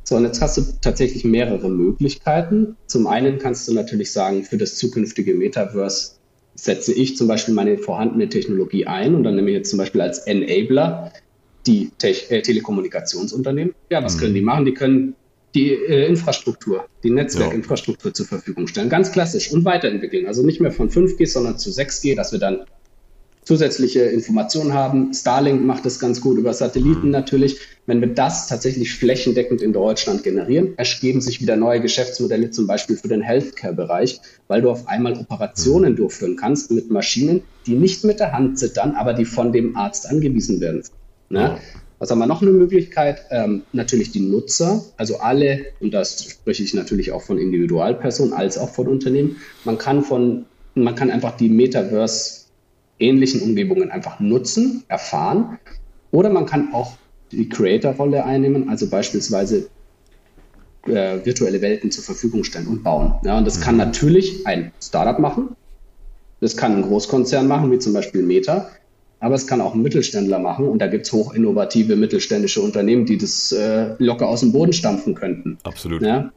So, 0.04 0.16
und 0.16 0.24
jetzt 0.24 0.40
hast 0.40 0.56
du 0.58 0.62
tatsächlich 0.80 1.24
mehrere 1.24 1.68
Möglichkeiten. 1.68 2.76
Zum 2.86 3.06
einen 3.06 3.38
kannst 3.38 3.66
du 3.68 3.72
natürlich 3.72 4.12
sagen, 4.12 4.44
für 4.44 4.58
das 4.58 4.76
zukünftige 4.76 5.34
Metaverse 5.34 6.12
setze 6.54 6.92
ich 6.92 7.16
zum 7.16 7.26
Beispiel 7.26 7.54
meine 7.54 7.78
vorhandene 7.78 8.28
Technologie 8.28 8.86
ein 8.86 9.14
und 9.14 9.24
dann 9.24 9.34
nehme 9.34 9.50
ich 9.50 9.56
jetzt 9.56 9.70
zum 9.70 9.78
Beispiel 9.78 10.00
als 10.00 10.20
Enabler 10.20 11.12
die 11.66 11.90
Te 11.98 12.14
äh, 12.30 12.42
Telekommunikationsunternehmen. 12.42 13.74
Ja, 13.90 14.04
was 14.04 14.16
mhm. 14.16 14.20
können 14.20 14.34
die 14.34 14.42
machen? 14.42 14.64
Die 14.66 14.74
können 14.74 15.14
die 15.54 15.72
äh, 15.72 16.06
Infrastruktur, 16.06 16.86
die 17.02 17.10
Netzwerkinfrastruktur 17.10 18.10
ja. 18.10 18.14
zur 18.14 18.26
Verfügung 18.26 18.66
stellen. 18.66 18.88
Ganz 18.88 19.12
klassisch 19.12 19.52
und 19.52 19.64
weiterentwickeln. 19.64 20.26
Also 20.26 20.44
nicht 20.44 20.60
mehr 20.60 20.72
von 20.72 20.90
5G, 20.90 21.26
sondern 21.26 21.58
zu 21.58 21.70
6G, 21.70 22.16
dass 22.16 22.32
wir 22.32 22.38
dann 22.40 22.64
zusätzliche 23.44 24.00
Informationen 24.00 24.72
haben. 24.72 25.12
Starlink 25.12 25.64
macht 25.64 25.84
das 25.84 26.00
ganz 26.00 26.20
gut 26.20 26.38
über 26.38 26.54
Satelliten 26.54 27.06
mhm. 27.06 27.10
natürlich. 27.10 27.58
Wenn 27.86 28.00
wir 28.00 28.08
das 28.08 28.48
tatsächlich 28.48 28.94
flächendeckend 28.94 29.60
in 29.60 29.74
Deutschland 29.74 30.22
generieren, 30.22 30.72
ergeben 30.78 31.20
sich 31.20 31.40
wieder 31.40 31.56
neue 31.56 31.80
Geschäftsmodelle, 31.80 32.50
zum 32.50 32.66
Beispiel 32.66 32.96
für 32.96 33.08
den 33.08 33.20
Healthcare-Bereich, 33.20 34.20
weil 34.48 34.62
du 34.62 34.70
auf 34.70 34.88
einmal 34.88 35.18
Operationen 35.18 35.92
mhm. 35.92 35.96
durchführen 35.96 36.36
kannst 36.36 36.70
mit 36.70 36.90
Maschinen, 36.90 37.42
die 37.66 37.74
nicht 37.74 38.04
mit 38.04 38.20
der 38.20 38.32
Hand 38.32 38.58
zittern, 38.58 38.94
aber 38.96 39.12
die 39.12 39.26
von 39.26 39.52
dem 39.52 39.76
Arzt 39.76 40.08
angewiesen 40.08 40.60
werden. 40.60 40.82
Ne? 41.28 41.58
Was 42.04 42.10
haben 42.10 42.18
wir 42.18 42.26
noch 42.26 42.42
eine 42.42 42.50
Möglichkeit? 42.50 43.24
Ähm, 43.30 43.62
natürlich 43.72 44.12
die 44.12 44.20
Nutzer, 44.20 44.84
also 44.98 45.20
alle, 45.20 45.64
und 45.80 45.94
das 45.94 46.22
spreche 46.22 46.62
ich 46.62 46.74
natürlich 46.74 47.12
auch 47.12 47.22
von 47.22 47.38
Individualpersonen 47.38 48.34
als 48.34 48.58
auch 48.58 48.68
von 48.68 48.88
Unternehmen. 48.88 49.36
Man 49.64 49.78
kann 49.78 50.02
von, 50.02 50.44
man 50.74 50.94
kann 50.96 51.10
einfach 51.10 51.34
die 51.38 51.48
Metaverse-ähnlichen 51.48 53.40
Umgebungen 53.40 53.90
einfach 53.90 54.20
nutzen, 54.20 54.84
erfahren. 54.88 55.58
Oder 56.10 56.28
man 56.28 56.44
kann 56.44 56.74
auch 56.74 56.92
die 57.32 57.48
Creator-Rolle 57.48 58.22
einnehmen, 58.22 58.68
also 58.68 58.86
beispielsweise 58.90 59.70
äh, 60.86 61.24
virtuelle 61.24 61.62
Welten 61.62 61.90
zur 61.90 62.04
Verfügung 62.04 62.44
stellen 62.44 62.66
und 62.66 62.82
bauen. 62.82 63.14
Ja, 63.24 63.38
und 63.38 63.46
das 63.46 63.62
kann 63.62 63.76
mhm. 63.76 63.80
natürlich 63.80 64.46
ein 64.46 64.72
Startup 64.78 65.18
machen. 65.18 65.56
Das 66.42 66.54
kann 66.54 66.76
ein 66.76 66.82
Großkonzern 66.82 67.48
machen, 67.48 67.72
wie 67.72 67.78
zum 67.78 67.94
Beispiel 67.94 68.20
Meta 68.20 68.68
aber 69.24 69.36
es 69.36 69.46
kann 69.46 69.62
auch 69.62 69.72
ein 69.72 69.80
Mittelständler 69.80 70.38
machen 70.38 70.68
und 70.68 70.80
da 70.80 70.86
gibt 70.86 71.06
es 71.06 71.12
hochinnovative 71.12 71.96
mittelständische 71.96 72.60
Unternehmen, 72.60 73.06
die 73.06 73.16
das 73.16 73.52
äh, 73.52 73.94
locker 73.96 74.28
aus 74.28 74.40
dem 74.40 74.52
Boden 74.52 74.74
stampfen 74.74 75.14
könnten. 75.14 75.56
Absolut. 75.62 76.02
Ja? 76.02 76.30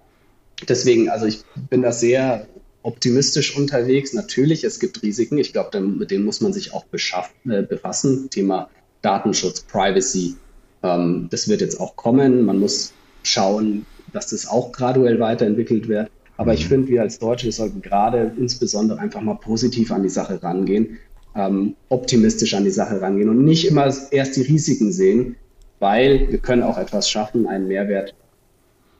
Deswegen, 0.70 1.10
also 1.10 1.26
ich 1.26 1.42
bin 1.70 1.82
da 1.82 1.92
sehr 1.92 2.48
optimistisch 2.84 3.58
unterwegs. 3.58 4.14
Natürlich, 4.14 4.64
es 4.64 4.80
gibt 4.80 5.04
Risiken. 5.04 5.38
Ich 5.38 5.52
glaube, 5.52 5.82
mit 5.82 6.12
denen 6.12 6.24
muss 6.24 6.40
man 6.40 6.54
sich 6.54 6.74
auch 6.74 6.86
äh, 6.94 7.62
befassen. 7.62 8.30
Thema 8.30 8.70
Datenschutz, 9.02 9.64
Privacy. 9.64 10.38
Ähm, 10.82 11.28
das 11.30 11.50
wird 11.50 11.60
jetzt 11.60 11.82
auch 11.82 11.98
kommen. 11.98 12.46
Man 12.46 12.58
muss 12.58 12.94
schauen, 13.22 13.86
dass 14.14 14.28
das 14.28 14.48
auch 14.48 14.72
graduell 14.72 15.20
weiterentwickelt 15.20 15.90
wird. 15.90 16.10
Aber 16.38 16.54
ich 16.54 16.64
mhm. 16.64 16.70
finde, 16.70 16.88
wir 16.88 17.02
als 17.02 17.20
Deutsche 17.20 17.52
sollten 17.52 17.82
gerade 17.82 18.32
insbesondere 18.38 19.00
einfach 19.00 19.20
mal 19.20 19.36
positiv 19.36 19.92
an 19.92 20.04
die 20.04 20.10
Sache 20.10 20.42
rangehen 20.42 21.00
ähm, 21.38 21.76
optimistisch 21.90 22.54
an 22.56 22.64
die 22.64 22.72
Sache 22.72 23.00
rangehen 23.00 23.30
und 23.30 23.46
nicht 23.46 23.68
immer 23.68 23.94
erst 24.12 24.36
die 24.36 24.42
Risiken 24.42 24.92
sehen, 24.92 25.36
weil 25.80 26.28
wir 26.32 26.40
können 26.40 26.64
auch 26.64 26.78
etwas 26.78 27.10
schaffen, 27.10 27.48
einen 27.48 27.68
Mehrwert, 27.68 28.16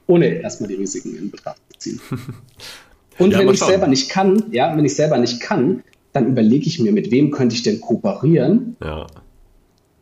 ohne 0.06 0.26
erstmal 0.40 0.68
die 0.68 0.76
Risiken 0.76 1.16
in 1.16 1.30
Betracht 1.30 1.60
zu 1.72 1.78
ziehen. 1.78 2.00
Und 3.18 3.32
ja, 3.32 3.40
wenn 3.40 3.48
ich 3.48 3.58
selber 3.58 3.88
nicht 3.88 4.10
kann, 4.10 4.44
ja, 4.52 4.76
wenn 4.76 4.84
ich 4.84 4.94
selber 4.94 5.18
nicht 5.18 5.40
kann, 5.40 5.82
dann 6.12 6.28
überlege 6.28 6.68
ich 6.68 6.78
mir, 6.78 6.92
mit 6.92 7.10
wem 7.10 7.32
könnte 7.32 7.56
ich 7.56 7.64
denn 7.64 7.80
kooperieren, 7.80 8.76
ja. 8.80 9.08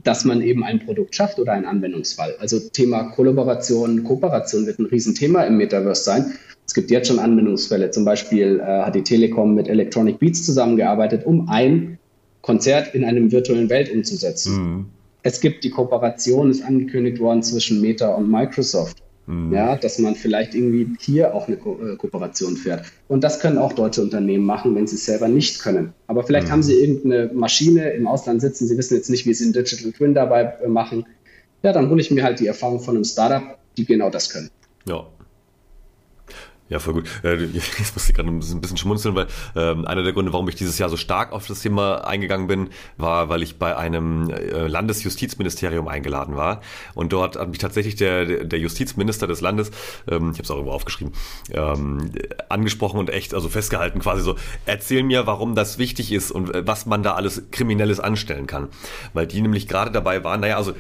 dass 0.05 0.27
man 0.27 0.43
eben 0.43 0.63
ein 0.63 0.85
Produkt 0.85 1.15
schafft 1.15 1.39
oder 1.39 1.53
einen 1.53 1.65
Anwendungsfall. 1.65 2.37
Also 2.39 2.59
Thema 2.59 3.05
Kollaboration, 3.05 4.05
Kooperation 4.05 4.67
wird 4.67 4.79
ein 4.79 4.85
Riesenthema 4.85 5.45
im 5.45 5.57
Metaverse 5.57 6.05
sein. 6.05 6.35
Es 6.67 6.75
gibt 6.75 6.91
jetzt 6.91 7.09
schon 7.09 7.19
Anwendungsfälle. 7.19 7.91
Zum 7.91 8.05
Beispiel 8.05 8.61
äh, 8.61 8.83
hat 8.83 8.95
die 8.95 9.03
Telekom 9.03 9.55
mit 9.55 9.67
Electronic 9.69 10.19
Beats 10.19 10.45
zusammengearbeitet, 10.45 11.25
um 11.25 11.49
ein 11.49 11.99
Konzert 12.47 12.95
in 12.95 13.05
einem 13.05 13.33
virtuellen 13.33 13.69
Welt 13.69 13.93
umzusetzen. 13.93 14.55
Mhm. 14.57 14.87
Es 15.25 15.41
gibt 15.41 15.65
die 15.65 15.71
Kooperation, 15.71 16.49
ist 16.49 16.63
angekündigt 16.63 17.19
worden 17.19 17.43
zwischen 17.43 17.81
Meta 17.81 18.15
und 18.15 18.31
Microsoft. 18.31 18.99
Mhm. 19.27 19.53
Ja, 19.53 19.75
dass 19.75 19.99
man 19.99 20.15
vielleicht 20.15 20.55
irgendwie 20.55 20.87
hier 21.01 21.35
auch 21.35 21.49
eine 21.49 21.57
Ko 21.57 21.77
äh, 21.85 21.97
Kooperation 21.97 22.57
fährt. 22.57 22.85
Und 23.09 23.25
das 23.25 23.41
können 23.41 23.59
auch 23.59 23.73
deutsche 23.73 24.01
Unternehmen 24.01 24.45
machen, 24.45 24.77
wenn 24.77 24.87
sie 24.87 24.95
es 24.95 25.05
selber 25.05 25.27
nicht 25.27 25.61
können. 25.61 25.93
Aber 26.07 26.23
vielleicht 26.23 26.47
mhm. 26.47 26.53
haben 26.53 26.63
sie 26.63 26.75
irgendeine 26.75 27.33
Maschine 27.35 27.91
im 27.91 28.07
Ausland 28.07 28.41
sitzen, 28.41 28.69
sie 28.69 28.79
wissen 28.79 28.95
jetzt 28.95 29.11
nicht, 29.11 29.27
wie 29.27 29.35
sie 29.35 29.45
einen 29.45 29.53
Digital 29.53 29.91
Twin 29.91 30.15
dabei 30.15 30.55
äh, 30.63 30.69
machen. 30.69 31.05
Ja, 31.65 31.73
dann 31.73 31.91
hole 31.91 32.01
ich 32.01 32.13
mir 32.13 32.23
halt 32.23 32.39
die 32.39 32.47
Erfahrung 32.47 32.79
von 32.79 32.95
einem 32.95 33.05
Startup, 33.05 33.59
die 33.77 33.85
genau 33.85 34.09
das 34.09 34.31
können. 34.31 34.51
Ja, 34.87 35.05
ja, 36.69 36.81
voll 36.81 36.95
gut. 36.95 37.09
Äh, 37.23 37.45
jetzt 37.45 37.95
muss 37.95 38.09
ich 38.09 38.15
gerade 38.15 38.29
ein 38.29 38.41
bisschen 38.41 38.77
schmunzeln, 38.77 39.15
weil 39.15 39.27
ähm, 39.55 39.85
einer 39.85 40.03
der 40.03 40.13
Gründe, 40.13 40.33
warum 40.33 40.49
ich 40.49 40.57
dieses 40.57 40.79
Jahr 40.79 40.89
so 40.89 40.97
stark 40.97 41.33
auf 41.33 41.47
das 41.47 41.61
Thema 41.61 42.07
eingegangen 42.07 42.49
bin, 42.49 42.71
war, 42.97 43.29
weil 43.29 43.43
ich 43.43 43.59
bei 43.59 43.77
einem 43.77 44.31
äh, 44.31 44.67
Landesjustizministerium 44.67 45.87
eingeladen 45.87 46.37
war. 46.37 46.63
Und 46.95 47.13
dort 47.13 47.37
hat 47.37 47.49
mich 47.49 47.59
tatsächlich 47.59 47.95
der, 47.95 48.45
der 48.45 48.59
Justizminister 48.59 49.29
des 49.29 49.41
Landes, 49.41 49.71
ähm, 50.11 50.33
ich 50.33 50.39
habe 50.39 50.43
es 50.43 50.51
auch 50.51 50.57
irgendwo 50.57 50.73
aufgeschrieben, 50.73 51.13
ähm, 51.53 52.11
angesprochen 52.49 52.99
und 52.99 53.11
echt, 53.11 53.33
also 53.33 53.49
festgehalten 53.49 54.01
quasi 54.01 54.23
so, 54.23 54.35
erzähl 54.65 55.05
mir, 55.05 55.27
warum 55.27 55.55
das 55.55 55.79
wichtig 55.79 56.11
ist 56.11 56.33
und 56.33 56.53
äh, 56.53 56.67
was 56.67 56.87
man 56.87 57.05
da 57.05 57.15
alles 57.15 57.45
Kriminelles 57.53 58.01
anstellen 58.01 58.49
kann. 58.49 58.69
Weil 59.13 59.29
die 59.29 59.41
nämlich 59.41 59.69
gerade 59.69 59.93
dabei 59.93 60.25
waren, 60.25 60.41
naja, 60.41 60.57
also 60.57 60.75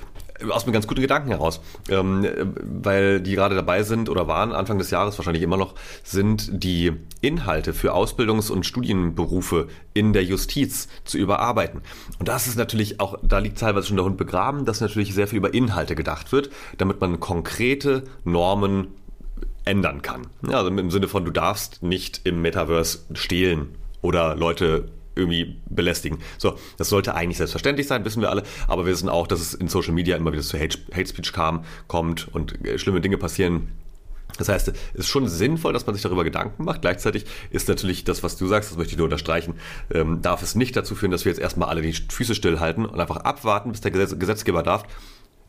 aus 0.50 0.64
einem 0.64 0.72
ganz 0.72 0.86
guten 0.86 1.00
Gedanken 1.00 1.30
heraus, 1.30 1.60
ähm, 1.88 2.26
weil 2.62 3.20
die 3.20 3.34
gerade 3.34 3.54
dabei 3.54 3.82
sind 3.82 4.08
oder 4.08 4.26
waren 4.28 4.52
Anfang 4.52 4.78
des 4.78 4.90
Jahres 4.90 5.18
wahrscheinlich 5.18 5.42
immer 5.42 5.56
noch, 5.56 5.74
sind 6.02 6.62
die 6.62 6.92
Inhalte 7.20 7.72
für 7.72 7.94
Ausbildungs- 7.94 8.50
und 8.50 8.66
Studienberufe 8.66 9.68
in 9.94 10.12
der 10.12 10.24
Justiz 10.24 10.88
zu 11.04 11.18
überarbeiten. 11.18 11.80
Und 12.18 12.28
das 12.28 12.46
ist 12.46 12.56
natürlich 12.56 13.00
auch, 13.00 13.18
da 13.22 13.38
liegt 13.38 13.58
teilweise 13.58 13.88
schon 13.88 13.96
der 13.96 14.04
Hund 14.04 14.16
begraben, 14.16 14.64
dass 14.64 14.80
natürlich 14.80 15.14
sehr 15.14 15.26
viel 15.26 15.38
über 15.38 15.54
Inhalte 15.54 15.94
gedacht 15.94 16.32
wird, 16.32 16.50
damit 16.78 17.00
man 17.00 17.20
konkrete 17.20 18.04
Normen 18.24 18.88
ändern 19.64 20.02
kann. 20.02 20.28
Also 20.46 20.68
im 20.68 20.90
Sinne 20.90 21.08
von, 21.08 21.24
du 21.24 21.30
darfst 21.30 21.82
nicht 21.82 22.20
im 22.24 22.40
Metaverse 22.40 23.00
stehlen 23.14 23.74
oder 24.00 24.36
Leute 24.36 24.88
irgendwie 25.16 25.56
belästigen. 25.68 26.18
So, 26.38 26.58
das 26.76 26.88
sollte 26.88 27.14
eigentlich 27.14 27.38
selbstverständlich 27.38 27.86
sein, 27.86 28.04
wissen 28.04 28.20
wir 28.22 28.30
alle, 28.30 28.44
aber 28.68 28.86
wir 28.86 28.92
wissen 28.92 29.08
auch, 29.08 29.26
dass 29.26 29.40
es 29.40 29.54
in 29.54 29.68
Social 29.68 29.92
Media 29.92 30.16
immer 30.16 30.32
wieder 30.32 30.42
zu 30.42 30.58
Hate, 30.58 30.78
Hate 30.94 31.08
Speech 31.08 31.32
kam, 31.32 31.64
kommt 31.88 32.28
und 32.32 32.64
äh, 32.64 32.78
schlimme 32.78 33.00
Dinge 33.00 33.18
passieren. 33.18 33.68
Das 34.38 34.48
heißt, 34.48 34.68
es 34.68 34.74
ist 34.94 35.08
schon 35.08 35.28
sinnvoll, 35.28 35.72
dass 35.72 35.86
man 35.86 35.94
sich 35.94 36.02
darüber 36.02 36.24
Gedanken 36.24 36.64
macht. 36.64 36.82
Gleichzeitig 36.82 37.24
ist 37.50 37.68
natürlich 37.68 38.04
das, 38.04 38.22
was 38.22 38.36
du 38.36 38.46
sagst, 38.46 38.70
das 38.70 38.76
möchte 38.76 38.92
ich 38.92 38.98
nur 38.98 39.06
unterstreichen, 39.06 39.54
ähm, 39.90 40.20
darf 40.20 40.42
es 40.42 40.54
nicht 40.54 40.76
dazu 40.76 40.94
führen, 40.94 41.10
dass 41.10 41.24
wir 41.24 41.32
jetzt 41.32 41.40
erstmal 41.40 41.68
alle 41.68 41.80
die 41.80 41.94
Füße 41.94 42.34
stillhalten 42.34 42.84
und 42.84 43.00
einfach 43.00 43.18
abwarten, 43.18 43.72
bis 43.72 43.80
der 43.80 43.92
Gesetz 43.92 44.18
Gesetzgeber 44.18 44.62
darf 44.62 44.84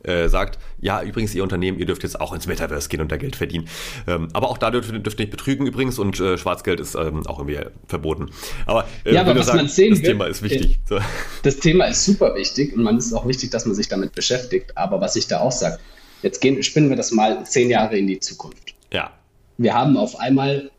äh, 0.04 0.28
sagt, 0.28 0.58
ja, 0.80 1.02
übrigens, 1.02 1.34
ihr 1.34 1.42
Unternehmen, 1.42 1.78
ihr 1.78 1.86
dürft 1.86 2.02
jetzt 2.02 2.20
auch 2.20 2.32
ins 2.32 2.46
Metaverse 2.46 2.88
gehen 2.88 3.00
und 3.00 3.10
da 3.10 3.16
Geld 3.16 3.36
verdienen. 3.36 3.68
Ähm, 4.06 4.28
aber 4.32 4.48
auch 4.48 4.58
da 4.58 4.70
dürft, 4.70 4.90
dürft 4.90 5.18
ihr 5.18 5.24
nicht 5.24 5.30
betrügen 5.30 5.66
übrigens 5.66 5.98
und 5.98 6.18
äh, 6.20 6.38
Schwarzgeld 6.38 6.80
ist 6.80 6.94
ähm, 6.94 7.26
auch 7.26 7.38
irgendwie 7.38 7.58
verboten. 7.86 8.30
Aber, 8.66 8.86
äh, 9.04 9.14
ja, 9.14 9.22
aber 9.22 9.36
was 9.36 9.46
sagen, 9.46 9.58
man 9.58 9.68
sehen 9.68 9.90
das 9.90 10.00
will, 10.00 10.06
Thema 10.06 10.26
ist 10.26 10.42
wichtig. 10.42 10.78
So. 10.88 10.98
Das 11.42 11.56
Thema 11.58 11.86
ist 11.86 12.04
super 12.04 12.34
wichtig 12.34 12.76
und 12.76 12.82
man 12.82 12.98
ist 12.98 13.12
auch 13.12 13.26
wichtig, 13.26 13.50
dass 13.50 13.66
man 13.66 13.74
sich 13.74 13.88
damit 13.88 14.14
beschäftigt. 14.14 14.76
Aber 14.76 15.00
was 15.00 15.16
ich 15.16 15.26
da 15.26 15.40
auch 15.40 15.52
sage, 15.52 15.78
jetzt 16.22 16.40
gehen, 16.40 16.62
spinnen 16.62 16.88
wir 16.88 16.96
das 16.96 17.12
mal 17.12 17.44
zehn 17.44 17.70
Jahre 17.70 17.96
in 17.96 18.06
die 18.06 18.20
Zukunft. 18.20 18.74
Ja. 18.92 19.10
Wir 19.56 19.74
haben 19.74 19.96
auf 19.96 20.18
einmal 20.18 20.70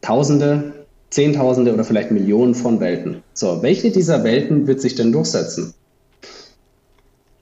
Tausende, 0.00 0.86
Zehntausende 1.10 1.74
oder 1.74 1.84
vielleicht 1.84 2.10
Millionen 2.10 2.54
von 2.54 2.80
Welten. 2.80 3.22
So, 3.34 3.62
welche 3.62 3.90
dieser 3.90 4.22
Welten 4.22 4.66
wird 4.66 4.80
sich 4.80 4.94
denn 4.94 5.12
durchsetzen? 5.12 5.74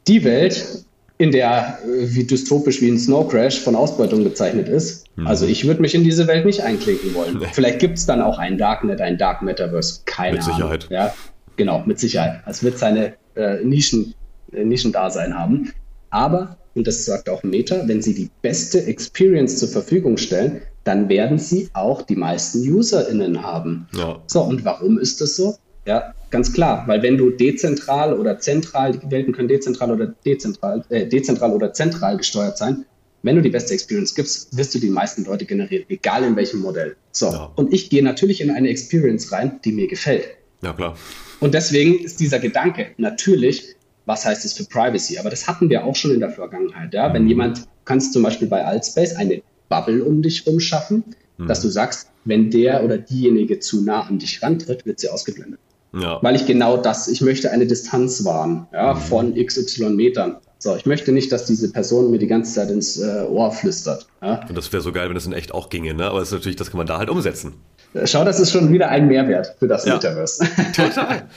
Die 0.08 0.24
Welt, 0.24 0.85
in 1.18 1.32
der 1.32 1.78
äh, 1.84 2.14
wie 2.14 2.24
dystopisch 2.24 2.80
wie 2.80 2.90
ein 2.90 2.98
Snow 2.98 3.28
Crash 3.28 3.60
von 3.60 3.74
Ausbeutung 3.74 4.24
bezeichnet 4.24 4.68
ist. 4.68 5.06
Mhm. 5.16 5.26
Also 5.26 5.46
ich 5.46 5.66
würde 5.66 5.80
mich 5.80 5.94
in 5.94 6.04
diese 6.04 6.26
Welt 6.26 6.44
nicht 6.44 6.62
einklinken 6.62 7.14
wollen. 7.14 7.38
Nee. 7.38 7.46
Vielleicht 7.52 7.78
gibt 7.78 7.98
es 7.98 8.06
dann 8.06 8.20
auch 8.20 8.38
ein 8.38 8.58
Darknet, 8.58 9.00
ein 9.00 9.18
Dark 9.18 9.42
Metaverse. 9.42 10.00
Keine 10.04 10.36
mit 10.36 10.44
Ahnung. 10.44 10.56
Sicherheit. 10.56 10.86
Ja, 10.90 11.14
genau, 11.56 11.82
mit 11.86 11.98
Sicherheit. 11.98 12.42
Es 12.46 12.62
wird 12.62 12.78
seine 12.78 13.14
äh, 13.34 13.64
Nischen, 13.64 14.14
äh, 14.52 14.64
Nischendasein 14.64 15.36
haben. 15.38 15.72
Aber, 16.10 16.56
und 16.74 16.86
das 16.86 17.04
sagt 17.04 17.28
auch 17.28 17.42
Meta, 17.42 17.82
wenn 17.86 18.02
sie 18.02 18.14
die 18.14 18.30
beste 18.42 18.84
Experience 18.84 19.58
zur 19.58 19.68
Verfügung 19.68 20.18
stellen, 20.18 20.62
dann 20.84 21.08
werden 21.08 21.38
sie 21.38 21.68
auch 21.72 22.02
die 22.02 22.14
meisten 22.14 22.60
UserInnen 22.72 23.42
haben. 23.42 23.88
Ja. 23.96 24.20
So, 24.26 24.42
und 24.42 24.64
warum 24.64 24.98
ist 24.98 25.20
das 25.20 25.36
so? 25.36 25.56
Ja, 25.84 26.14
ganz 26.36 26.52
klar, 26.52 26.84
weil 26.86 27.02
wenn 27.02 27.16
du 27.16 27.30
dezentral 27.30 28.12
oder 28.12 28.38
zentral, 28.38 28.92
die 28.92 29.10
Welten 29.10 29.32
können 29.32 29.48
dezentral 29.48 29.90
oder 29.90 30.08
dezentral, 30.26 30.84
äh, 30.90 31.06
dezentral 31.06 31.50
oder 31.52 31.72
zentral 31.72 32.18
gesteuert 32.18 32.58
sein, 32.58 32.84
wenn 33.22 33.36
du 33.36 33.40
die 33.40 33.48
beste 33.48 33.72
Experience 33.72 34.14
gibst, 34.14 34.54
wirst 34.54 34.74
du 34.74 34.78
die 34.78 34.90
meisten 34.90 35.24
Leute 35.24 35.46
generieren, 35.46 35.86
egal 35.88 36.24
in 36.24 36.36
welchem 36.36 36.60
Modell. 36.60 36.94
So, 37.10 37.28
ja. 37.28 37.50
und 37.56 37.72
ich 37.72 37.88
gehe 37.88 38.02
natürlich 38.02 38.42
in 38.42 38.50
eine 38.50 38.68
Experience 38.68 39.32
rein, 39.32 39.60
die 39.64 39.72
mir 39.72 39.88
gefällt. 39.88 40.28
Ja, 40.60 40.74
klar. 40.74 40.94
Und 41.40 41.54
deswegen 41.54 42.04
ist 42.04 42.20
dieser 42.20 42.38
Gedanke 42.38 42.88
natürlich, 42.98 43.74
was 44.04 44.26
heißt 44.26 44.44
es 44.44 44.52
für 44.52 44.64
Privacy? 44.64 45.16
Aber 45.16 45.30
das 45.30 45.48
hatten 45.48 45.70
wir 45.70 45.86
auch 45.86 45.96
schon 45.96 46.10
in 46.10 46.20
der 46.20 46.30
Vergangenheit. 46.30 46.92
Ja? 46.92 47.08
Mhm. 47.08 47.14
Wenn 47.14 47.28
jemand, 47.28 47.62
kannst 47.86 48.12
zum 48.12 48.22
Beispiel 48.22 48.48
bei 48.48 48.62
Altspace 48.62 49.16
eine 49.16 49.40
Bubble 49.70 50.04
um 50.04 50.20
dich 50.20 50.44
herum 50.44 50.60
schaffen, 50.60 51.02
mhm. 51.38 51.46
dass 51.46 51.62
du 51.62 51.68
sagst, 51.70 52.10
wenn 52.26 52.50
der 52.50 52.84
oder 52.84 52.98
diejenige 52.98 53.58
zu 53.58 53.80
nah 53.80 54.02
an 54.02 54.18
dich 54.18 54.42
rantritt, 54.42 54.84
wird 54.84 55.00
sie 55.00 55.08
ausgeblendet. 55.08 55.60
Ja. 55.92 56.18
Weil 56.22 56.36
ich 56.36 56.46
genau 56.46 56.76
das, 56.76 57.08
ich 57.08 57.20
möchte 57.20 57.50
eine 57.50 57.66
Distanz 57.66 58.24
wahren, 58.24 58.66
ja, 58.72 58.94
mhm. 58.94 58.98
von 58.98 59.34
XY 59.34 59.90
Metern. 59.90 60.36
So, 60.58 60.74
ich 60.74 60.86
möchte 60.86 61.12
nicht, 61.12 61.30
dass 61.32 61.44
diese 61.44 61.70
Person 61.70 62.10
mir 62.10 62.18
die 62.18 62.26
ganze 62.26 62.54
Zeit 62.54 62.70
ins 62.70 62.98
äh, 62.98 63.24
Ohr 63.28 63.52
flüstert. 63.52 64.06
Ja? 64.22 64.40
Und 64.48 64.56
das 64.56 64.72
wäre 64.72 64.82
so 64.82 64.90
geil, 64.90 65.08
wenn 65.08 65.14
das 65.14 65.26
in 65.26 65.32
echt 65.32 65.52
auch 65.52 65.68
ginge, 65.68 65.92
ne? 65.92 66.06
Aber 66.06 66.18
das 66.18 66.28
ist 66.28 66.34
natürlich, 66.34 66.56
das 66.56 66.70
kann 66.70 66.78
man 66.78 66.86
da 66.86 66.98
halt 66.98 67.10
umsetzen. 67.10 67.54
Äh, 67.92 68.06
schau, 68.06 68.24
das 68.24 68.40
ist 68.40 68.52
schon 68.52 68.72
wieder 68.72 68.88
ein 68.88 69.06
Mehrwert 69.06 69.54
für 69.58 69.68
das 69.68 69.84
ja. 69.84 69.94
Metaverse. 69.94 70.48
Total. 70.74 71.28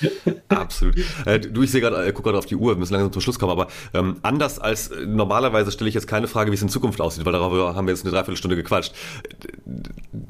Absolut. 0.48 0.96
Äh, 1.26 1.40
du, 1.40 1.64
ich 1.64 1.72
sehe 1.72 1.82
gerade, 1.82 2.06
äh, 2.06 2.14
guck 2.14 2.24
gerade 2.24 2.38
auf 2.38 2.46
die 2.46 2.56
Uhr, 2.56 2.74
wir 2.74 2.80
müssen 2.80 2.94
langsam 2.94 3.12
zum 3.12 3.22
Schluss 3.22 3.40
kommen, 3.40 3.52
aber 3.52 3.68
ähm, 3.94 4.18
anders 4.22 4.58
als 4.58 4.90
äh, 4.90 5.06
normalerweise 5.06 5.72
stelle 5.72 5.90
ich 5.90 5.96
jetzt 5.96 6.08
keine 6.08 6.28
Frage, 6.28 6.52
wie 6.52 6.56
es 6.56 6.62
in 6.62 6.70
Zukunft 6.70 7.02
aussieht, 7.02 7.26
weil 7.26 7.34
darüber 7.34 7.76
haben 7.76 7.88
wir 7.88 7.94
jetzt 7.94 8.06
eine 8.06 8.12
Dreiviertelstunde 8.12 8.56
gequatscht. 8.56 8.94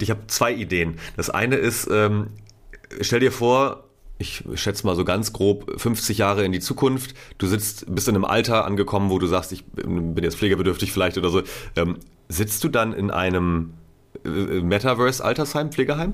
Ich 0.01 0.09
habe 0.09 0.22
zwei 0.28 0.53
Ideen. 0.53 0.95
Das 1.15 1.30
eine 1.30 1.57
ist, 1.57 1.88
ähm, 1.91 2.28
stell 3.01 3.20
dir 3.20 3.32
vor, 3.32 3.89
ich 4.20 4.43
schätze 4.55 4.86
mal 4.86 4.97
so 4.97 5.05
ganz 5.05 5.32
grob 5.32 5.80
50 5.80 6.17
Jahre 6.17 6.43
in 6.43 6.51
die 6.51 6.59
Zukunft. 6.59 7.15
Du 7.38 7.47
sitzt, 7.47 7.86
bist 7.93 8.09
in 8.09 8.15
einem 8.15 8.26
Alter 8.26 8.65
angekommen, 8.65 9.09
wo 9.09 9.17
du 9.17 9.28
sagst, 9.28 9.53
ich 9.53 9.63
bin 9.65 10.22
jetzt 10.22 10.36
pflegebedürftig 10.36 10.91
vielleicht 10.91 11.17
oder 11.17 11.30
so. 11.30 11.41
Ähm, 11.78 11.97
sitzt 12.28 12.63
du 12.65 12.67
dann 12.67 12.91
in 12.93 13.11
einem 13.11 13.72
äh, 14.26 14.30
Metaverse-Altersheim, 14.30 15.72
Pflegeheim? 15.72 16.13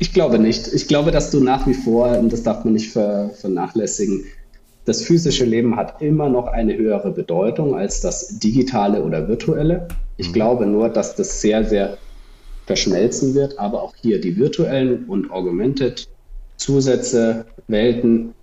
Ich 0.00 0.12
glaube 0.12 0.40
nicht. 0.40 0.66
Ich 0.72 0.88
glaube, 0.88 1.12
dass 1.12 1.30
du 1.30 1.40
nach 1.40 1.68
wie 1.68 1.74
vor, 1.74 2.18
und 2.18 2.32
das 2.32 2.42
darf 2.42 2.64
man 2.64 2.72
nicht 2.72 2.90
vernachlässigen, 2.90 4.24
das 4.86 5.02
physische 5.02 5.44
Leben 5.44 5.76
hat 5.76 6.02
immer 6.02 6.28
noch 6.28 6.48
eine 6.48 6.76
höhere 6.76 7.12
Bedeutung 7.12 7.76
als 7.76 8.00
das 8.00 8.40
digitale 8.40 9.04
oder 9.04 9.28
virtuelle. 9.28 9.86
Ich 10.16 10.30
mhm. 10.30 10.32
glaube 10.32 10.66
nur, 10.66 10.88
dass 10.88 11.14
das 11.14 11.40
sehr, 11.40 11.64
sehr 11.64 11.96
verschmelzen 12.66 13.34
wird, 13.34 13.58
aber 13.58 13.82
auch 13.82 13.94
hier 13.94 14.20
die 14.20 14.36
virtuellen 14.36 15.04
und 15.04 15.30
augmented 15.30 16.08
Zusätze, 16.60 17.46
Welten 17.68 18.34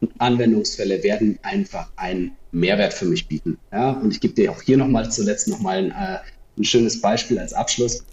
und 0.00 0.12
Anwendungsfälle 0.18 1.02
werden 1.02 1.38
einfach 1.42 1.90
einen 1.96 2.32
Mehrwert 2.52 2.92
für 2.92 3.06
mich 3.06 3.26
bieten. 3.26 3.58
Ja? 3.72 3.92
Und 3.92 4.12
ich 4.12 4.20
gebe 4.20 4.34
dir 4.34 4.52
auch 4.52 4.60
hier 4.62 4.76
nochmal 4.76 5.10
zuletzt 5.10 5.48
nochmal 5.48 5.78
ein, 5.78 5.90
äh, 5.90 6.18
ein 6.58 6.64
schönes 6.64 7.00
Beispiel 7.00 7.38
als 7.38 7.54
Abschluss. 7.54 8.04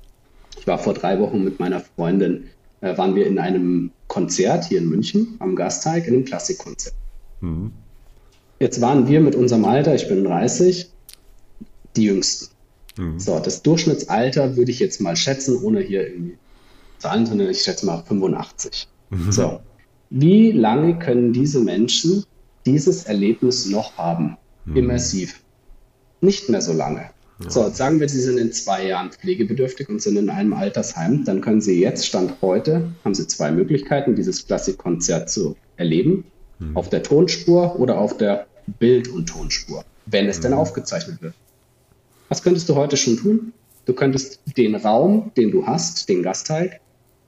Ich 0.58 0.66
war 0.66 0.80
vor 0.80 0.94
drei 0.94 1.20
Wochen 1.20 1.44
mit 1.44 1.60
meiner 1.60 1.82
Freundin, 1.82 2.46
äh, 2.80 2.98
waren 2.98 3.14
wir 3.16 3.28
in 3.28 3.40
einem 3.40 3.92
Konzert 4.08 4.66
hier 4.66 4.80
in 4.80 4.90
München 4.90 5.36
am 5.40 5.56
Gasteig, 5.56 6.08
in 6.08 6.14
einem 6.14 6.26
Klassikkonzert. 6.26 6.96
Mhm. 7.42 7.74
Jetzt 8.60 8.80
waren 8.80 9.08
wir 9.08 9.20
mit 9.20 9.36
unserem 9.36 9.66
Alter, 9.66 9.96
ich 9.96 10.08
bin 10.08 10.24
30, 10.24 10.90
die 11.98 12.04
Jüngsten. 12.04 12.54
Mhm. 12.98 13.20
So, 13.20 13.40
das 13.40 13.64
Durchschnittsalter 13.64 14.56
würde 14.56 14.72
ich 14.72 14.80
jetzt 14.80 15.02
mal 15.02 15.16
schätzen, 15.18 15.62
ohne 15.62 15.82
hier 15.82 16.08
irgendwie 16.08 16.38
Zahlen 17.00 17.26
zu 17.26 17.36
nennen, 17.36 17.50
ich 17.50 17.64
schätze 17.64 17.86
mal 17.86 18.04
85. 18.04 18.88
Mhm. 19.12 19.32
So. 19.32 19.62
Wie 20.10 20.52
lange 20.52 20.98
können 21.00 21.32
diese 21.32 21.60
Menschen 21.62 22.26
dieses 22.66 23.04
Erlebnis 23.04 23.68
noch 23.68 23.98
haben? 23.98 24.38
Mhm. 24.66 24.78
Immersiv. 24.78 25.42
Nicht 26.22 26.50
mehr 26.50 26.62
so 26.62 26.74
lange. 26.74 27.10
Ja. 27.44 27.50
So, 27.50 27.70
sagen 27.70 28.00
wir, 28.00 28.10
Sie 28.10 28.20
sind 28.20 28.38
in 28.38 28.52
zwei 28.52 28.88
Jahren 28.88 29.12
pflegebedürftig 29.12 29.90
und 29.90 30.02
sind 30.02 30.18
in 30.18 30.30
einem 30.30 30.54
Altersheim, 30.54 31.24
dann 31.26 31.42
können 31.42 31.62
Sie 31.62 31.80
jetzt, 31.80 32.06
Stand 32.06 32.36
heute, 32.42 32.92
haben 33.04 33.16
Sie 33.16 33.26
zwei 33.28 33.52
Möglichkeiten, 33.52 34.16
dieses 34.16 34.46
Klassikkonzert 34.46 35.30
zu 35.30 35.56
erleben. 35.78 36.26
Mhm. 36.60 36.78
Auf 36.78 36.90
der 36.90 37.04
Tonspur 37.04 37.80
oder 37.80 37.98
auf 37.98 38.18
der 38.18 38.48
Bild- 38.80 39.08
und 39.08 39.28
Tonspur, 39.28 39.84
wenn 40.06 40.28
es 40.28 40.38
mhm. 40.40 40.44
denn 40.44 40.54
aufgezeichnet 40.54 41.22
wird. 41.22 41.34
Was 42.30 42.44
könntest 42.44 42.70
du 42.70 42.76
heute 42.76 42.96
schon 42.96 43.18
tun? 43.18 43.54
Du 43.86 43.94
könntest 43.94 44.42
den 44.58 44.76
Raum, 44.76 45.32
den 45.36 45.52
du 45.52 45.66
hast, 45.66 46.08
den 46.08 46.22
Gasteig, 46.22 46.80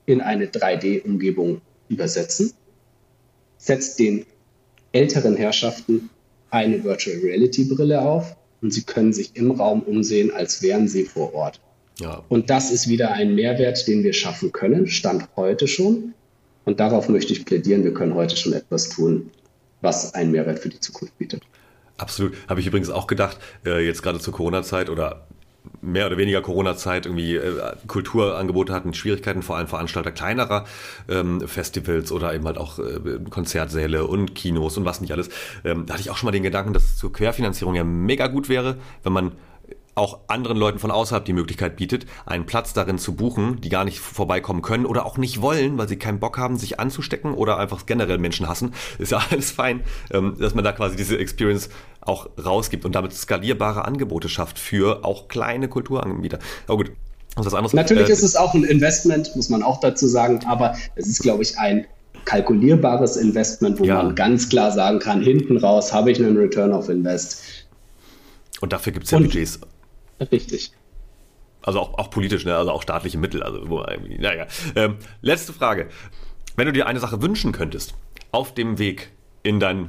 in 0.06 0.20
eine 0.20 0.46
3D-Umgebung 0.46 1.60
übersetzen. 1.88 2.52
setzt 3.58 3.98
den 3.98 4.26
älteren 4.92 5.36
Herrschaften 5.36 6.10
eine 6.50 6.84
Virtual 6.84 7.16
Reality 7.18 7.64
Brille 7.64 8.00
auf 8.00 8.36
und 8.62 8.72
sie 8.72 8.82
können 8.82 9.12
sich 9.12 9.34
im 9.34 9.50
Raum 9.50 9.82
umsehen, 9.82 10.30
als 10.30 10.62
wären 10.62 10.88
sie 10.88 11.04
vor 11.04 11.34
Ort. 11.34 11.60
Ja. 11.98 12.22
Und 12.28 12.50
das 12.50 12.70
ist 12.70 12.88
wieder 12.88 13.12
ein 13.12 13.34
Mehrwert, 13.34 13.86
den 13.86 14.02
wir 14.02 14.12
schaffen 14.12 14.52
können, 14.52 14.86
stand 14.86 15.28
heute 15.36 15.68
schon. 15.68 16.14
Und 16.64 16.80
darauf 16.80 17.08
möchte 17.08 17.32
ich 17.32 17.44
plädieren, 17.44 17.84
wir 17.84 17.94
können 17.94 18.14
heute 18.14 18.36
schon 18.36 18.52
etwas 18.52 18.88
tun, 18.88 19.30
was 19.80 20.14
einen 20.14 20.30
Mehrwert 20.30 20.58
für 20.58 20.70
die 20.70 20.80
Zukunft 20.80 21.16
bietet. 21.18 21.42
Absolut. 21.96 22.34
Habe 22.48 22.60
ich 22.60 22.66
übrigens 22.66 22.90
auch 22.90 23.06
gedacht, 23.06 23.38
äh, 23.64 23.84
jetzt 23.84 24.02
gerade 24.02 24.18
zur 24.18 24.32
Corona-Zeit 24.32 24.88
oder 24.88 25.26
mehr 25.84 26.06
oder 26.06 26.16
weniger 26.16 26.42
Corona-Zeit 26.42 27.06
irgendwie 27.06 27.36
äh, 27.36 27.72
Kulturangebote 27.86 28.72
hatten 28.72 28.94
Schwierigkeiten, 28.94 29.42
vor 29.42 29.56
allem 29.56 29.68
Veranstalter 29.68 30.12
kleinerer 30.12 30.64
ähm, 31.08 31.46
Festivals 31.46 32.12
oder 32.12 32.34
eben 32.34 32.46
halt 32.46 32.58
auch 32.58 32.78
äh, 32.78 33.20
Konzertsäle 33.30 34.06
und 34.06 34.34
Kinos 34.34 34.76
und 34.76 34.84
was 34.84 35.00
nicht 35.00 35.12
alles. 35.12 35.28
Ähm, 35.64 35.86
da 35.86 35.94
hatte 35.94 36.02
ich 36.02 36.10
auch 36.10 36.16
schon 36.16 36.26
mal 36.26 36.32
den 36.32 36.42
Gedanken, 36.42 36.72
dass 36.72 36.84
es 36.84 36.96
zur 36.96 37.12
Querfinanzierung 37.12 37.74
ja 37.74 37.84
mega 37.84 38.26
gut 38.26 38.48
wäre, 38.48 38.76
wenn 39.02 39.12
man 39.12 39.32
auch 39.94 40.20
anderen 40.28 40.56
Leuten 40.56 40.78
von 40.78 40.90
außerhalb 40.90 41.24
die 41.24 41.32
Möglichkeit 41.32 41.76
bietet, 41.76 42.06
einen 42.26 42.46
Platz 42.46 42.72
darin 42.72 42.98
zu 42.98 43.14
buchen, 43.14 43.60
die 43.60 43.68
gar 43.68 43.84
nicht 43.84 44.00
vorbeikommen 44.00 44.62
können 44.62 44.86
oder 44.86 45.06
auch 45.06 45.18
nicht 45.18 45.40
wollen, 45.40 45.78
weil 45.78 45.88
sie 45.88 45.96
keinen 45.96 46.20
Bock 46.20 46.38
haben, 46.38 46.56
sich 46.56 46.80
anzustecken 46.80 47.34
oder 47.34 47.58
einfach 47.58 47.86
generell 47.86 48.18
Menschen 48.18 48.48
hassen, 48.48 48.74
ist 48.98 49.12
ja 49.12 49.22
alles 49.30 49.50
fein, 49.50 49.82
ähm, 50.12 50.36
dass 50.38 50.54
man 50.54 50.64
da 50.64 50.72
quasi 50.72 50.96
diese 50.96 51.18
Experience 51.18 51.68
auch 52.00 52.28
rausgibt 52.42 52.84
und 52.84 52.94
damit 52.94 53.12
skalierbare 53.12 53.84
Angebote 53.84 54.28
schafft 54.28 54.58
für 54.58 55.04
auch 55.04 55.28
kleine 55.28 55.68
Kulturanbieter. 55.68 56.38
Aber 56.66 56.78
gut, 56.78 56.92
ist 57.40 57.54
anderes. 57.54 57.72
Natürlich 57.72 58.08
äh, 58.08 58.12
ist 58.12 58.22
es 58.22 58.36
auch 58.36 58.54
ein 58.54 58.64
Investment, 58.64 59.34
muss 59.34 59.48
man 59.48 59.62
auch 59.62 59.80
dazu 59.80 60.06
sagen, 60.06 60.40
aber 60.46 60.76
es 60.94 61.06
ist, 61.06 61.22
glaube 61.22 61.42
ich, 61.42 61.58
ein 61.58 61.86
kalkulierbares 62.24 63.16
Investment, 63.16 63.80
wo 63.80 63.84
ja. 63.84 63.96
man 63.96 64.14
ganz 64.14 64.48
klar 64.48 64.70
sagen 64.70 64.98
kann, 64.98 65.22
hinten 65.22 65.56
raus 65.56 65.92
habe 65.92 66.10
ich 66.10 66.18
einen 66.18 66.36
Return 66.36 66.72
of 66.72 66.88
Invest. 66.88 67.42
Und 68.60 68.72
dafür 68.72 68.92
gibt 68.92 69.06
es 69.06 69.10
ja 69.10 69.18
und 69.18 69.24
Budgets 69.24 69.60
Richtig. 70.20 70.72
Also 71.62 71.80
auch, 71.80 71.98
auch 71.98 72.10
politisch, 72.10 72.44
ne? 72.44 72.56
also 72.56 72.70
auch 72.70 72.82
staatliche 72.82 73.18
Mittel. 73.18 73.42
Also, 73.42 73.68
wo, 73.68 73.84
naja. 74.18 74.46
Ähm, 74.76 74.96
letzte 75.22 75.52
Frage. 75.52 75.88
Wenn 76.56 76.66
du 76.66 76.72
dir 76.72 76.86
eine 76.86 77.00
Sache 77.00 77.22
wünschen 77.22 77.52
könntest, 77.52 77.94
auf 78.32 78.54
dem 78.54 78.78
Weg 78.78 79.10
in 79.42 79.60
dein 79.60 79.88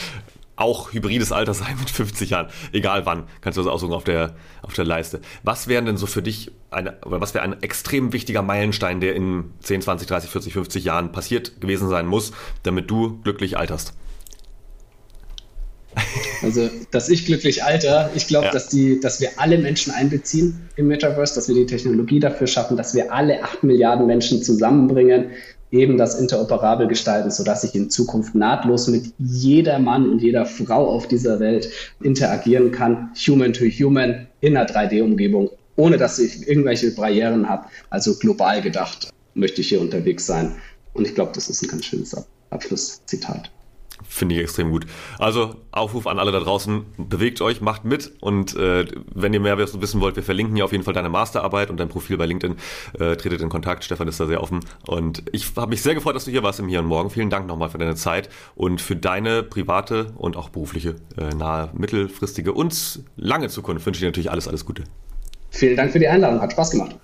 auch 0.56 0.92
hybrides 0.92 1.32
Alter 1.32 1.54
sein 1.54 1.76
mit 1.78 1.90
50 1.90 2.30
Jahren, 2.30 2.48
egal 2.72 3.06
wann, 3.06 3.24
kannst 3.40 3.56
du 3.56 3.62
das 3.62 3.70
aussuchen 3.70 3.92
auf 3.92 4.04
der, 4.04 4.36
auf 4.62 4.74
der 4.74 4.84
Leiste. 4.84 5.20
Was 5.42 5.68
wäre 5.68 5.82
denn 5.82 5.96
so 5.96 6.06
für 6.06 6.22
dich 6.22 6.52
eine, 6.70 6.98
oder 7.04 7.20
was 7.20 7.34
wäre 7.34 7.44
ein 7.44 7.62
extrem 7.62 8.12
wichtiger 8.12 8.42
Meilenstein, 8.42 9.00
der 9.00 9.14
in 9.14 9.52
10, 9.60 9.82
20, 9.82 10.08
30, 10.08 10.30
40, 10.30 10.52
50 10.52 10.84
Jahren 10.84 11.12
passiert 11.12 11.60
gewesen 11.60 11.88
sein 11.88 12.06
muss, 12.06 12.32
damit 12.62 12.90
du 12.90 13.20
glücklich 13.22 13.56
alterst? 13.58 13.94
Also, 16.42 16.68
dass 16.90 17.08
ich 17.08 17.24
glücklich 17.24 17.64
alter, 17.64 18.10
ich 18.14 18.26
glaube, 18.26 18.46
ja. 18.46 18.52
dass, 18.52 18.68
dass 19.00 19.20
wir 19.20 19.30
alle 19.36 19.58
Menschen 19.58 19.92
einbeziehen 19.92 20.68
im 20.76 20.88
Metaverse, 20.88 21.34
dass 21.34 21.48
wir 21.48 21.54
die 21.54 21.66
Technologie 21.66 22.20
dafür 22.20 22.46
schaffen, 22.46 22.76
dass 22.76 22.94
wir 22.94 23.12
alle 23.12 23.42
acht 23.42 23.62
Milliarden 23.62 24.06
Menschen 24.06 24.42
zusammenbringen, 24.42 25.30
eben 25.72 25.96
das 25.96 26.18
interoperabel 26.20 26.86
gestalten, 26.86 27.30
sodass 27.30 27.64
ich 27.64 27.74
in 27.74 27.90
Zukunft 27.90 28.34
nahtlos 28.34 28.86
mit 28.88 29.12
jeder 29.18 29.78
Mann 29.78 30.08
und 30.08 30.22
jeder 30.22 30.46
Frau 30.46 30.88
auf 30.88 31.08
dieser 31.08 31.40
Welt 31.40 31.70
interagieren 32.02 32.70
kann, 32.70 33.10
human 33.14 33.52
to 33.52 33.64
human, 33.64 34.26
in 34.40 34.56
einer 34.56 34.68
3D-Umgebung, 34.68 35.50
ohne 35.76 35.96
dass 35.96 36.18
ich 36.18 36.46
irgendwelche 36.46 36.90
Barrieren 36.92 37.48
habe. 37.48 37.66
Also 37.90 38.14
global 38.16 38.62
gedacht 38.62 39.10
möchte 39.34 39.60
ich 39.60 39.68
hier 39.68 39.80
unterwegs 39.80 40.26
sein. 40.26 40.54
Und 40.92 41.06
ich 41.06 41.14
glaube, 41.14 41.32
das 41.34 41.48
ist 41.48 41.62
ein 41.62 41.68
ganz 41.68 41.84
schönes 41.86 42.16
Abschlusszitat. 42.50 43.50
Finde 44.08 44.34
ich 44.34 44.42
extrem 44.42 44.70
gut. 44.70 44.86
Also 45.18 45.56
Aufruf 45.72 46.06
an 46.06 46.18
alle 46.18 46.32
da 46.32 46.40
draußen, 46.40 46.84
bewegt 46.96 47.40
euch, 47.40 47.60
macht 47.60 47.84
mit 47.84 48.12
und 48.20 48.54
äh, 48.56 48.84
wenn 49.14 49.32
ihr 49.32 49.40
mehr 49.40 49.58
wissen 49.58 50.00
wollt, 50.00 50.16
wir 50.16 50.22
verlinken 50.22 50.54
hier 50.54 50.64
auf 50.64 50.72
jeden 50.72 50.84
Fall 50.84 50.94
deine 50.94 51.08
Masterarbeit 51.08 51.70
und 51.70 51.78
dein 51.78 51.88
Profil 51.88 52.16
bei 52.16 52.26
LinkedIn. 52.26 52.56
Äh, 52.98 53.16
tretet 53.16 53.40
in 53.40 53.48
Kontakt, 53.48 53.84
Stefan 53.84 54.08
ist 54.08 54.20
da 54.20 54.26
sehr 54.26 54.42
offen 54.42 54.60
und 54.86 55.22
ich 55.32 55.52
habe 55.56 55.70
mich 55.70 55.82
sehr 55.82 55.94
gefreut, 55.94 56.14
dass 56.14 56.26
du 56.26 56.30
hier 56.30 56.42
warst 56.42 56.60
im 56.60 56.68
Hier 56.68 56.80
und 56.80 56.86
Morgen. 56.86 57.10
Vielen 57.10 57.30
Dank 57.30 57.46
nochmal 57.46 57.70
für 57.70 57.78
deine 57.78 57.94
Zeit 57.94 58.28
und 58.54 58.80
für 58.80 58.96
deine 58.96 59.42
private 59.42 60.12
und 60.16 60.36
auch 60.36 60.50
berufliche, 60.50 60.96
äh, 61.16 61.34
nahe, 61.34 61.70
mittelfristige 61.72 62.52
und 62.52 63.00
lange 63.16 63.48
Zukunft 63.48 63.86
wünsche 63.86 63.98
ich 63.98 64.02
dir 64.02 64.08
natürlich 64.08 64.30
alles, 64.30 64.46
alles 64.46 64.64
Gute. 64.64 64.84
Vielen 65.50 65.76
Dank 65.76 65.92
für 65.92 65.98
die 65.98 66.08
Einladung, 66.08 66.40
hat 66.40 66.52
Spaß 66.52 66.70
gemacht. 66.72 66.96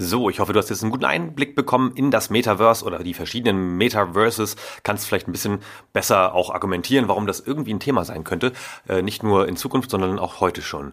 So, 0.00 0.30
ich 0.30 0.38
hoffe, 0.38 0.52
du 0.52 0.60
hast 0.60 0.70
jetzt 0.70 0.82
einen 0.82 0.92
guten 0.92 1.06
Einblick 1.06 1.56
bekommen 1.56 1.90
in 1.96 2.12
das 2.12 2.30
Metaverse 2.30 2.84
oder 2.84 3.00
die 3.00 3.14
verschiedenen 3.14 3.76
Metaverses. 3.78 4.54
Kannst 4.84 5.08
vielleicht 5.08 5.26
ein 5.26 5.32
bisschen 5.32 5.58
besser 5.92 6.34
auch 6.34 6.50
argumentieren, 6.50 7.08
warum 7.08 7.26
das 7.26 7.40
irgendwie 7.40 7.74
ein 7.74 7.80
Thema 7.80 8.04
sein 8.04 8.22
könnte. 8.22 8.52
Äh, 8.88 9.02
nicht 9.02 9.24
nur 9.24 9.48
in 9.48 9.56
Zukunft, 9.56 9.90
sondern 9.90 10.20
auch 10.20 10.40
heute 10.40 10.62
schon. 10.62 10.92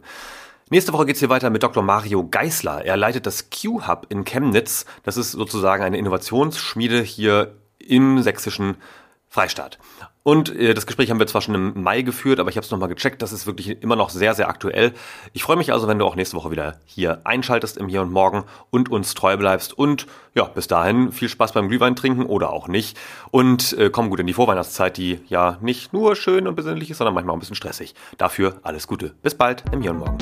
Nächste 0.72 0.92
Woche 0.92 1.06
geht's 1.06 1.20
hier 1.20 1.30
weiter 1.30 1.52
mit 1.52 1.62
Dr. 1.62 1.84
Mario 1.84 2.28
Geisler. 2.28 2.84
Er 2.84 2.98
leitet 2.98 3.28
das 3.28 3.52
Q-Hub 3.52 4.08
in 4.10 4.26
Chemnitz. 4.26 4.88
Das 5.04 5.18
ist 5.18 5.34
sozusagen 5.34 5.84
eine 5.84 6.00
Innovationsschmiede 6.00 7.04
hier 7.04 7.58
im 7.78 8.24
sächsischen 8.24 8.78
Freistaat. 9.30 9.78
Und 10.28 10.56
äh, 10.56 10.74
das 10.74 10.88
Gespräch 10.88 11.12
haben 11.12 11.20
wir 11.20 11.28
zwar 11.28 11.42
schon 11.42 11.54
im 11.54 11.84
Mai 11.84 12.02
geführt, 12.02 12.40
aber 12.40 12.50
ich 12.50 12.58
habe 12.58 12.66
es 12.66 12.72
nochmal 12.72 12.90
gecheckt, 12.90 13.22
das 13.22 13.32
ist 13.32 13.46
wirklich 13.46 13.84
immer 13.84 13.96
noch 13.96 14.10
sehr, 14.10 14.34
sehr 14.34 14.50
aktuell. 14.50 14.92
Ich 15.34 15.44
freue 15.44 15.56
mich 15.56 15.72
also, 15.72 15.88
wenn 15.88 16.00
du 16.00 16.06
auch 16.06 16.16
nächste 16.16 16.36
Woche 16.36 16.50
wieder 16.50 16.80
hier 16.86 17.22
einschaltest 17.26 17.78
im 17.78 17.88
Hier 17.88 18.02
und 18.02 18.12
Morgen 18.12 18.44
und 18.72 18.90
uns 18.90 19.14
treu 19.14 19.38
bleibst. 19.38 19.78
Und 19.78 20.08
ja, 20.34 20.46
bis 20.46 20.68
dahin 20.68 21.12
viel 21.12 21.30
Spaß 21.30 21.54
beim 21.54 21.68
Glühwein 21.68 21.96
trinken 21.96 22.26
oder 22.26 22.52
auch 22.52 22.68
nicht. 22.68 22.98
Und 23.30 23.74
äh, 23.74 23.92
komm 23.92 24.10
gut 24.10 24.20
in 24.20 24.26
die 24.26 24.34
Vorweihnachtszeit, 24.34 24.98
die 24.98 25.20
ja 25.28 25.60
nicht 25.62 25.94
nur 25.94 26.16
schön 26.16 26.48
und 26.48 26.56
besinnlich 26.56 26.90
ist, 26.90 26.98
sondern 26.98 27.14
manchmal 27.14 27.34
auch 27.34 27.38
ein 27.38 27.42
bisschen 27.42 27.56
stressig. 27.56 27.94
Dafür 28.18 28.56
alles 28.64 28.88
Gute. 28.88 29.14
Bis 29.22 29.36
bald 29.36 29.64
im 29.72 29.84
Hier 29.84 29.92
und 29.92 30.00
Morgen. 30.00 30.18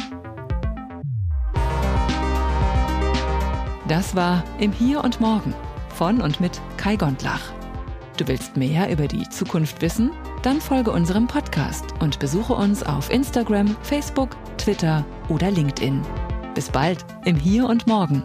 Das 3.87 4.17
war 4.17 4.43
im 4.59 4.73
Hier 4.73 5.01
und 5.01 5.21
Morgen 5.21 5.55
von 5.95 6.19
und 6.19 6.41
mit 6.41 6.59
Kai 6.75 6.97
Gondlach. 6.97 7.62
Du 8.17 8.27
willst 8.27 8.55
mehr 8.57 8.91
über 8.91 9.07
die 9.07 9.27
Zukunft 9.29 9.81
wissen? 9.81 10.11
Dann 10.43 10.61
folge 10.61 10.91
unserem 10.91 11.25
Podcast 11.25 11.85
und 11.99 12.19
besuche 12.19 12.53
uns 12.53 12.83
auf 12.83 13.11
Instagram, 13.11 13.75
Facebook, 13.81 14.37
Twitter 14.57 15.03
oder 15.29 15.49
LinkedIn. 15.49 16.01
Bis 16.53 16.69
bald 16.69 17.03
im 17.25 17.35
Hier 17.35 17.67
und 17.67 17.87
Morgen. 17.87 18.23